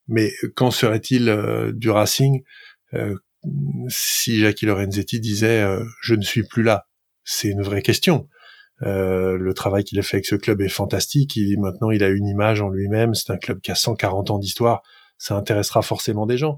Mais 0.07 0.31
qu'en 0.55 0.71
serait-il 0.71 1.29
euh, 1.29 1.71
du 1.71 1.89
Racing 1.89 2.41
si 3.87 4.39
Jackie 4.39 4.65
Lorenzetti 4.65 5.19
disait 5.19 5.61
euh, 5.61 5.83
je 6.01 6.15
ne 6.15 6.21
suis 6.21 6.43
plus 6.43 6.63
là 6.63 6.87
C'est 7.23 7.49
une 7.49 7.61
vraie 7.61 7.81
question. 7.81 8.27
Euh, 8.81 9.37
le 9.37 9.53
travail 9.53 9.83
qu'il 9.83 9.99
a 9.99 10.01
fait 10.01 10.17
avec 10.17 10.25
ce 10.25 10.35
club 10.35 10.61
est 10.61 10.69
fantastique. 10.69 11.35
Il, 11.35 11.59
maintenant, 11.59 11.91
il 11.91 12.03
a 12.03 12.09
une 12.09 12.27
image 12.27 12.61
en 12.61 12.69
lui-même. 12.69 13.13
C'est 13.13 13.31
un 13.31 13.37
club 13.37 13.59
qui 13.61 13.71
a 13.71 13.75
140 13.75 14.31
ans 14.31 14.39
d'histoire. 14.39 14.81
Ça 15.17 15.35
intéressera 15.35 15.81
forcément 15.81 16.25
des 16.25 16.37
gens. 16.37 16.57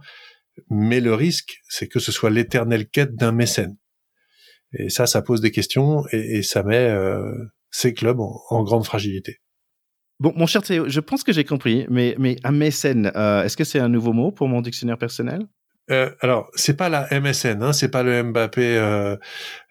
Mais 0.69 0.99
le 0.99 1.13
risque, 1.13 1.61
c'est 1.67 1.87
que 1.87 1.99
ce 1.99 2.11
soit 2.11 2.29
l'éternelle 2.29 2.87
quête 2.87 3.15
d'un 3.15 3.31
mécène. 3.31 3.77
Et 4.73 4.89
ça, 4.89 5.07
ça 5.07 5.21
pose 5.21 5.41
des 5.41 5.51
questions 5.51 6.03
et, 6.11 6.43
ça 6.43 6.63
met 6.63 6.89
euh, 6.89 7.33
ces 7.71 7.93
clubs 7.93 8.19
en, 8.19 8.63
grande 8.63 8.85
fragilité. 8.85 9.37
Bon, 10.19 10.31
mon 10.35 10.45
cher 10.45 10.61
Théo, 10.61 10.87
je 10.87 10.99
pense 10.99 11.23
que 11.23 11.33
j'ai 11.33 11.43
compris, 11.43 11.85
mais, 11.89 12.15
mais 12.19 12.37
un 12.43 12.51
mécène, 12.51 13.07
est-ce 13.07 13.57
que 13.57 13.63
c'est 13.63 13.79
un 13.79 13.89
nouveau 13.89 14.13
mot 14.13 14.31
pour 14.31 14.47
mon 14.47 14.61
dictionnaire 14.61 14.97
personnel? 14.97 15.47
Euh, 15.89 16.09
alors, 16.21 16.49
c'est 16.55 16.75
pas 16.75 16.89
la 16.89 17.07
MSN, 17.11 17.61
hein, 17.63 17.73
c'est 17.73 17.89
pas 17.89 18.03
le 18.03 18.23
Mbappé. 18.23 18.77
Euh, 18.77 19.17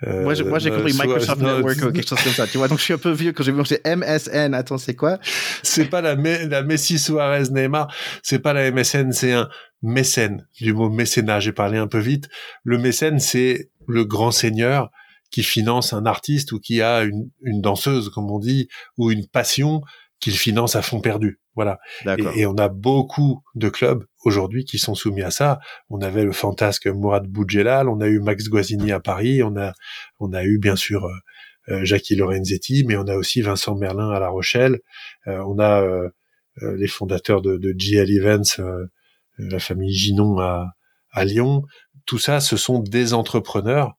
euh, 0.06 0.22
moi, 0.22 0.34
j'ai 0.34 0.70
compris 0.70 0.92
Microsoft 0.92 1.40
Network 1.40 1.76
ou 1.82 1.92
quelque 1.92 2.08
chose 2.08 2.22
comme 2.22 2.32
ça. 2.32 2.46
Tu 2.46 2.58
vois, 2.58 2.68
donc 2.68 2.78
je 2.78 2.84
suis 2.84 2.94
un 2.94 2.98
peu 2.98 3.12
vieux 3.12 3.32
quand 3.32 3.42
j'ai 3.42 3.52
vu 3.52 3.62
c'est 3.64 3.82
MSN. 3.86 4.54
Attends, 4.54 4.76
c'est 4.76 4.94
quoi? 4.94 5.18
C'est 5.62 5.86
pas 5.86 6.00
la, 6.00 6.14
la 6.14 6.62
Messi 6.62 6.98
Suarez 6.98 7.50
Neymar. 7.50 7.92
C'est 8.22 8.40
pas 8.40 8.52
la 8.52 8.70
MSN, 8.70 9.12
c'est 9.12 9.32
un 9.32 9.48
mécène 9.82 10.46
du 10.60 10.74
mot 10.74 10.90
mécénat. 10.90 11.40
J'ai 11.40 11.52
parlé 11.52 11.78
un 11.78 11.86
peu 11.86 11.98
vite. 11.98 12.28
Le 12.64 12.76
mécène, 12.76 13.18
c'est 13.18 13.70
le 13.86 14.04
grand 14.04 14.30
seigneur 14.30 14.90
qui 15.30 15.42
finance 15.42 15.92
un 15.92 16.06
artiste 16.06 16.52
ou 16.52 16.58
qui 16.58 16.82
a 16.82 17.02
une, 17.02 17.30
une 17.42 17.60
danseuse, 17.60 18.10
comme 18.10 18.30
on 18.30 18.40
dit, 18.40 18.68
ou 18.98 19.10
une 19.10 19.26
passion 19.26 19.80
qu'il 20.18 20.36
finance 20.36 20.76
à 20.76 20.82
fond 20.82 21.00
perdu. 21.00 21.40
Voilà. 21.60 21.78
Et, 22.36 22.46
on 22.46 22.54
a 22.56 22.68
beaucoup 22.68 23.42
de 23.54 23.68
clubs 23.68 24.06
aujourd'hui 24.24 24.64
qui 24.64 24.78
sont 24.78 24.94
soumis 24.94 25.22
à 25.22 25.30
ça. 25.30 25.60
On 25.90 26.00
avait 26.00 26.24
le 26.24 26.32
fantasque 26.32 26.86
Mourad 26.86 27.26
Boudjelal, 27.26 27.88
on 27.88 28.00
a 28.00 28.08
eu 28.08 28.18
Max 28.18 28.48
Guazzini 28.48 28.92
à 28.92 29.00
Paris, 29.00 29.42
on 29.42 29.56
a 29.56 29.74
on 30.18 30.32
a 30.32 30.42
eu 30.42 30.58
bien 30.58 30.74
sûr 30.74 31.04
euh, 31.04 31.12
euh, 31.68 31.84
Jackie 31.84 32.16
Lorenzetti, 32.16 32.84
mais 32.86 32.96
on 32.96 33.06
a 33.08 33.14
aussi 33.14 33.42
Vincent 33.42 33.76
Merlin 33.76 34.10
à 34.10 34.20
La 34.20 34.30
Rochelle. 34.30 34.80
Euh, 35.26 35.42
on 35.46 35.58
a 35.58 35.84
les 36.62 36.88
fondateurs 36.88 37.42
de, 37.42 37.56
de 37.56 37.74
GL 37.76 38.10
Events, 38.10 38.60
la 39.38 39.58
famille 39.58 39.92
Ginon 39.92 40.38
à, 40.40 40.72
à 41.12 41.24
Lyon. 41.24 41.62
Tout 42.06 42.18
ça, 42.18 42.40
ce 42.40 42.56
sont 42.56 42.80
des 42.80 43.14
entrepreneurs 43.14 43.94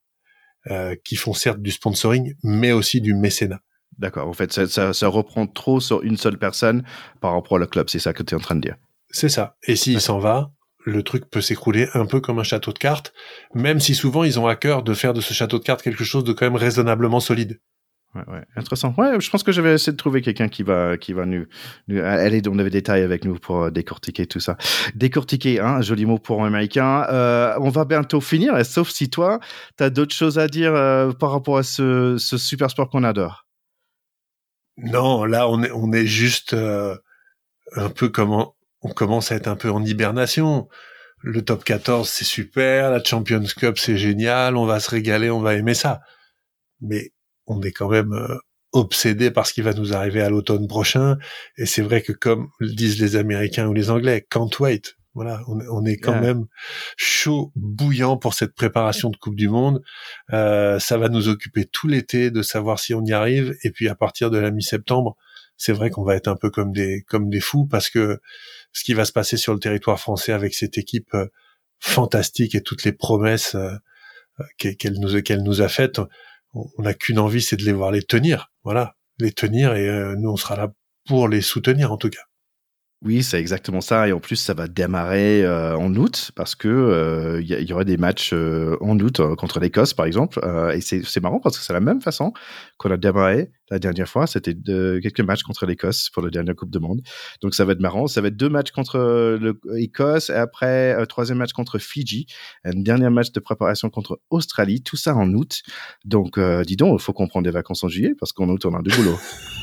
qui 1.03 1.15
font 1.15 1.33
certes 1.33 1.61
du 1.61 1.71
sponsoring, 1.71 2.35
mais 2.43 2.71
aussi 2.71 3.01
du 3.01 3.15
mécénat. 3.15 3.61
D'accord. 4.01 4.27
En 4.27 4.33
fait, 4.33 4.51
ça, 4.51 5.07
reprend 5.07 5.45
trop 5.45 5.79
sur 5.79 6.01
une 6.01 6.17
seule 6.17 6.39
personne 6.39 6.83
par 7.21 7.33
rapport 7.33 7.61
au 7.61 7.65
club. 7.67 7.87
C'est 7.87 7.99
ça 7.99 8.13
que 8.13 8.23
tu 8.23 8.33
es 8.33 8.37
en 8.37 8.41
train 8.41 8.55
de 8.55 8.61
dire. 8.61 8.75
C'est 9.11 9.29
ça. 9.29 9.55
Et 9.67 9.75
s'il 9.75 10.01
s'en 10.01 10.17
va, 10.17 10.51
le 10.83 11.03
truc 11.03 11.29
peut 11.29 11.39
s'écrouler 11.39 11.87
un 11.93 12.07
peu 12.07 12.19
comme 12.19 12.39
un 12.39 12.43
château 12.43 12.73
de 12.73 12.79
cartes, 12.79 13.13
même 13.53 13.79
si 13.79 13.93
souvent 13.93 14.23
ils 14.23 14.39
ont 14.39 14.47
à 14.47 14.55
cœur 14.55 14.81
de 14.81 14.95
faire 14.95 15.13
de 15.13 15.21
ce 15.21 15.35
château 15.35 15.59
de 15.59 15.63
cartes 15.63 15.83
quelque 15.83 16.03
chose 16.03 16.23
de 16.23 16.33
quand 16.33 16.45
même 16.47 16.55
raisonnablement 16.55 17.19
solide. 17.19 17.59
Ouais, 18.15 18.23
ouais, 18.27 18.43
intéressant. 18.55 18.93
Ouais, 18.97 19.21
je 19.21 19.29
pense 19.29 19.43
que 19.43 19.51
je 19.51 19.61
vais 19.61 19.75
essayer 19.75 19.93
de 19.93 19.97
trouver 19.97 20.21
quelqu'un 20.21 20.49
qui 20.49 20.63
va, 20.63 20.97
qui 20.97 21.13
va 21.13 21.25
nous, 21.25 21.45
aller 22.03 22.41
dans 22.41 22.55
les 22.55 22.69
détails 22.71 23.03
avec 23.03 23.23
nous 23.23 23.35
pour 23.35 23.65
euh, 23.65 23.69
décortiquer 23.69 24.25
tout 24.25 24.39
ça. 24.39 24.57
Décortiquer, 24.95 25.59
hein, 25.59 25.81
joli 25.81 26.05
mot 26.05 26.17
pour 26.17 26.43
un 26.43 26.47
américain. 26.47 27.05
Euh, 27.09 27.55
on 27.59 27.69
va 27.69 27.85
bientôt 27.85 28.19
finir, 28.19 28.65
sauf 28.65 28.89
si 28.89 29.09
toi, 29.11 29.39
tu 29.77 29.83
as 29.83 29.91
d'autres 29.91 30.15
choses 30.15 30.39
à 30.39 30.47
dire 30.47 30.73
euh, 30.73 31.11
par 31.11 31.31
rapport 31.31 31.57
à 31.57 31.63
ce, 31.63 32.17
ce 32.17 32.37
super 32.37 32.71
sport 32.71 32.89
qu'on 32.89 33.03
adore. 33.03 33.45
Non, 34.77 35.25
là 35.25 35.47
on 35.49 35.63
est 35.63 35.71
on 35.71 35.91
est 35.93 36.05
juste 36.05 36.53
euh, 36.53 36.97
un 37.75 37.89
peu 37.89 38.09
comme 38.09 38.31
on 38.81 38.89
commence 38.89 39.31
à 39.31 39.35
être 39.35 39.47
un 39.47 39.55
peu 39.55 39.69
en 39.71 39.83
hibernation. 39.83 40.67
Le 41.23 41.43
top 41.43 41.63
14 41.63 42.09
c'est 42.09 42.25
super, 42.25 42.91
la 42.91 43.03
Champions 43.03 43.43
Cup 43.57 43.77
c'est 43.79 43.97
génial, 43.97 44.57
on 44.57 44.65
va 44.65 44.79
se 44.79 44.89
régaler, 44.89 45.29
on 45.29 45.41
va 45.41 45.55
aimer 45.55 45.73
ça. 45.75 46.01
Mais 46.81 47.11
on 47.47 47.61
est 47.61 47.71
quand 47.71 47.89
même 47.89 48.13
euh, 48.13 48.37
obsédé 48.73 49.31
par 49.31 49.47
ce 49.47 49.53
qui 49.53 49.61
va 49.61 49.73
nous 49.73 49.93
arriver 49.93 50.21
à 50.21 50.29
l'automne 50.29 50.67
prochain. 50.67 51.17
Et 51.57 51.65
c'est 51.65 51.81
vrai 51.81 52.01
que 52.01 52.13
comme 52.13 52.49
disent 52.61 53.01
les 53.01 53.15
Américains 53.15 53.67
ou 53.67 53.73
les 53.73 53.89
Anglais, 53.91 54.25
can't 54.29 54.51
wait. 54.59 54.95
Voilà, 55.13 55.41
on, 55.47 55.83
est 55.83 55.97
quand 55.97 56.21
même 56.21 56.45
chaud, 56.95 57.51
bouillant 57.55 58.15
pour 58.15 58.33
cette 58.33 58.55
préparation 58.55 59.09
de 59.09 59.17
Coupe 59.17 59.35
du 59.35 59.49
Monde. 59.49 59.81
Euh, 60.31 60.79
ça 60.79 60.97
va 60.97 61.09
nous 61.09 61.27
occuper 61.27 61.65
tout 61.65 61.89
l'été 61.89 62.31
de 62.31 62.41
savoir 62.41 62.79
si 62.79 62.93
on 62.93 63.03
y 63.03 63.11
arrive. 63.11 63.53
Et 63.63 63.71
puis 63.71 63.89
à 63.89 63.95
partir 63.95 64.31
de 64.31 64.37
la 64.37 64.51
mi-septembre, 64.51 65.17
c'est 65.57 65.73
vrai 65.73 65.89
qu'on 65.89 66.05
va 66.05 66.15
être 66.15 66.29
un 66.29 66.37
peu 66.37 66.49
comme 66.49 66.71
des 66.71 67.03
comme 67.09 67.29
des 67.29 67.41
fous 67.41 67.65
parce 67.65 67.89
que 67.89 68.21
ce 68.71 68.85
qui 68.85 68.93
va 68.93 69.03
se 69.03 69.11
passer 69.11 69.35
sur 69.35 69.53
le 69.53 69.59
territoire 69.59 69.99
français 69.99 70.31
avec 70.31 70.53
cette 70.53 70.77
équipe 70.77 71.13
euh, 71.13 71.27
fantastique 71.79 72.55
et 72.55 72.61
toutes 72.61 72.85
les 72.85 72.93
promesses 72.93 73.55
euh, 73.55 73.75
qu'elle 74.57 74.97
nous 74.97 75.21
qu'elle 75.21 75.43
nous 75.43 75.61
a 75.61 75.67
faites, 75.67 75.99
on 76.53 76.83
n'a 76.83 76.93
qu'une 76.93 77.19
envie, 77.19 77.41
c'est 77.41 77.57
de 77.57 77.65
les 77.65 77.73
voir 77.73 77.91
les 77.91 78.03
tenir. 78.03 78.49
Voilà, 78.63 78.95
les 79.19 79.33
tenir 79.33 79.73
et 79.75 80.15
nous 80.17 80.29
on 80.29 80.37
sera 80.37 80.55
là 80.55 80.71
pour 81.05 81.27
les 81.27 81.41
soutenir 81.41 81.91
en 81.91 81.97
tout 81.97 82.09
cas. 82.09 82.30
Oui, 83.03 83.23
c'est 83.23 83.39
exactement 83.39 83.81
ça. 83.81 84.07
Et 84.07 84.11
en 84.11 84.19
plus, 84.19 84.35
ça 84.35 84.53
va 84.53 84.67
démarrer 84.67 85.43
euh, 85.43 85.75
en 85.75 85.91
août 85.95 86.31
parce 86.35 86.53
que 86.53 86.67
euh, 86.67 87.41
il 87.41 87.47
y, 87.47 87.73
aurait 87.73 87.83
des 87.83 87.97
matchs 87.97 88.31
euh, 88.31 88.77
en 88.79 88.99
août 88.99 89.21
contre 89.37 89.59
l'Écosse, 89.59 89.95
par 89.95 90.05
exemple. 90.05 90.39
et 90.75 90.81
c'est 90.81 91.19
marrant 91.19 91.39
parce 91.39 91.57
que 91.57 91.63
c'est 91.63 91.73
la 91.73 91.79
même 91.79 91.99
façon 91.99 92.31
qu'on 92.77 92.91
a 92.91 92.97
démarré 92.97 93.51
la 93.71 93.79
dernière 93.79 94.07
fois. 94.07 94.27
C'était 94.27 94.53
quelques 94.53 95.21
matchs 95.21 95.41
contre 95.41 95.65
l'Écosse 95.65 96.11
pour 96.11 96.21
la 96.21 96.29
dernière 96.29 96.55
Coupe 96.55 96.69
de 96.69 96.77
Monde. 96.77 97.01
Donc 97.41 97.55
ça 97.55 97.65
va 97.65 97.71
être 97.71 97.79
marrant. 97.79 98.05
Ça 98.05 98.21
va 98.21 98.27
être 98.27 98.37
deux 98.37 98.49
matchs 98.49 98.69
contre 98.69 99.39
l'Écosse 99.73 100.29
et 100.29 100.35
après 100.35 100.93
un 100.93 101.05
troisième 101.07 101.39
match 101.39 101.53
contre 101.53 101.79
Fidji, 101.79 102.27
un 102.65 102.73
dernier 102.75 103.09
match 103.09 103.31
de 103.31 103.39
préparation 103.39 103.89
contre 103.89 104.21
Australie. 104.29 104.83
Tout 104.83 104.97
ça 104.97 105.15
en 105.15 105.33
août. 105.33 105.63
Donc 106.05 106.39
dis 106.67 106.75
donc, 106.75 106.99
il 106.99 107.03
faut 107.03 107.13
qu'on 107.13 107.27
prenne 107.27 107.41
des 107.41 107.49
vacances 107.49 107.83
en 107.83 107.87
juillet 107.87 108.13
parce 108.19 108.31
qu'en 108.31 108.47
août 108.47 108.63
on 108.65 108.75
a 108.75 108.81
du 108.83 108.95
boulot. 108.95 109.17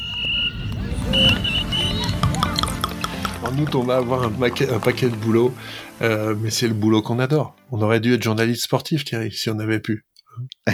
On 3.75 3.83
va 3.83 3.97
avoir 3.97 4.23
un 4.23 4.31
paquet, 4.31 5.09
de 5.09 5.17
boulot, 5.17 5.53
euh, 6.01 6.37
mais 6.41 6.51
c'est 6.51 6.69
le 6.69 6.75
boulot 6.75 7.03
qu'on 7.03 7.19
adore. 7.19 7.57
On 7.73 7.83
aurait 7.83 7.99
dû 7.99 8.15
être 8.15 8.23
journaliste 8.23 8.63
sportif, 8.63 9.05
Thierry, 9.05 9.33
si 9.33 9.51
on 9.51 9.59
avait 9.59 9.81
pu. 9.81 10.07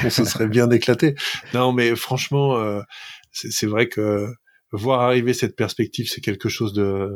On 0.05 0.11
se 0.11 0.25
serait 0.25 0.49
bien 0.49 0.71
éclaté. 0.71 1.15
Non, 1.55 1.73
mais 1.73 1.97
franchement, 1.97 2.57
euh, 2.57 2.83
c'est 3.33 3.67
vrai 3.67 3.89
que 3.89 4.27
voir 4.71 5.01
arriver 5.01 5.33
cette 5.33 5.57
perspective, 5.57 6.11
c'est 6.11 6.21
quelque 6.21 6.51
chose 6.51 6.75
de 6.75 7.11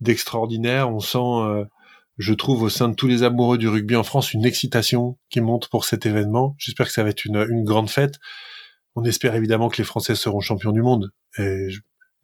d'extraordinaire. 0.00 0.90
On 0.90 1.00
sent, 1.00 1.18
euh, 1.18 1.64
je 2.16 2.32
trouve, 2.32 2.62
au 2.62 2.68
sein 2.70 2.88
de 2.88 2.94
tous 2.94 3.06
les 3.06 3.22
amoureux 3.22 3.58
du 3.58 3.68
rugby 3.68 3.96
en 3.96 4.02
France, 4.02 4.32
une 4.32 4.46
excitation 4.46 5.18
qui 5.28 5.42
monte 5.42 5.68
pour 5.68 5.84
cet 5.84 6.06
événement. 6.06 6.54
J'espère 6.58 6.86
que 6.86 6.92
ça 6.92 7.02
va 7.02 7.10
être 7.10 7.26
une 7.26 7.64
grande 7.64 7.90
fête. 7.90 8.14
On 8.94 9.04
espère 9.04 9.34
évidemment 9.34 9.68
que 9.68 9.76
les 9.76 9.84
Français 9.84 10.14
seront 10.14 10.40
champions 10.40 10.72
du 10.72 10.80
monde. 10.80 11.12
Et 11.38 11.68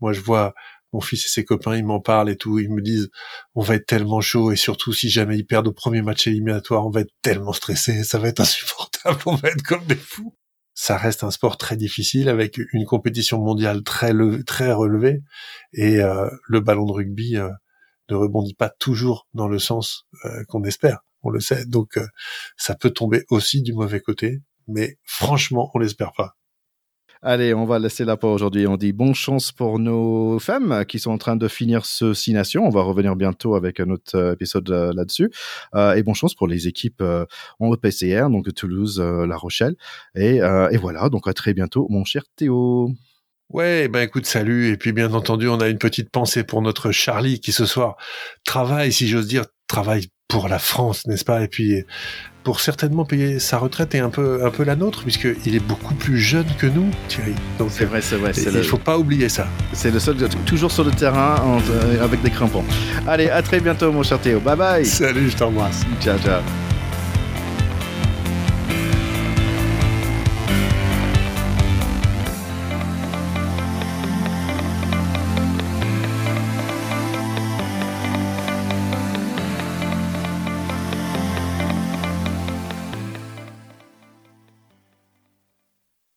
moi, 0.00 0.14
je 0.14 0.20
vois 0.20 0.54
mon 0.92 1.00
fils 1.00 1.24
et 1.24 1.28
ses 1.28 1.44
copains, 1.44 1.76
ils 1.76 1.84
m'en 1.84 2.00
parlent 2.00 2.30
et 2.30 2.36
tout. 2.36 2.58
Ils 2.58 2.72
me 2.72 2.82
disent, 2.82 3.10
on 3.54 3.62
va 3.62 3.76
être 3.76 3.86
tellement 3.86 4.20
chaud 4.20 4.52
et 4.52 4.56
surtout 4.56 4.92
si 4.92 5.08
jamais 5.08 5.36
ils 5.38 5.46
perdent 5.46 5.68
au 5.68 5.72
premier 5.72 6.02
match 6.02 6.26
éliminatoire, 6.26 6.86
on 6.86 6.90
va 6.90 7.00
être 7.00 7.14
tellement 7.22 7.52
stressé, 7.52 8.04
ça 8.04 8.18
va 8.18 8.28
être 8.28 8.40
insupportable, 8.40 9.20
on 9.26 9.36
va 9.36 9.48
être 9.48 9.62
comme 9.62 9.84
des 9.86 9.96
fous 9.96 10.34
ça 10.74 10.96
reste 10.96 11.22
un 11.22 11.30
sport 11.30 11.58
très 11.58 11.76
difficile 11.76 12.28
avec 12.28 12.58
une 12.72 12.86
compétition 12.86 13.38
mondiale 13.40 13.82
très 13.82 14.12
très 14.46 14.72
relevée 14.72 15.22
et 15.72 16.00
euh, 16.00 16.28
le 16.48 16.60
ballon 16.60 16.86
de 16.86 16.92
rugby 16.92 17.36
euh, 17.36 17.50
ne 18.08 18.16
rebondit 18.16 18.54
pas 18.54 18.70
toujours 18.70 19.28
dans 19.34 19.48
le 19.48 19.58
sens 19.58 20.06
euh, 20.24 20.44
qu'on 20.48 20.64
espère, 20.64 21.00
on 21.22 21.30
le 21.30 21.40
sait. 21.40 21.66
Donc 21.66 21.98
ça 22.56 22.74
peut 22.74 22.90
tomber 22.90 23.24
aussi 23.30 23.62
du 23.62 23.72
mauvais 23.72 24.00
côté, 24.00 24.40
mais 24.66 24.98
franchement, 25.04 25.70
on 25.74 25.78
l'espère 25.78 26.12
pas. 26.12 26.36
Allez, 27.24 27.54
on 27.54 27.64
va 27.64 27.78
laisser 27.78 28.04
là 28.04 28.16
pour 28.16 28.30
aujourd'hui. 28.30 28.66
On 28.66 28.76
dit 28.76 28.92
bonne 28.92 29.14
chance 29.14 29.52
pour 29.52 29.78
nos 29.78 30.40
femmes 30.40 30.84
qui 30.88 30.98
sont 30.98 31.12
en 31.12 31.18
train 31.18 31.36
de 31.36 31.46
finir 31.46 31.86
ce 31.86 32.14
Six 32.14 32.32
Nations. 32.32 32.66
On 32.66 32.68
va 32.68 32.82
revenir 32.82 33.14
bientôt 33.14 33.54
avec 33.54 33.78
un 33.78 33.90
autre 33.90 34.16
euh, 34.16 34.32
épisode 34.32 34.68
euh, 34.70 34.92
là-dessus. 34.92 35.30
Euh, 35.76 35.94
et 35.94 36.02
bonne 36.02 36.16
chance 36.16 36.34
pour 36.34 36.48
les 36.48 36.66
équipes 36.66 37.00
en 37.60 37.72
EPCR, 37.72 38.28
donc 38.28 38.52
Toulouse, 38.54 39.00
La 39.00 39.36
Rochelle. 39.36 39.76
Et, 40.16 40.38
et 40.38 40.76
voilà, 40.76 41.08
donc 41.10 41.28
à 41.28 41.32
très 41.32 41.54
bientôt, 41.54 41.86
mon 41.90 42.04
cher 42.04 42.24
Théo. 42.34 42.90
Ouais, 43.50 43.86
ben 43.86 44.00
écoute, 44.00 44.26
salut. 44.26 44.72
Et 44.72 44.76
puis 44.76 44.92
bien 44.92 45.14
entendu, 45.14 45.46
on 45.46 45.60
a 45.60 45.68
une 45.68 45.78
petite 45.78 46.10
pensée 46.10 46.42
pour 46.42 46.60
notre 46.60 46.90
Charlie 46.90 47.38
qui 47.38 47.52
ce 47.52 47.66
soir 47.66 47.96
travaille, 48.44 48.92
si 48.92 49.06
j'ose 49.06 49.28
dire, 49.28 49.44
travaille 49.68 50.08
pour 50.32 50.48
la 50.48 50.58
France, 50.58 51.06
n'est-ce 51.06 51.26
pas? 51.26 51.42
Et 51.42 51.48
puis 51.48 51.84
pour 52.42 52.58
certainement 52.58 53.04
payer 53.04 53.38
sa 53.38 53.58
retraite 53.58 53.94
et 53.94 54.00
un 54.00 54.08
peu 54.08 54.44
un 54.44 54.50
peu 54.50 54.64
la 54.64 54.76
nôtre, 54.76 55.02
puisqu'il 55.02 55.54
est 55.54 55.64
beaucoup 55.64 55.94
plus 55.94 56.18
jeune 56.18 56.46
que 56.58 56.66
nous, 56.66 56.90
Thierry. 57.06 57.34
C'est 57.68 57.84
vrai, 57.84 58.00
c'est 58.00 58.16
vrai. 58.16 58.32
Il 58.34 58.52
ne 58.52 58.62
faut 58.62 58.78
pas 58.78 58.98
oublier 58.98 59.28
ça. 59.28 59.46
C'est 59.74 59.90
le 59.90 60.00
seul 60.00 60.16
toujours 60.46 60.72
sur 60.72 60.84
le 60.84 60.90
terrain 60.90 61.36
euh, 61.70 62.02
avec 62.02 62.22
des 62.22 62.30
crampons. 62.30 62.64
Allez, 63.06 63.28
à 63.28 63.42
très 63.42 63.60
bientôt, 63.60 63.92
mon 63.92 64.02
cher 64.02 64.18
Théo. 64.18 64.40
Bye 64.40 64.56
bye. 64.56 64.86
Salut, 64.86 65.28
je 65.30 65.36
t'embrasse. 65.36 65.82
Ciao, 66.00 66.18
ciao. 66.18 66.40